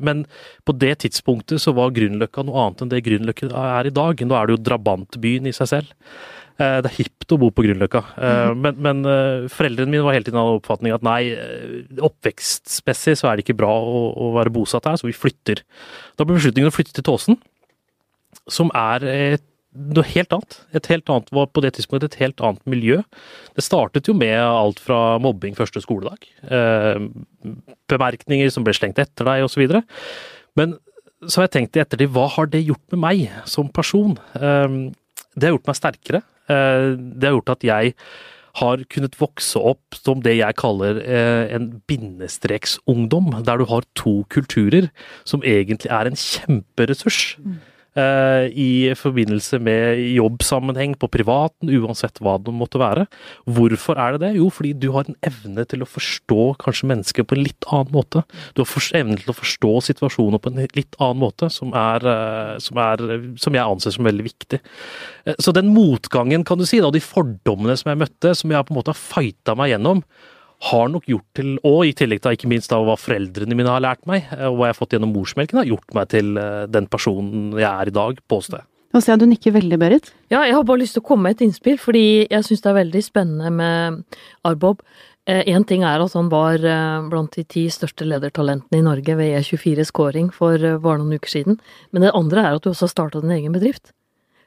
Men 0.03 0.27
på 0.67 0.75
det 0.75 0.97
tidspunktet 1.07 1.63
så 1.63 1.75
var 1.77 1.95
Grünerløkka 1.95 2.43
noe 2.49 2.67
annet 2.67 2.83
enn 2.83 2.93
det 2.93 3.05
Grünerløkka 3.07 3.51
er 3.79 3.91
i 3.91 3.95
dag. 3.95 4.27
Nå 4.27 4.39
er 4.39 4.49
det 4.49 4.59
jo 4.59 4.65
drabantbyen 4.67 5.47
i 5.51 5.55
seg 5.55 5.71
selv. 5.77 5.99
Eh, 6.61 6.79
det 6.85 6.91
er 6.91 6.99
hipt 6.99 7.33
å 7.33 7.39
bo 7.41 7.49
på 7.55 7.65
Grünerløkka. 7.65 8.03
Mm. 8.17 8.59
Men, 8.65 8.81
men, 8.85 9.05
eh, 9.09 9.47
foreldrene 9.53 9.93
mine 9.93 10.05
var 10.05 10.17
hele 10.17 10.27
tiden 10.27 10.41
av 10.41 10.59
oppfatning 10.59 10.95
at 10.95 11.07
nei, 11.07 11.33
oppvekstmessig 11.97 13.17
så 13.21 13.31
er 13.31 13.39
det 13.39 13.47
ikke 13.47 13.61
bra 13.63 13.71
å, 13.73 14.03
å, 14.13 14.33
være 14.37 14.53
bosatt 14.55 14.89
her, 14.89 14.99
så 15.01 15.09
vi 15.09 15.17
flytter. 15.17 15.65
Da 16.19 16.27
ble 16.27 16.37
beslutningen 16.37 16.73
å 16.73 16.75
flytte 16.75 16.95
til 16.99 17.07
Tåsen, 17.09 17.41
som 18.51 18.73
er 18.77 19.07
et, 19.09 19.47
noe 19.73 20.05
helt 20.05 20.35
annet. 20.37 20.59
Et 20.77 20.89
helt 20.93 21.09
annet, 21.09 21.33
var 21.33 21.49
på 21.49 21.63
det 21.65 21.73
tidspunktet 21.79 22.13
et 22.13 22.27
helt 22.27 22.43
annet 22.45 22.61
miljø. 22.69 22.99
Det 23.57 23.65
startet 23.65 24.11
jo 24.11 24.15
med 24.19 24.37
alt 24.37 24.83
fra 24.85 25.17
mobbing 25.23 25.57
første 25.57 25.81
skoledag, 25.81 26.27
bemerkninger 27.89 28.53
som 28.53 28.67
ble 28.67 28.75
slengt 28.77 29.01
etter 29.01 29.31
deg 29.31 29.47
osv. 29.47 29.79
Men 30.61 30.77
så 31.25 31.41
har 31.41 31.47
jeg 31.47 31.55
tenkt 31.55 31.79
i 31.79 31.81
ettertid, 31.81 32.13
hva 32.13 32.27
har 32.35 32.51
det 32.53 32.67
gjort 32.67 32.85
med 32.93 33.01
meg 33.01 33.25
som 33.49 33.71
person? 33.73 34.19
Det 34.37 35.47
har 35.47 35.55
gjort 35.55 35.71
meg 35.71 35.79
sterkere. 35.79 36.21
Eh, 36.53 36.93
det 36.97 37.29
har 37.29 37.39
gjort 37.39 37.57
at 37.57 37.67
jeg 37.67 37.97
har 38.61 38.83
kunnet 38.93 39.17
vokse 39.17 39.57
opp 39.57 39.97
som 39.97 40.21
det 40.25 40.35
jeg 40.37 40.59
kaller 40.61 41.01
eh, 41.01 41.55
en 41.57 41.71
bindestreksungdom, 41.89 43.33
der 43.47 43.63
du 43.63 43.67
har 43.71 43.87
to 43.97 44.23
kulturer 44.33 44.91
som 45.25 45.45
egentlig 45.45 45.89
er 45.89 46.11
en 46.11 46.19
kjemperessurs. 46.19 47.39
Mm. 47.41 47.61
Eh, 47.93 48.47
i 48.57 48.95
forbindelse 48.97 49.59
med 49.61 49.99
jobbsammenheng 50.17 50.95
på 50.97 51.11
privaten, 51.13 51.69
uansett 51.77 52.23
hva 52.25 52.39
det 52.41 52.55
måtte 52.57 52.81
være. 52.81 53.05
Hvorfor 53.45 54.01
er 54.01 54.15
det 54.15 54.23
det? 54.23 54.31
Jo, 54.39 54.47
fordi 54.49 54.71
du 54.81 54.87
har 54.95 55.05
en 55.05 55.19
evne 55.29 55.67
til 55.69 55.85
å 55.85 55.89
forstå 55.89 56.47
kanskje 56.63 56.89
mennesker 56.89 57.27
på 57.29 57.37
en 57.37 57.45
litt 57.45 57.69
annen 57.69 57.93
måte. 57.93 58.25
Du 58.57 58.65
har 58.65 58.89
evne 58.97 59.19
til 59.21 59.35
å 59.35 59.37
forstå 59.37 59.75
situasjoner 59.91 60.41
på 60.41 60.55
en 60.55 60.65
litt 60.73 60.97
annen 60.97 61.21
måte, 61.21 61.51
som, 61.53 61.77
er, 61.77 62.09
eh, 62.09 62.57
som, 62.65 62.81
er, 62.81 63.05
som 63.37 63.61
jeg 63.61 63.77
anser 63.77 63.99
som 63.99 64.09
veldig 64.09 64.29
viktig. 64.31 64.63
Eh, 65.29 65.37
så 65.37 65.53
den 65.53 65.69
motgangen, 65.77 66.49
kan 66.49 66.57
du 66.57 66.65
si, 66.65 66.81
da, 66.81 66.89
de 66.89 67.05
fordommene 67.05 67.77
som 67.77 67.93
jeg 67.93 68.07
møtte, 68.07 68.33
som 68.33 68.57
jeg 68.57 68.65
på 68.65 68.73
en 68.73 68.81
måte 68.81 68.97
har 68.97 69.03
fighta 69.05 69.53
meg 69.59 69.75
gjennom, 69.75 70.01
har 70.63 70.91
nok 70.93 71.07
gjort 71.11 71.27
til, 71.39 71.55
og 71.67 71.81
i 71.89 71.95
tillegg 71.97 72.23
til 72.23 72.37
ikke 72.37 72.51
minst 72.51 72.73
av 72.75 72.85
hva 72.87 72.95
foreldrene 73.01 73.57
mine 73.59 73.73
har 73.73 73.83
lært 73.83 74.05
meg, 74.07 74.29
og 74.37 74.59
hva 74.59 74.69
jeg 74.69 74.75
har 74.75 74.79
fått 74.79 74.95
gjennom 74.95 75.15
morsmelken, 75.15 75.59
har 75.59 75.71
gjort 75.71 75.97
meg 75.97 76.11
til 76.13 76.37
eh, 76.39 76.67
den 76.71 76.87
personen 76.91 77.57
jeg 77.59 77.69
er 77.69 77.91
i 77.91 77.95
dag, 77.95 78.21
påstår 78.31 78.61
jeg. 78.61 78.69
Nå 78.93 79.01
ser 79.01 79.15
jeg 79.15 79.23
du 79.23 79.31
nikker 79.31 79.55
veldig, 79.57 79.79
Berit. 79.81 80.11
Ja, 80.31 80.43
jeg 80.45 80.55
har 80.55 80.67
bare 80.69 80.83
lyst 80.83 80.99
til 80.99 81.03
å 81.03 81.07
komme 81.09 81.27
med 81.27 81.39
et 81.39 81.47
innspill, 81.47 81.79
fordi 81.81 82.05
jeg 82.29 82.47
syns 82.47 82.63
det 82.63 82.71
er 82.71 82.79
veldig 82.83 83.03
spennende 83.07 83.53
med 83.57 84.21
Arbob. 84.47 84.85
Én 85.25 85.65
ting 85.65 85.85
er 85.87 86.03
at 86.03 86.17
han 86.19 86.29
var 86.29 86.59
blant 87.09 87.39
de 87.39 87.45
ti 87.47 87.63
største 87.73 88.05
ledertalentene 88.05 88.81
i 88.81 88.85
Norge 88.85 89.15
ved 89.17 89.39
E24-scoring 89.39 90.29
for 90.35 90.59
bare 90.83 91.01
noen 91.01 91.17
uker 91.17 91.31
siden, 91.31 91.61
men 91.95 92.05
det 92.05 92.13
andre 92.19 92.43
er 92.43 92.59
at 92.59 92.67
du 92.67 92.73
også 92.73 92.89
har 92.89 92.93
starta 92.93 93.23
din 93.23 93.33
egen 93.39 93.55
bedrift. 93.55 93.95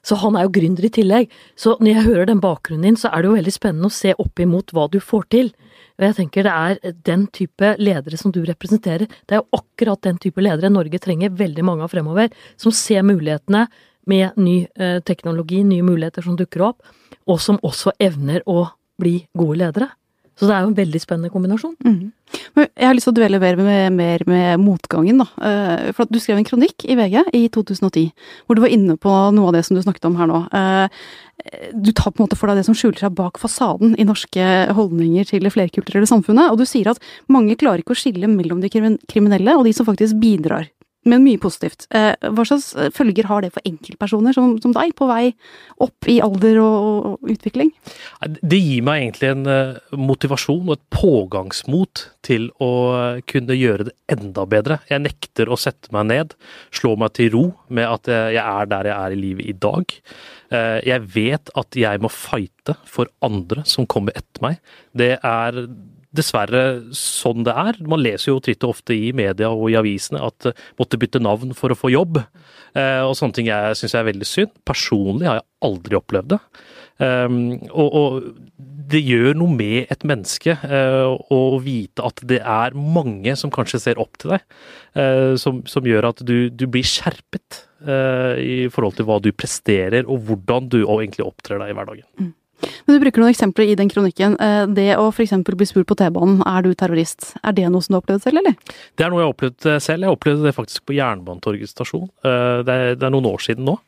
Så 0.05 0.19
han 0.21 0.37
er 0.37 0.45
jo 0.45 0.53
gründer 0.59 0.85
i 0.85 0.93
tillegg. 0.93 1.31
Så 1.57 1.73
når 1.79 1.89
jeg 1.89 2.05
hører 2.05 2.29
den 2.29 2.43
bakgrunnen 2.43 2.85
din, 2.85 2.99
så 2.99 3.09
er 3.09 3.23
det 3.23 3.31
jo 3.31 3.37
veldig 3.39 3.53
spennende 3.55 3.89
å 3.89 3.95
se 3.95 4.13
opp 4.21 4.41
imot 4.43 4.73
hva 4.75 4.85
du 4.93 4.99
får 5.01 5.25
til. 5.33 5.49
Og 5.95 6.05
jeg 6.07 6.17
tenker 6.17 6.47
det 6.47 6.53
er 6.53 6.95
den 7.07 7.25
type 7.33 7.73
ledere 7.79 8.19
som 8.19 8.33
du 8.35 8.41
representerer. 8.47 9.07
Det 9.07 9.37
er 9.37 9.41
jo 9.43 9.59
akkurat 9.59 10.01
den 10.03 10.19
type 10.21 10.43
ledere 10.43 10.73
Norge 10.73 10.99
trenger 10.99 11.35
veldig 11.35 11.65
mange 11.67 11.85
av 11.85 11.93
fremover. 11.93 12.33
Som 12.59 12.75
ser 12.75 13.05
mulighetene 13.07 13.65
med 14.11 14.35
ny 14.37 14.57
teknologi, 15.07 15.63
nye 15.65 15.85
muligheter 15.85 16.25
som 16.25 16.35
dukker 16.37 16.65
opp, 16.67 16.83
og 17.25 17.39
som 17.41 17.57
også 17.65 17.95
evner 18.03 18.43
å 18.45 18.67
bli 19.01 19.17
gode 19.37 19.61
ledere. 19.63 19.89
Så 20.35 20.49
det 20.49 20.55
er 20.55 20.65
jo 20.65 20.73
en 20.73 20.77
veldig 20.77 21.01
spennende 21.01 21.31
kombinasjon. 21.33 21.75
Mm. 21.85 22.11
Jeg 22.55 22.87
har 22.87 22.95
lyst 22.95 23.07
til 23.09 23.13
å 23.13 23.17
dvele 23.19 23.39
mer 23.41 23.59
med, 23.59 23.93
mer 23.95 24.23
med 24.29 24.63
motgangen, 24.63 25.21
da. 25.21 25.27
Eh, 25.49 25.91
for 25.95 26.09
du 26.09 26.19
skrev 26.21 26.39
en 26.39 26.47
kronikk 26.47 26.85
i 26.87 26.97
VG 26.97 27.21
i 27.37 27.45
2010 27.53 28.09
hvor 28.45 28.57
du 28.57 28.63
var 28.63 28.73
inne 28.73 28.97
på 29.01 29.13
noe 29.35 29.51
av 29.51 29.55
det 29.57 29.63
som 29.67 29.77
du 29.77 29.83
snakket 29.83 30.07
om 30.09 30.17
her 30.19 30.29
nå. 30.31 30.41
Eh, 30.55 31.05
du 31.75 31.91
tar 31.91 32.11
på 32.11 32.21
en 32.21 32.25
måte 32.25 32.37
for 32.39 32.49
deg 32.49 32.61
det 32.61 32.65
som 32.67 32.77
skjuler 32.77 32.97
seg 33.03 33.15
bak 33.17 33.37
fasaden 33.41 33.93
i 33.99 34.07
norske 34.07 34.45
holdninger 34.75 35.27
til 35.29 35.45
det 35.45 35.53
flerkulturelle 35.53 36.09
samfunnet, 36.09 36.49
og 36.51 36.61
du 36.61 36.65
sier 36.67 36.89
at 36.93 37.01
mange 37.31 37.57
klarer 37.59 37.83
ikke 37.83 37.95
å 37.95 37.99
skille 37.99 38.29
mellom 38.31 38.63
de 38.63 38.71
kriminelle 38.71 39.57
og 39.57 39.67
de 39.67 39.75
som 39.75 39.87
faktisk 39.87 40.17
bidrar 40.21 40.71
men 41.05 41.23
mye 41.25 41.39
positivt. 41.41 41.85
Eh, 41.93 42.13
hva 42.33 42.45
slags 42.47 42.71
eh, 42.77 42.89
følger 42.93 43.27
har 43.29 43.43
det 43.45 43.51
for 43.55 43.65
enkeltpersoner 43.67 44.35
som, 44.35 44.55
som 44.61 44.73
deg, 44.75 44.95
på 44.97 45.07
vei 45.09 45.29
opp 45.83 46.09
i 46.09 46.17
alder 46.23 46.59
og, 46.63 47.09
og, 47.11 47.31
utvikling? 47.35 47.71
Det 48.41 48.59
gir 48.59 48.85
meg 48.85 49.03
egentlig 49.03 49.31
en 49.31 49.51
eh, 49.51 49.97
motivasjon 50.01 50.71
og 50.71 50.77
et 50.77 50.85
pågangsmot 50.95 52.05
til 52.25 52.49
å 52.63 52.71
kunne 53.29 53.57
gjøre 53.57 53.89
det 53.91 53.95
enda 54.15 54.47
bedre. 54.49 54.79
Jeg 54.89 55.05
nekter 55.05 55.51
å 55.51 55.59
sette 55.61 55.93
meg 55.93 56.09
ned, 56.09 56.33
slå 56.73 56.95
meg 56.99 57.13
til 57.17 57.31
ro 57.35 57.45
med 57.69 57.85
at 57.85 58.09
jeg 58.09 58.41
er 58.41 58.71
der 58.71 58.89
jeg 58.89 58.95
er 58.95 59.13
i 59.13 59.19
livet 59.19 59.45
i 59.51 59.53
dag. 59.61 59.93
Jeg 60.89 61.05
vet 61.13 61.51
at 61.57 61.77
jeg 61.77 62.01
må 62.01 62.09
fighte 62.09 62.73
for 62.89 63.09
andre 63.25 63.61
som 63.69 63.85
kommer 63.89 64.15
etter 64.17 64.41
meg. 64.41 64.57
Det 64.97 65.11
er 65.19 65.61
dessverre 66.15 66.63
sånn 66.95 67.45
det 67.47 67.55
er. 67.55 67.79
Man 67.87 68.03
leser 68.03 68.31
jo 68.31 68.41
tritt 68.43 68.63
og 68.65 68.75
ofte 68.77 68.95
i 68.95 69.11
media 69.15 69.51
og 69.53 69.69
i 69.71 69.77
avisene 69.79 70.23
at 70.25 70.49
uh, 70.49 70.63
måtte 70.79 70.99
bytte 71.01 71.21
navn 71.23 71.55
for 71.57 71.73
å 71.73 71.79
få 71.79 71.91
jobb. 71.93 72.21
Uh, 72.75 73.03
og 73.07 73.15
sånne 73.19 73.37
ting 73.37 73.51
jeg 73.51 73.79
syns 73.79 73.97
er 73.97 74.07
veldig 74.07 74.29
synd. 74.29 74.55
Personlig 74.67 75.29
har 75.29 75.41
jeg 75.41 75.47
aldri 75.69 75.99
opplevd 75.99 76.35
det. 76.35 76.41
Um, 76.95 77.39
og, 77.71 77.87
og, 77.99 78.29
det 78.85 79.01
gjør 79.01 79.33
noe 79.33 79.49
med 79.49 79.89
et 79.89 80.03
menneske 80.05 80.53
uh, 80.61 81.15
å 81.33 81.57
vite 81.65 82.05
at 82.05 82.21
det 82.29 82.37
er 82.39 82.75
mange 82.77 83.33
som 83.39 83.49
kanskje 83.51 83.81
ser 83.81 83.99
opp 83.99 84.19
til 84.21 84.35
deg, 84.35 84.43
som, 85.41 85.63
som, 85.65 85.87
gjør 85.89 86.11
at 86.11 86.21
du, 86.21 86.51
du 86.53 86.67
blir 86.69 86.85
skjerpet 86.85 87.63
i 87.81 88.69
forhold 88.71 88.95
til 88.99 89.07
hva 89.09 89.17
du 89.21 89.31
presterer 89.35 90.05
og 90.05 90.29
hvordan 90.29 90.69
du 90.69 90.77
egentlig 90.83 91.25
opptrer 91.25 91.59
deg 91.61 91.73
i 91.73 91.77
hverdagen. 91.79 92.29
Men 92.85 92.97
Du 92.97 93.03
bruker 93.03 93.23
noen 93.23 93.33
eksempler 93.33 93.71
i 93.71 93.77
den 93.79 93.91
kronikken. 93.91 94.35
Eh, 94.41 94.65
det 94.77 94.89
å 94.99 95.07
f.eks. 95.11 95.33
bli 95.45 95.69
spurt 95.69 95.89
på 95.89 95.97
T-banen 95.99 96.43
er 96.47 96.65
du 96.65 96.73
terrorist, 96.77 97.33
er 97.43 97.55
det 97.57 97.69
noe 97.71 97.85
som 97.85 97.93
du 97.93 97.97
har 97.99 98.03
opplevd 98.03 98.27
selv, 98.27 98.41
eller? 98.41 98.59
Det 98.95 99.05
er 99.05 99.13
noe 99.13 99.23
jeg 99.23 99.29
har 99.29 99.35
opplevd 99.35 99.71
eh, 99.71 99.81
selv. 99.83 100.05
Jeg 100.05 100.17
opplevde 100.17 100.47
det 100.47 100.55
faktisk 100.57 100.85
på 100.87 100.97
Jernbanetorget 100.97 101.71
stasjon. 101.71 102.07
Eh, 102.25 102.61
det 102.67 102.77
er, 102.95 103.09
noen 103.13 103.29
år 103.29 103.43
siden 103.43 103.67
nå. 103.67 103.79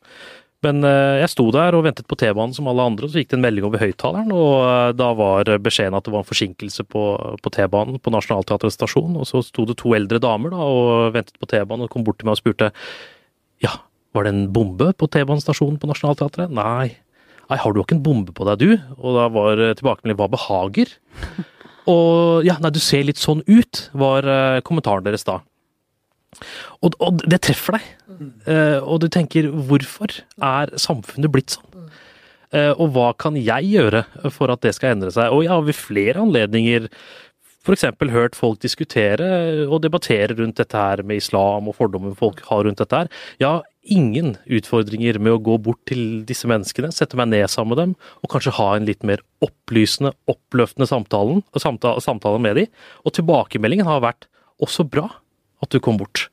Men 0.66 0.82
jeg 0.82 1.30
sto 1.30 1.44
der 1.54 1.76
og 1.78 1.84
ventet 1.86 2.08
på 2.10 2.16
T-banen 2.18 2.56
som 2.56 2.66
alle 2.68 2.82
andre, 2.90 3.06
og 3.06 3.12
så 3.13 3.22
gikk 3.22 3.30
det 3.30 3.38
en 3.38 3.44
melding 3.44 3.68
over 3.68 3.78
høyttaleren. 3.78 4.32
Og 4.34 4.96
da 4.98 5.12
var 5.16 5.52
beskjeden 5.62 5.94
at 5.94 6.08
det 6.08 6.13
var 6.16 6.24
en 6.24 6.28
forsinkelse 6.28 6.82
på, 6.90 7.04
på 7.46 7.52
T-banen 7.54 8.00
på 8.02 8.13
Nationaltheatret 8.16 8.74
stasjon. 8.74 9.20
Og 9.22 9.30
så 9.30 9.44
sto 9.46 9.68
det 9.70 9.78
to 9.78 9.94
eldre 9.94 10.18
damer 10.24 10.56
da 10.56 10.66
og 10.66 11.13
ventet 11.13 11.38
på 11.38 11.52
T-banen 11.54 11.86
og 11.86 11.94
kom 11.94 12.08
bort 12.08 12.18
til 12.18 12.28
meg 12.28 12.40
og 12.40 12.42
spurte 12.42 12.72
ja, 13.62 13.76
var 14.18 14.26
det 14.26 14.34
en 14.34 14.48
bombe 14.54 14.90
på 14.98 15.10
T-banestasjonen 15.13 15.78
på 15.78 15.90
Nationaltheatret? 15.92 16.50
Nei. 16.50 16.98
Nei, 17.48 17.60
har 17.62 17.74
du 17.74 17.80
ikke 17.80 17.96
en 17.96 18.04
bombe 18.04 18.34
på 18.36 18.48
deg, 18.50 18.64
du? 18.64 18.96
Og 19.00 19.16
da 19.16 19.28
var 19.32 19.62
eh, 19.62 19.76
tilbakemeldingen 19.78 20.20
hva 20.20 20.32
behager? 20.34 20.92
Og 21.92 22.44
ja, 22.44 22.58
nei, 22.60 22.74
du 22.76 22.82
ser 22.84 23.06
litt 23.08 23.22
sånn 23.22 23.46
ut, 23.48 23.86
var 23.96 24.26
uh, 24.28 24.58
kommentaren 24.68 25.06
deres 25.06 25.24
da. 25.24 25.38
Og, 26.84 26.98
og 27.00 27.22
det 27.24 27.40
treffer 27.48 27.78
deg. 27.78 27.86
Uh, 28.44 28.84
og 28.84 29.00
du 29.00 29.08
tenker 29.14 29.48
hvorfor 29.48 30.12
er 30.44 30.74
samfunnet 30.76 31.32
blitt 31.32 31.56
sånn? 31.56 31.64
Og 32.80 32.94
hva 32.96 33.10
kan 33.20 33.36
jeg 33.36 33.68
gjøre 33.74 34.02
for 34.32 34.52
at 34.54 34.62
det 34.64 34.72
skal 34.76 34.94
endre 34.96 35.10
seg? 35.12 35.34
Og 35.36 35.44
jeg 35.44 35.52
har 35.52 35.66
ved 35.68 35.76
flere 35.76 36.22
anledninger 36.24 36.86
f.eks. 37.67 37.86
hørt 38.13 38.38
folk 38.38 38.62
diskutere 38.63 39.27
og 39.67 39.82
debattere 39.84 40.36
rundt 40.38 40.62
dette 40.62 40.77
her 40.80 41.03
med 41.03 41.19
islam 41.21 41.67
og 41.67 41.75
fordommer 41.77 42.15
folk 42.17 42.39
har 42.47 42.63
rundt 42.67 42.80
dette 42.80 43.01
her. 43.03 43.12
Ja, 43.43 43.51
ingen 43.84 44.36
utfordringer 44.45 45.19
med 45.19 45.36
å 45.36 45.41
gå 45.43 45.58
bort 45.63 45.82
til 45.89 46.23
disse 46.27 46.47
menneskene, 46.49 46.91
sette 46.95 47.19
meg 47.19 47.30
ned 47.32 47.47
sammen 47.51 47.75
med 47.75 47.82
dem, 47.82 47.93
og 48.23 48.32
kanskje 48.32 48.56
ha 48.58 48.69
en 48.75 48.88
litt 48.88 49.03
mer 49.08 49.23
opplysende, 49.43 50.13
oppløftende 50.32 50.89
samtalen, 50.89 51.43
samtale, 51.60 52.03
samtale 52.03 52.41
med 52.43 52.60
dem. 52.62 52.73
Og 53.03 53.15
tilbakemeldingen 53.17 53.88
har 53.88 54.03
vært 54.06 54.30
også 54.63 54.88
bra 54.88 55.10
at 55.63 55.73
du 55.73 55.80
kom 55.84 55.99
bort. 55.99 56.27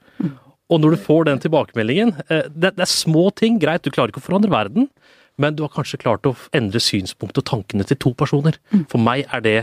Og 0.73 0.81
når 0.81 0.95
du 0.95 1.03
får 1.05 1.27
den 1.29 1.43
tilbakemeldingen 1.43 2.15
eh, 2.33 2.49
det, 2.49 2.73
er 2.81 2.89
små 2.89 3.29
ting, 3.37 3.59
greit, 3.63 3.85
du 3.85 3.93
klarer 3.93 4.13
ikke 4.13 4.23
å 4.23 4.29
forandre 4.29 4.53
verden, 4.53 4.89
men 5.41 5.57
du 5.57 5.65
har 5.65 5.73
kanskje 5.75 6.01
klart 6.01 6.27
å 6.29 6.35
endre 6.55 6.81
synspunktet 6.83 7.43
og 7.43 7.49
tankene 7.51 7.87
til 7.87 7.99
to 8.01 8.15
personer. 8.17 8.57
For 8.91 9.03
meg 9.03 9.27
er 9.35 9.45
det 9.45 9.59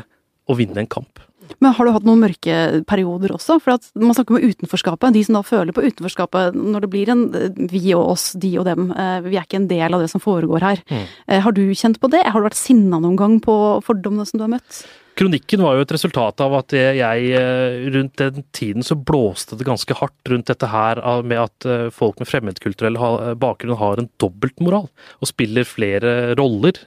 å 0.52 0.58
vinne 0.60 0.84
en 0.84 0.90
kamp. 0.92 1.22
Men 1.60 1.76
har 1.76 1.88
du 1.88 1.94
hatt 1.96 2.08
noen 2.08 2.22
mørke 2.24 2.84
perioder 2.90 3.34
også? 3.36 3.60
For 3.64 3.76
at 3.76 3.90
man 4.00 4.16
snakker 4.16 4.38
om 4.38 4.46
utenforskapet. 4.52 5.16
De 5.16 5.24
som 5.28 5.38
da 5.38 5.44
føler 5.46 5.76
på 5.76 5.84
utenforskapet 5.84 6.58
når 6.58 6.86
det 6.86 6.92
blir 6.94 7.12
en 7.12 7.28
vi 7.72 7.84
og 7.98 8.16
oss, 8.16 8.32
de 8.40 8.54
og 8.62 8.68
dem. 8.70 8.90
Eh, 8.94 9.20
vi 9.28 9.38
er 9.38 9.46
ikke 9.46 9.62
en 9.62 9.70
del 9.72 9.98
av 9.98 10.04
det 10.04 10.10
som 10.14 10.24
foregår 10.24 10.66
her. 10.66 10.82
Mm. 10.92 11.06
Eh, 11.28 11.44
har 11.46 11.56
du 11.58 11.64
kjent 11.76 12.00
på 12.02 12.12
det? 12.14 12.24
Har 12.28 12.42
du 12.42 12.48
vært 12.50 12.60
sinna 12.60 13.02
noen 13.02 13.20
gang 13.20 13.40
på 13.44 13.56
fordommene 13.86 14.28
som 14.30 14.40
du 14.40 14.48
har 14.48 14.54
møtt? 14.56 14.84
Kronikken 15.20 15.60
var 15.62 15.76
jo 15.76 15.84
et 15.84 15.92
resultat 15.92 16.40
av 16.42 16.54
at 16.62 16.74
jeg 16.74 17.34
eh, 17.36 17.82
rundt 17.94 18.22
den 18.22 18.46
tiden 18.56 18.86
så 18.86 18.96
blåste 18.96 19.58
det 19.60 19.68
ganske 19.68 19.98
hardt 20.00 20.32
rundt 20.32 20.48
dette 20.50 20.70
her 20.72 21.02
med 21.28 21.42
at 21.42 21.94
folk 21.94 22.22
med 22.22 22.30
fremmedkulturell 22.30 22.98
bakgrunn 23.42 23.78
har 23.78 24.00
en 24.00 24.10
dobbeltmoral 24.24 24.88
og 24.88 25.30
spiller 25.30 25.68
flere 25.68 26.34
roller 26.40 26.80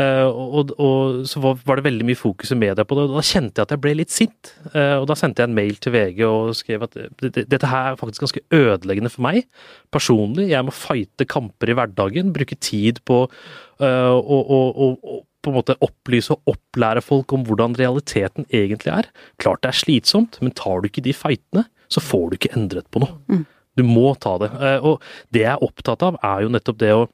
og, 0.00 0.70
og, 0.80 1.18
så 1.28 1.40
var 1.42 1.76
det 1.76 1.84
veldig 1.84 2.06
mye 2.08 2.16
fokus 2.16 2.54
i 2.54 2.56
media 2.56 2.84
på 2.88 2.96
det, 2.96 3.02
og 3.04 3.18
da 3.18 3.24
kjente 3.26 3.60
jeg 3.60 3.66
at 3.66 3.74
jeg 3.74 3.82
ble 3.84 3.92
litt 3.98 4.14
sint. 4.14 4.52
Uh, 4.72 5.02
og 5.02 5.08
da 5.10 5.16
sendte 5.18 5.44
jeg 5.44 5.50
en 5.50 5.58
mail 5.58 5.76
til 5.82 5.92
VG 5.92 6.22
og 6.28 6.54
skrev 6.56 6.86
at 6.86 6.96
dette 7.20 7.68
her 7.68 7.90
er 7.90 7.98
faktisk 8.00 8.24
ganske 8.24 8.44
ødeleggende 8.56 9.12
for 9.12 9.26
meg 9.26 9.44
personlig. 9.92 10.48
Jeg 10.52 10.64
må 10.64 10.72
fighte 10.72 11.28
kamper 11.28 11.72
i 11.72 11.76
hverdagen, 11.76 12.32
bruke 12.32 12.56
tid 12.56 13.02
på 13.08 13.26
uh, 13.28 14.16
å, 14.16 14.40
å, 14.40 14.62
å, 14.72 15.20
på 15.44 15.52
en 15.52 15.58
måte 15.58 15.76
opplyse 15.84 16.32
og 16.32 16.54
opplære 16.54 17.04
folk 17.04 17.36
om 17.36 17.44
hvordan 17.48 17.76
realiteten 17.76 18.48
egentlig 18.48 18.94
er. 18.96 19.12
Klart 19.42 19.64
det 19.66 19.74
er 19.74 19.82
slitsomt, 19.82 20.40
men 20.40 20.56
tar 20.56 20.80
du 20.80 20.88
ikke 20.88 21.04
de 21.04 21.16
fightene, 21.16 21.66
så 21.92 22.00
får 22.00 22.30
du 22.30 22.38
ikke 22.38 22.54
endret 22.56 22.88
på 22.88 23.02
noe. 23.04 23.18
Mm. 23.28 23.44
Du 23.76 23.84
må 23.88 24.12
ta 24.20 24.38
det. 24.40 24.50
og 24.84 25.00
det 25.32 25.46
jeg 25.46 25.52
er 25.54 25.64
opptatt 25.64 26.04
av, 26.04 26.16
er 26.20 26.44
jo 26.44 26.52
nettopp 26.52 26.80
det 26.80 26.94
å 26.96 27.08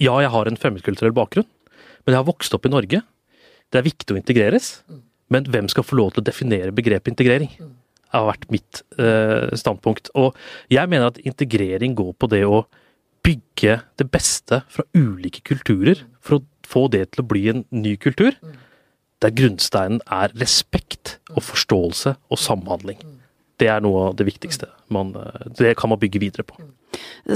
Ja, 0.00 0.16
jeg 0.24 0.32
har 0.32 0.48
en 0.48 0.56
fremmedkulturell 0.56 1.12
bakgrunn. 1.14 1.46
Men 2.02 2.14
jeg 2.14 2.20
har 2.20 2.28
vokst 2.28 2.54
opp 2.56 2.66
i 2.66 2.72
Norge. 2.72 3.02
Det 3.72 3.80
er 3.80 3.86
viktig 3.86 4.14
å 4.14 4.18
integreres. 4.20 4.74
Men 5.32 5.46
hvem 5.48 5.70
skal 5.72 5.86
få 5.86 5.96
lov 5.98 6.12
til 6.12 6.22
å 6.22 6.28
definere 6.28 6.74
begrepet 6.76 7.14
integrering? 7.14 7.52
Det 7.56 8.18
har 8.18 8.28
vært 8.28 8.50
mitt 8.52 8.82
eh, 9.00 9.48
standpunkt. 9.56 10.10
Og 10.18 10.36
jeg 10.72 10.90
mener 10.92 11.12
at 11.12 11.20
integrering 11.24 11.96
går 11.96 12.12
på 12.20 12.28
det 12.32 12.42
å 12.44 12.64
bygge 13.24 13.78
det 14.00 14.08
beste 14.12 14.60
fra 14.72 14.84
ulike 14.98 15.44
kulturer 15.46 16.02
for 16.20 16.40
å 16.40 16.44
få 16.68 16.88
det 16.92 17.06
til 17.12 17.22
å 17.22 17.28
bli 17.30 17.46
en 17.52 17.64
ny 17.72 17.94
kultur. 18.00 18.36
Der 19.22 19.34
grunnsteinen 19.38 20.02
er 20.10 20.34
respekt 20.42 21.16
og 21.32 21.44
forståelse 21.46 22.16
og 22.28 22.40
samhandling. 22.42 22.98
Det 23.62 23.70
er 23.70 23.82
noe 23.84 24.08
av 24.08 24.14
det 24.18 24.26
viktigste. 24.26 24.68
Man, 24.92 25.14
eh, 25.16 25.50
det 25.58 25.76
kan 25.78 25.92
man 25.92 26.00
bygge 26.02 26.20
videre 26.22 26.44
på. 26.46 26.58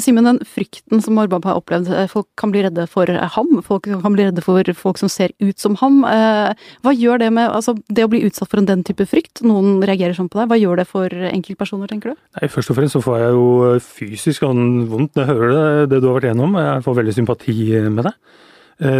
Simen, 0.02 0.26
den 0.26 0.40
frykten 0.44 1.00
som 1.00 1.16
Orbab 1.22 1.46
har 1.46 1.56
opplevd, 1.56 1.88
eh, 1.88 2.08
folk 2.10 2.26
kan 2.36 2.50
bli 2.52 2.64
redde 2.66 2.86
for 2.90 3.08
eh, 3.08 3.28
ham, 3.36 3.62
folk 3.62 3.86
kan 3.86 4.12
bli 4.12 4.26
redde 4.26 4.42
for 4.44 4.62
folk 4.74 4.98
som 4.98 5.08
ser 5.08 5.30
ut 5.40 5.58
som 5.58 5.76
ham. 5.76 6.02
Hva 6.02 6.92
gjør 6.92 7.22
det 7.22 7.30
med 7.32 7.48
altså, 7.48 7.76
det 7.88 8.04
å 8.04 8.10
bli 8.10 8.24
utsatt 8.26 8.50
for 8.50 8.58
en 8.58 8.66
den 8.66 8.82
type 8.84 9.06
frykt? 9.06 9.44
Noen 9.46 9.78
reagerer 9.86 10.16
sånn 10.18 10.28
på 10.28 10.40
deg. 10.40 10.50
Hva 10.50 10.58
gjør 10.58 10.82
det 10.82 10.88
for 10.90 11.08
enkeltpersoner, 11.30 11.88
tenker 11.92 12.12
du? 12.12 12.16
Nei, 12.40 12.50
Først 12.50 12.72
og 12.72 12.80
fremst 12.80 12.98
så 12.98 13.04
får 13.04 13.22
jeg 13.22 13.36
jo 13.36 13.46
fysisk 13.86 14.42
vondt 14.42 15.14
når 15.14 15.22
jeg 15.22 15.30
hører 15.30 15.54
det, 15.54 15.86
det 15.92 16.02
du 16.02 16.10
har 16.10 16.18
vært 16.18 16.28
igjennom. 16.30 16.58
Jeg 16.58 16.84
får 16.88 16.98
veldig 17.00 17.16
sympati 17.20 17.56
med 17.86 18.10
det. 18.10 18.14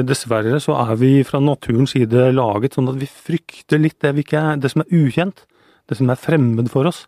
Dessverre 0.08 0.56
så 0.62 0.78
er 0.78 0.94
vi 0.96 1.10
fra 1.26 1.42
naturens 1.42 1.92
side 1.92 2.30
laget 2.32 2.78
sånn 2.78 2.88
at 2.88 2.96
vi 2.96 3.10
frykter 3.10 3.82
litt 3.82 3.98
det, 4.00 4.14
ikke, 4.22 4.54
det 4.62 4.72
som 4.72 4.86
er 4.86 4.94
ukjent. 5.02 5.44
Det 5.86 5.98
som 5.98 6.10
er 6.10 6.18
fremmed 6.18 6.70
for 6.72 6.88
oss. 6.88 7.04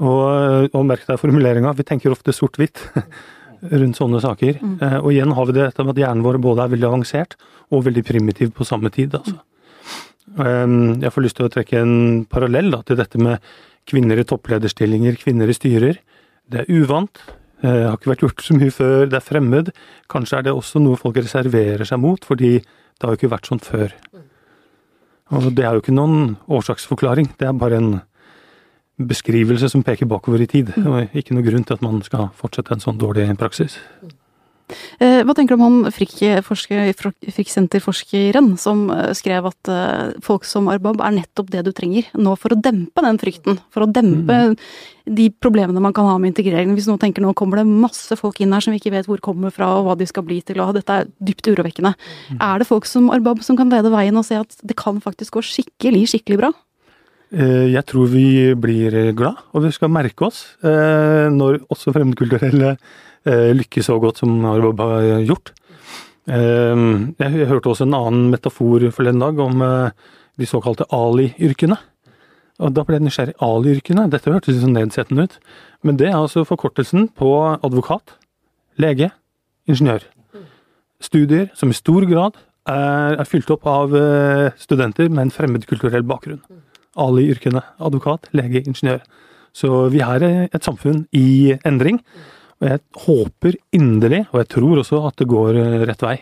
Og, 0.00 0.70
og 0.72 0.86
merk 0.88 1.04
deg 1.08 1.20
formuleringa, 1.20 1.74
vi 1.76 1.84
tenker 1.84 2.14
ofte 2.14 2.32
sort-hvitt 2.32 2.80
rundt 3.82 3.98
sånne 3.98 4.20
saker. 4.24 4.60
Mm. 4.62 4.76
Eh, 4.80 4.98
og 5.02 5.10
igjen 5.12 5.34
har 5.36 5.48
vi 5.48 5.56
det 5.58 5.68
med 5.76 5.92
at 5.92 6.02
hjernen 6.04 6.24
vår 6.24 6.40
både 6.42 6.64
er 6.64 6.74
veldig 6.74 6.88
avansert 6.88 7.36
og 7.70 7.84
veldig 7.88 8.04
primitiv 8.08 8.54
på 8.56 8.66
samme 8.66 8.92
tid. 8.94 9.18
altså. 9.18 9.36
Ehm, 10.38 11.00
Jeg 11.02 11.12
får 11.12 11.26
lyst 11.26 11.36
til 11.36 11.48
å 11.48 11.52
trekke 11.52 11.82
en 11.82 12.24
parallell 12.30 12.70
da, 12.72 12.82
til 12.82 12.96
dette 12.96 13.20
med 13.20 13.38
kvinner 13.90 14.18
i 14.20 14.24
topplederstillinger, 14.24 15.18
kvinner 15.20 15.50
i 15.50 15.56
styrer. 15.56 16.00
Det 16.50 16.64
er 16.64 16.72
uvant, 16.72 17.20
det 17.60 17.70
har 17.84 17.96
ikke 17.98 18.14
vært 18.14 18.24
gjort 18.24 18.42
så 18.44 18.56
mye 18.56 18.72
før, 18.72 19.06
det 19.10 19.18
er 19.18 19.26
fremmed. 19.26 19.70
Kanskje 20.10 20.38
er 20.38 20.46
det 20.46 20.54
også 20.56 20.80
noe 20.80 20.98
folk 21.00 21.18
reserverer 21.20 21.84
seg 21.84 22.00
mot, 22.00 22.24
fordi 22.24 22.58
det 22.60 23.04
har 23.04 23.12
jo 23.12 23.20
ikke 23.20 23.34
vært 23.34 23.50
sånn 23.50 23.62
før. 23.62 23.92
Og 25.30 25.50
det 25.54 25.64
er 25.64 25.76
jo 25.76 25.82
ikke 25.82 25.94
noen 25.94 26.36
årsaksforklaring, 26.50 27.34
det 27.38 27.46
er 27.46 27.58
bare 27.58 27.78
en 27.78 27.90
beskrivelse 29.08 29.70
som 29.72 29.84
peker 29.86 30.08
bakover 30.10 30.42
i 30.44 30.48
tid. 30.50 30.72
Og 30.84 31.16
ikke 31.16 31.36
noe 31.36 31.46
grunn 31.46 31.66
til 31.66 31.78
at 31.78 31.84
man 31.84 32.02
skal 32.06 32.30
fortsette 32.38 32.74
en 32.74 32.82
sånn 32.84 33.00
dårlig 33.00 33.28
praksis. 33.40 33.78
Eh, 35.00 35.22
Hva 35.26 35.34
tenker 35.34 35.56
du 35.56 35.62
om 35.62 35.66
han 35.66 35.92
Frick-forsker- 35.94 36.94
som 38.60 38.90
eh, 38.90 39.12
skrev 39.16 39.46
at 39.50 39.68
eh, 39.68 40.12
folk 40.22 40.44
som 40.46 40.68
Arbab 40.70 41.00
er 41.02 41.16
nettopp 41.18 41.50
det 41.50 41.64
du 41.66 41.72
trenger 41.72 42.04
nå 42.14 42.36
for 42.38 42.54
å 42.54 42.60
dempe 42.60 43.02
den 43.02 43.18
frykten? 43.18 43.58
For 43.74 43.82
å 43.84 43.90
dempe 43.90 44.56
de 45.10 45.30
problemene 45.42 45.82
man 45.82 45.92
kan 45.96 46.06
ha 46.06 46.18
med 46.18 46.30
integrering. 46.34 46.74
Hvis 46.76 46.86
noen 46.86 47.00
tenker 47.02 47.22
nå 47.24 47.34
kommer 47.34 47.56
det 47.60 47.66
masse 47.66 48.14
folk 48.18 48.40
inn 48.40 48.52
her 48.54 48.62
som 48.62 48.72
vi 48.74 48.78
ikke 48.82 48.94
vet 48.94 49.08
hvor 49.10 49.22
kommer 49.24 49.50
fra 49.54 49.72
og 49.78 49.88
hva 49.88 49.98
de 49.98 50.06
skal 50.06 50.22
bli 50.26 50.40
til, 50.46 50.60
og 50.62 50.74
dette 50.78 50.92
er 51.02 51.10
dypt 51.18 51.50
urovekkende. 51.50 51.94
Er 52.38 52.58
det 52.60 52.68
folk 52.68 52.86
som 52.86 53.10
Arbab 53.10 53.42
som 53.42 53.58
kan 53.58 53.70
lede 53.72 53.90
veien 53.90 54.16
og 54.16 54.26
se 54.28 54.38
at 54.38 54.54
det 54.62 54.78
kan 54.78 55.00
faktisk 55.02 55.34
gå 55.38 55.42
skikkelig, 55.42 56.06
skikkelig 56.14 56.44
bra? 56.44 56.52
Eh, 57.30 57.70
Jeg 57.70 57.84
tror 57.86 58.08
vi 58.10 58.54
blir 58.58 59.12
glad, 59.14 59.38
og 59.54 59.62
vi 59.64 59.70
skal 59.74 59.90
merke 59.92 60.26
oss 60.26 60.56
eh, 60.66 61.28
når 61.30 61.60
også 61.70 61.92
fremmedkulturelle 61.94 62.72
eh, 62.74 63.50
lykkes 63.54 63.86
så 63.86 63.98
godt 64.02 64.18
som 64.22 64.32
Arbab 64.50 64.80
har 64.82 65.22
gjort. 65.22 65.52
Eh, 66.26 66.74
Jeg 67.22 67.46
hørte 67.50 67.70
også 67.70 67.86
en 67.86 67.94
annen 67.94 68.30
metafor 68.34 68.82
forleden 68.90 69.22
dag 69.22 69.38
om 69.38 69.62
eh, 69.62 69.90
de 70.40 70.46
såkalte 70.48 70.88
Ali-yrkene. 70.90 71.78
Og 72.60 72.74
da 72.76 72.82
ble 72.84 72.98
jeg 72.98 73.06
nysgjerrig. 73.06 73.36
Ali-yrkene, 73.40 74.08
dette 74.12 74.28
hørtes 74.32 74.52
litt 74.52 74.64
sånn 74.64 74.74
nedsettende 74.76 75.28
ut. 75.28 75.36
Men 75.86 75.96
det 75.96 76.10
er 76.10 76.18
altså 76.18 76.42
forkortelsen 76.44 77.06
på 77.16 77.30
advokat, 77.64 78.16
lege, 78.76 79.12
ingeniør. 79.70 80.02
Studier 81.00 81.46
som 81.56 81.70
i 81.72 81.76
stor 81.78 82.04
grad 82.10 82.36
er, 82.68 83.14
er 83.22 83.24
fylt 83.28 83.48
opp 83.54 83.64
av 83.70 83.94
eh, 83.96 84.50
studenter 84.60 85.08
med 85.08 85.28
en 85.28 85.32
fremmedkulturell 85.32 86.04
bakgrunn. 86.04 86.42
Ali-yrkene. 86.98 87.62
Advokat, 87.80 88.30
lege, 88.36 88.64
ingeniør. 88.64 89.02
Så 89.52 89.88
vi 89.90 90.02
er 90.04 90.24
et 90.46 90.64
samfunn 90.64 91.04
i 91.16 91.56
endring. 91.66 92.00
Og 92.60 92.68
jeg 92.68 92.82
håper 93.06 93.56
inderlig, 93.72 94.26
og 94.32 94.42
jeg 94.42 94.50
tror 94.52 94.82
også 94.82 95.00
at 95.08 95.16
det 95.18 95.28
går 95.30 95.58
rett 95.88 96.04
vei. 96.04 96.18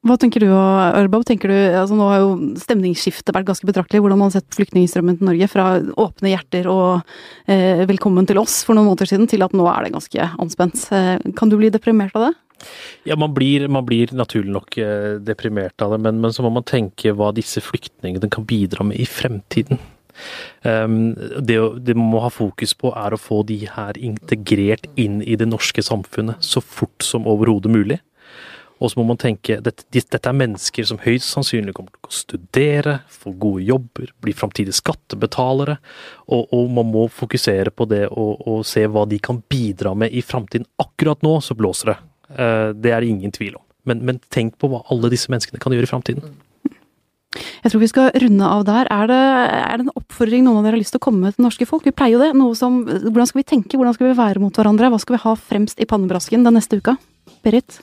Hva 0.00 0.14
tenker 0.16 0.40
du, 0.40 0.48
Arbab? 0.48 1.26
Tenker 1.28 1.50
du, 1.52 1.56
altså 1.76 1.96
nå 1.96 2.06
har 2.08 2.22
jo 2.22 2.28
stemningsskiftet 2.56 3.34
vært 3.36 3.50
ganske 3.50 3.66
betraktelig. 3.68 4.00
Hvordan 4.00 4.16
man 4.22 4.30
har 4.30 4.38
sett 4.38 4.56
flyktningstrømmen 4.56 5.18
til 5.18 5.28
Norge 5.28 5.48
fra 5.52 5.66
åpne 6.00 6.32
hjerter 6.32 6.70
og 6.72 7.10
eh, 7.44 7.82
velkommen 7.90 8.24
til 8.28 8.40
oss 8.40 8.62
for 8.64 8.78
noen 8.78 8.88
måneder 8.88 9.10
siden, 9.10 9.28
til 9.28 9.44
at 9.44 9.52
nå 9.52 9.68
er 9.68 9.84
det 9.84 9.92
ganske 9.98 10.30
anspent. 10.40 10.86
Eh, 10.96 11.12
kan 11.36 11.52
du 11.52 11.58
bli 11.60 11.68
deprimert 11.74 12.16
av 12.16 12.30
det? 12.30 12.32
Ja, 13.08 13.20
man 13.20 13.36
blir, 13.36 13.68
man 13.68 13.84
blir 13.84 14.16
naturlig 14.16 14.56
nok 14.56 14.80
eh, 14.80 15.20
deprimert 15.20 15.84
av 15.84 15.92
det, 15.92 16.00
men, 16.08 16.24
men 16.24 16.32
så 16.32 16.48
må 16.48 16.54
man 16.56 16.64
tenke 16.64 17.12
hva 17.12 17.28
disse 17.36 17.60
flyktningene 17.60 18.32
kan 18.32 18.48
bidra 18.48 18.88
med 18.88 19.04
i 19.04 19.08
fremtiden. 19.08 19.80
Um, 20.64 21.12
det, 21.40 21.56
det 21.84 21.96
man 21.96 22.08
må 22.12 22.24
ha 22.24 22.32
fokus 22.32 22.72
på, 22.76 22.92
er 22.96 23.12
å 23.12 23.20
få 23.20 23.42
de 23.48 23.62
her 23.68 24.00
integrert 24.00 24.88
inn 25.00 25.20
i 25.20 25.36
det 25.40 25.48
norske 25.48 25.84
samfunnet 25.84 26.40
så 26.44 26.64
fort 26.64 27.04
som 27.04 27.28
overhodet 27.28 27.72
mulig. 27.72 28.00
Og 28.80 28.90
så 28.90 29.00
må 29.00 29.04
man 29.10 29.18
tenke 29.20 29.58
dette, 29.60 29.84
dette 29.92 30.20
er 30.24 30.36
mennesker 30.36 30.86
som 30.88 31.00
høyst 31.02 31.28
sannsynlig 31.28 31.74
kommer 31.76 31.92
til 31.92 32.08
å 32.08 32.16
studere, 32.16 32.94
få 33.12 33.34
gode 33.36 33.66
jobber, 33.68 34.12
bli 34.24 34.32
framtidige 34.36 34.78
skattebetalere. 34.78 35.76
Og, 36.32 36.46
og 36.56 36.70
man 36.78 36.88
må 36.88 37.06
fokusere 37.12 37.74
på 37.76 37.86
det 37.90 38.06
og, 38.08 38.40
og 38.48 38.62
se 38.68 38.86
hva 38.88 39.04
de 39.10 39.20
kan 39.20 39.42
bidra 39.52 39.92
med 39.94 40.16
i 40.16 40.24
framtiden. 40.24 40.68
Akkurat 40.80 41.20
nå 41.26 41.36
så 41.44 41.56
blåser 41.58 41.92
det. 41.92 41.98
Eh, 42.36 42.70
Det 42.72 42.94
er 42.94 43.04
det 43.04 43.12
ingen 43.12 43.36
tvil 43.36 43.58
om. 43.60 43.66
Men, 43.88 44.04
men 44.06 44.20
tenk 44.32 44.56
på 44.60 44.68
hva 44.72 44.84
alle 44.92 45.10
disse 45.12 45.32
menneskene 45.32 45.60
kan 45.60 45.76
gjøre 45.76 45.88
i 45.88 45.92
framtiden. 45.92 46.38
Jeg 47.60 47.70
tror 47.70 47.82
vi 47.82 47.88
skal 47.90 48.10
runde 48.24 48.46
av 48.48 48.64
der. 48.66 48.88
Er 48.90 49.06
det, 49.10 49.20
er 49.60 49.76
det 49.76 49.86
en 49.86 49.92
oppfordring 50.00 50.42
noen 50.46 50.60
av 50.60 50.66
dere 50.66 50.78
har 50.78 50.82
lyst 50.82 50.96
til 50.96 51.02
å 51.02 51.04
komme 51.04 51.26
med 51.26 51.36
til 51.36 51.44
norske 51.44 51.68
folk? 51.68 51.84
Vi 51.86 51.94
pleier 51.94 52.16
jo 52.16 52.22
det. 52.24 52.32
Som, 52.58 52.80
hvordan 52.88 53.28
skal 53.28 53.42
vi 53.42 53.48
tenke, 53.52 53.76
hvordan 53.76 53.94
skal 53.96 54.08
vi 54.08 54.16
være 54.18 54.42
mot 54.42 54.56
hverandre? 54.56 54.90
Hva 54.90 55.00
skal 55.02 55.18
vi 55.18 55.22
ha 55.26 55.36
fremst 55.38 55.80
i 55.80 55.88
pannebrasken 55.88 56.46
den 56.48 56.56
neste 56.58 56.80
uka? 56.80 56.96
Berit? 57.44 57.78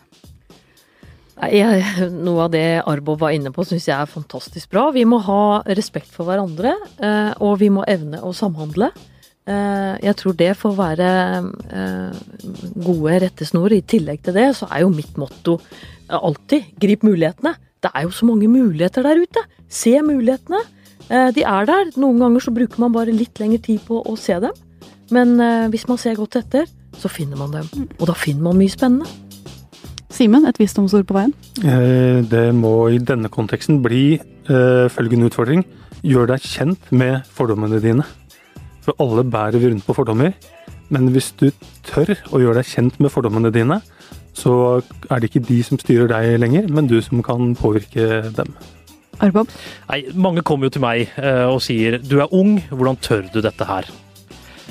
Jeg, 1.37 2.07
noe 2.17 2.47
av 2.47 2.53
det 2.55 2.63
Arbo 2.89 3.13
var 3.21 3.35
inne 3.35 3.51
på 3.53 3.61
syns 3.67 3.85
jeg 3.85 3.93
er 3.93 4.09
fantastisk 4.09 4.71
bra. 4.73 4.87
Vi 4.95 5.03
må 5.05 5.19
ha 5.21 5.61
respekt 5.77 6.09
for 6.09 6.25
hverandre, 6.25 6.71
eh, 6.97 7.29
og 7.45 7.59
vi 7.61 7.69
må 7.73 7.83
evne 7.85 8.23
å 8.25 8.31
samhandle. 8.33 8.89
Eh, 9.45 9.93
Jeg 10.01 10.15
tror 10.17 10.33
det 10.35 10.49
får 10.57 10.73
være 10.79 11.09
eh, 11.69 12.17
gode 12.73 13.19
rettesnor. 13.21 13.71
I 13.71 13.83
tillegg 13.85 14.23
til 14.25 14.33
det 14.33 14.47
så 14.57 14.67
er 14.71 14.81
jo 14.81 14.89
mitt 14.89 15.13
motto 15.17 15.59
alltid 16.09 16.73
grip 16.81 17.05
mulighetene. 17.05 17.53
Det 17.85 17.93
er 17.93 18.07
jo 18.07 18.15
så 18.17 18.25
mange 18.25 18.49
muligheter 18.49 19.05
der 19.05 19.21
ute. 19.21 19.45
Se 19.69 19.93
mulighetene. 20.01 20.63
De 21.07 21.43
er 21.45 21.67
der. 21.69 21.91
Noen 21.95 22.17
ganger 22.19 22.43
så 22.43 22.51
bruker 22.51 22.81
man 22.81 22.91
bare 22.91 23.13
litt 23.15 23.37
lengre 23.39 23.61
tid 23.63 23.79
på 23.85 24.01
å 24.01 24.17
se 24.19 24.39
dem. 24.43 24.51
Men 25.13 25.37
hvis 25.71 25.85
man 25.87 25.99
ser 26.01 26.17
godt 26.19 26.35
etter, 26.41 26.65
så 26.97 27.07
finner 27.11 27.37
man 27.39 27.53
dem. 27.53 27.87
Og 28.01 28.07
da 28.09 28.15
finner 28.17 28.49
man 28.49 28.57
mye 28.59 28.73
spennende. 28.73 29.26
Simen, 30.13 30.45
et 30.47 30.59
visdomsord 30.59 31.07
på 31.07 31.17
veien? 31.17 31.33
Eh, 31.63 32.21
Det 32.31 32.45
må 32.55 32.87
i 32.93 32.99
denne 33.03 33.29
konteksten 33.29 33.81
bli 33.83 34.15
eh, 34.15 34.87
følgende 34.93 35.27
utfordring. 35.27 35.65
Gjør 36.05 36.29
deg 36.31 36.45
kjent 36.45 36.91
med 36.95 37.25
fordommene 37.35 37.81
dine. 37.83 38.05
For 38.85 38.95
alle 39.03 39.25
bærer 39.27 39.59
vi 39.59 39.73
rundt 39.73 39.85
på 39.85 39.95
fordommer. 39.97 40.31
Men 40.89 41.09
hvis 41.11 41.33
du 41.35 41.49
tør 41.83 42.13
å 42.31 42.39
gjøre 42.39 42.61
deg 42.61 42.69
kjent 42.71 42.99
med 43.03 43.11
fordommene 43.11 43.51
dine, 43.51 43.81
så 44.37 44.79
er 45.11 45.19
det 45.19 45.31
ikke 45.31 45.43
de 45.49 45.59
som 45.65 45.79
styrer 45.81 46.07
deg 46.11 46.37
lenger, 46.39 46.67
men 46.71 46.87
du 46.87 46.99
som 47.03 47.19
kan 47.25 47.51
påvirke 47.57 48.29
dem. 48.37 48.53
Arbab? 49.19 49.49
Nei, 49.89 50.03
mange 50.13 50.43
kommer 50.45 50.69
jo 50.69 50.75
til 50.77 50.83
meg 50.85 51.07
eh, 51.17 51.45
og 51.49 51.59
sier 51.65 51.97
du 51.99 52.19
er 52.21 52.31
ung, 52.31 52.59
hvordan 52.69 52.99
tør 53.01 53.25
du 53.33 53.41
dette 53.41 53.65
her? 53.67 53.89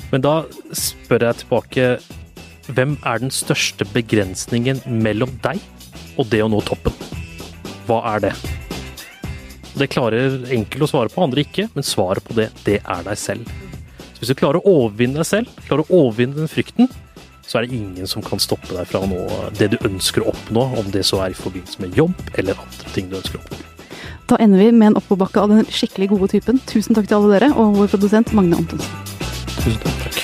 Men 0.09 0.23
da 0.23 0.39
spør 0.71 1.27
jeg 1.27 1.41
tilbake 1.43 1.89
hvem 2.67 2.97
er 3.07 3.21
den 3.23 3.31
største 3.33 3.87
begrensningen 3.93 4.81
mellom 5.03 5.31
deg 5.43 5.61
og 6.17 6.27
det 6.31 6.41
å 6.43 6.49
nå 6.51 6.59
toppen? 6.67 6.95
Hva 7.87 8.01
er 8.15 8.27
det? 8.27 8.33
Det 9.77 9.89
klarer 9.93 10.39
enkelte 10.51 10.87
å 10.87 10.89
svare 10.89 11.13
på, 11.13 11.21
andre 11.23 11.43
ikke, 11.45 11.67
men 11.75 11.85
svaret 11.85 12.25
på 12.25 12.35
det, 12.37 12.49
det 12.65 12.79
er 12.81 13.03
deg 13.05 13.19
selv. 13.21 13.51
Så 14.17 14.23
hvis 14.23 14.31
du 14.33 14.39
klarer 14.39 14.59
å 14.59 14.73
overvinne 14.81 15.21
deg 15.21 15.29
selv, 15.29 15.59
klarer 15.67 15.85
å 15.85 16.01
overvinne 16.01 16.39
den 16.39 16.51
frykten, 16.51 16.89
så 17.47 17.59
er 17.59 17.67
det 17.67 17.77
ingen 17.77 18.09
som 18.09 18.25
kan 18.25 18.41
stoppe 18.43 18.73
deg 18.73 18.89
fra 18.89 19.03
å 19.05 19.07
nå 19.07 19.21
det 19.55 19.69
du 19.71 19.77
ønsker 19.87 20.25
å 20.25 20.33
oppnå, 20.33 20.65
om 20.81 20.91
det 20.91 21.05
så 21.07 21.21
er 21.23 21.31
i 21.31 21.37
forbindelse 21.37 21.85
med 21.85 21.95
jobb 21.95 22.17
eller 22.35 22.59
andre 22.59 22.93
ting 22.95 23.07
du 23.11 23.19
ønsker 23.21 23.39
å 23.39 23.45
oppnå. 23.45 23.63
Da 24.27 24.41
ender 24.43 24.59
vi 24.59 24.71
med 24.75 24.89
en 24.91 24.99
oppoverbakke 24.99 25.45
av 25.45 25.53
den 25.53 25.69
skikkelig 25.71 26.09
gode 26.11 26.33
typen. 26.33 26.59
Tusen 26.67 26.97
takk 26.97 27.07
til 27.07 27.21
alle 27.21 27.37
dere, 27.37 27.53
og 27.55 27.77
vår 27.79 27.93
produsent 27.93 28.33
Magne 28.35 28.59
Antonsen. 28.59 29.13
Tusen 29.61 29.79
takk. 29.85 30.16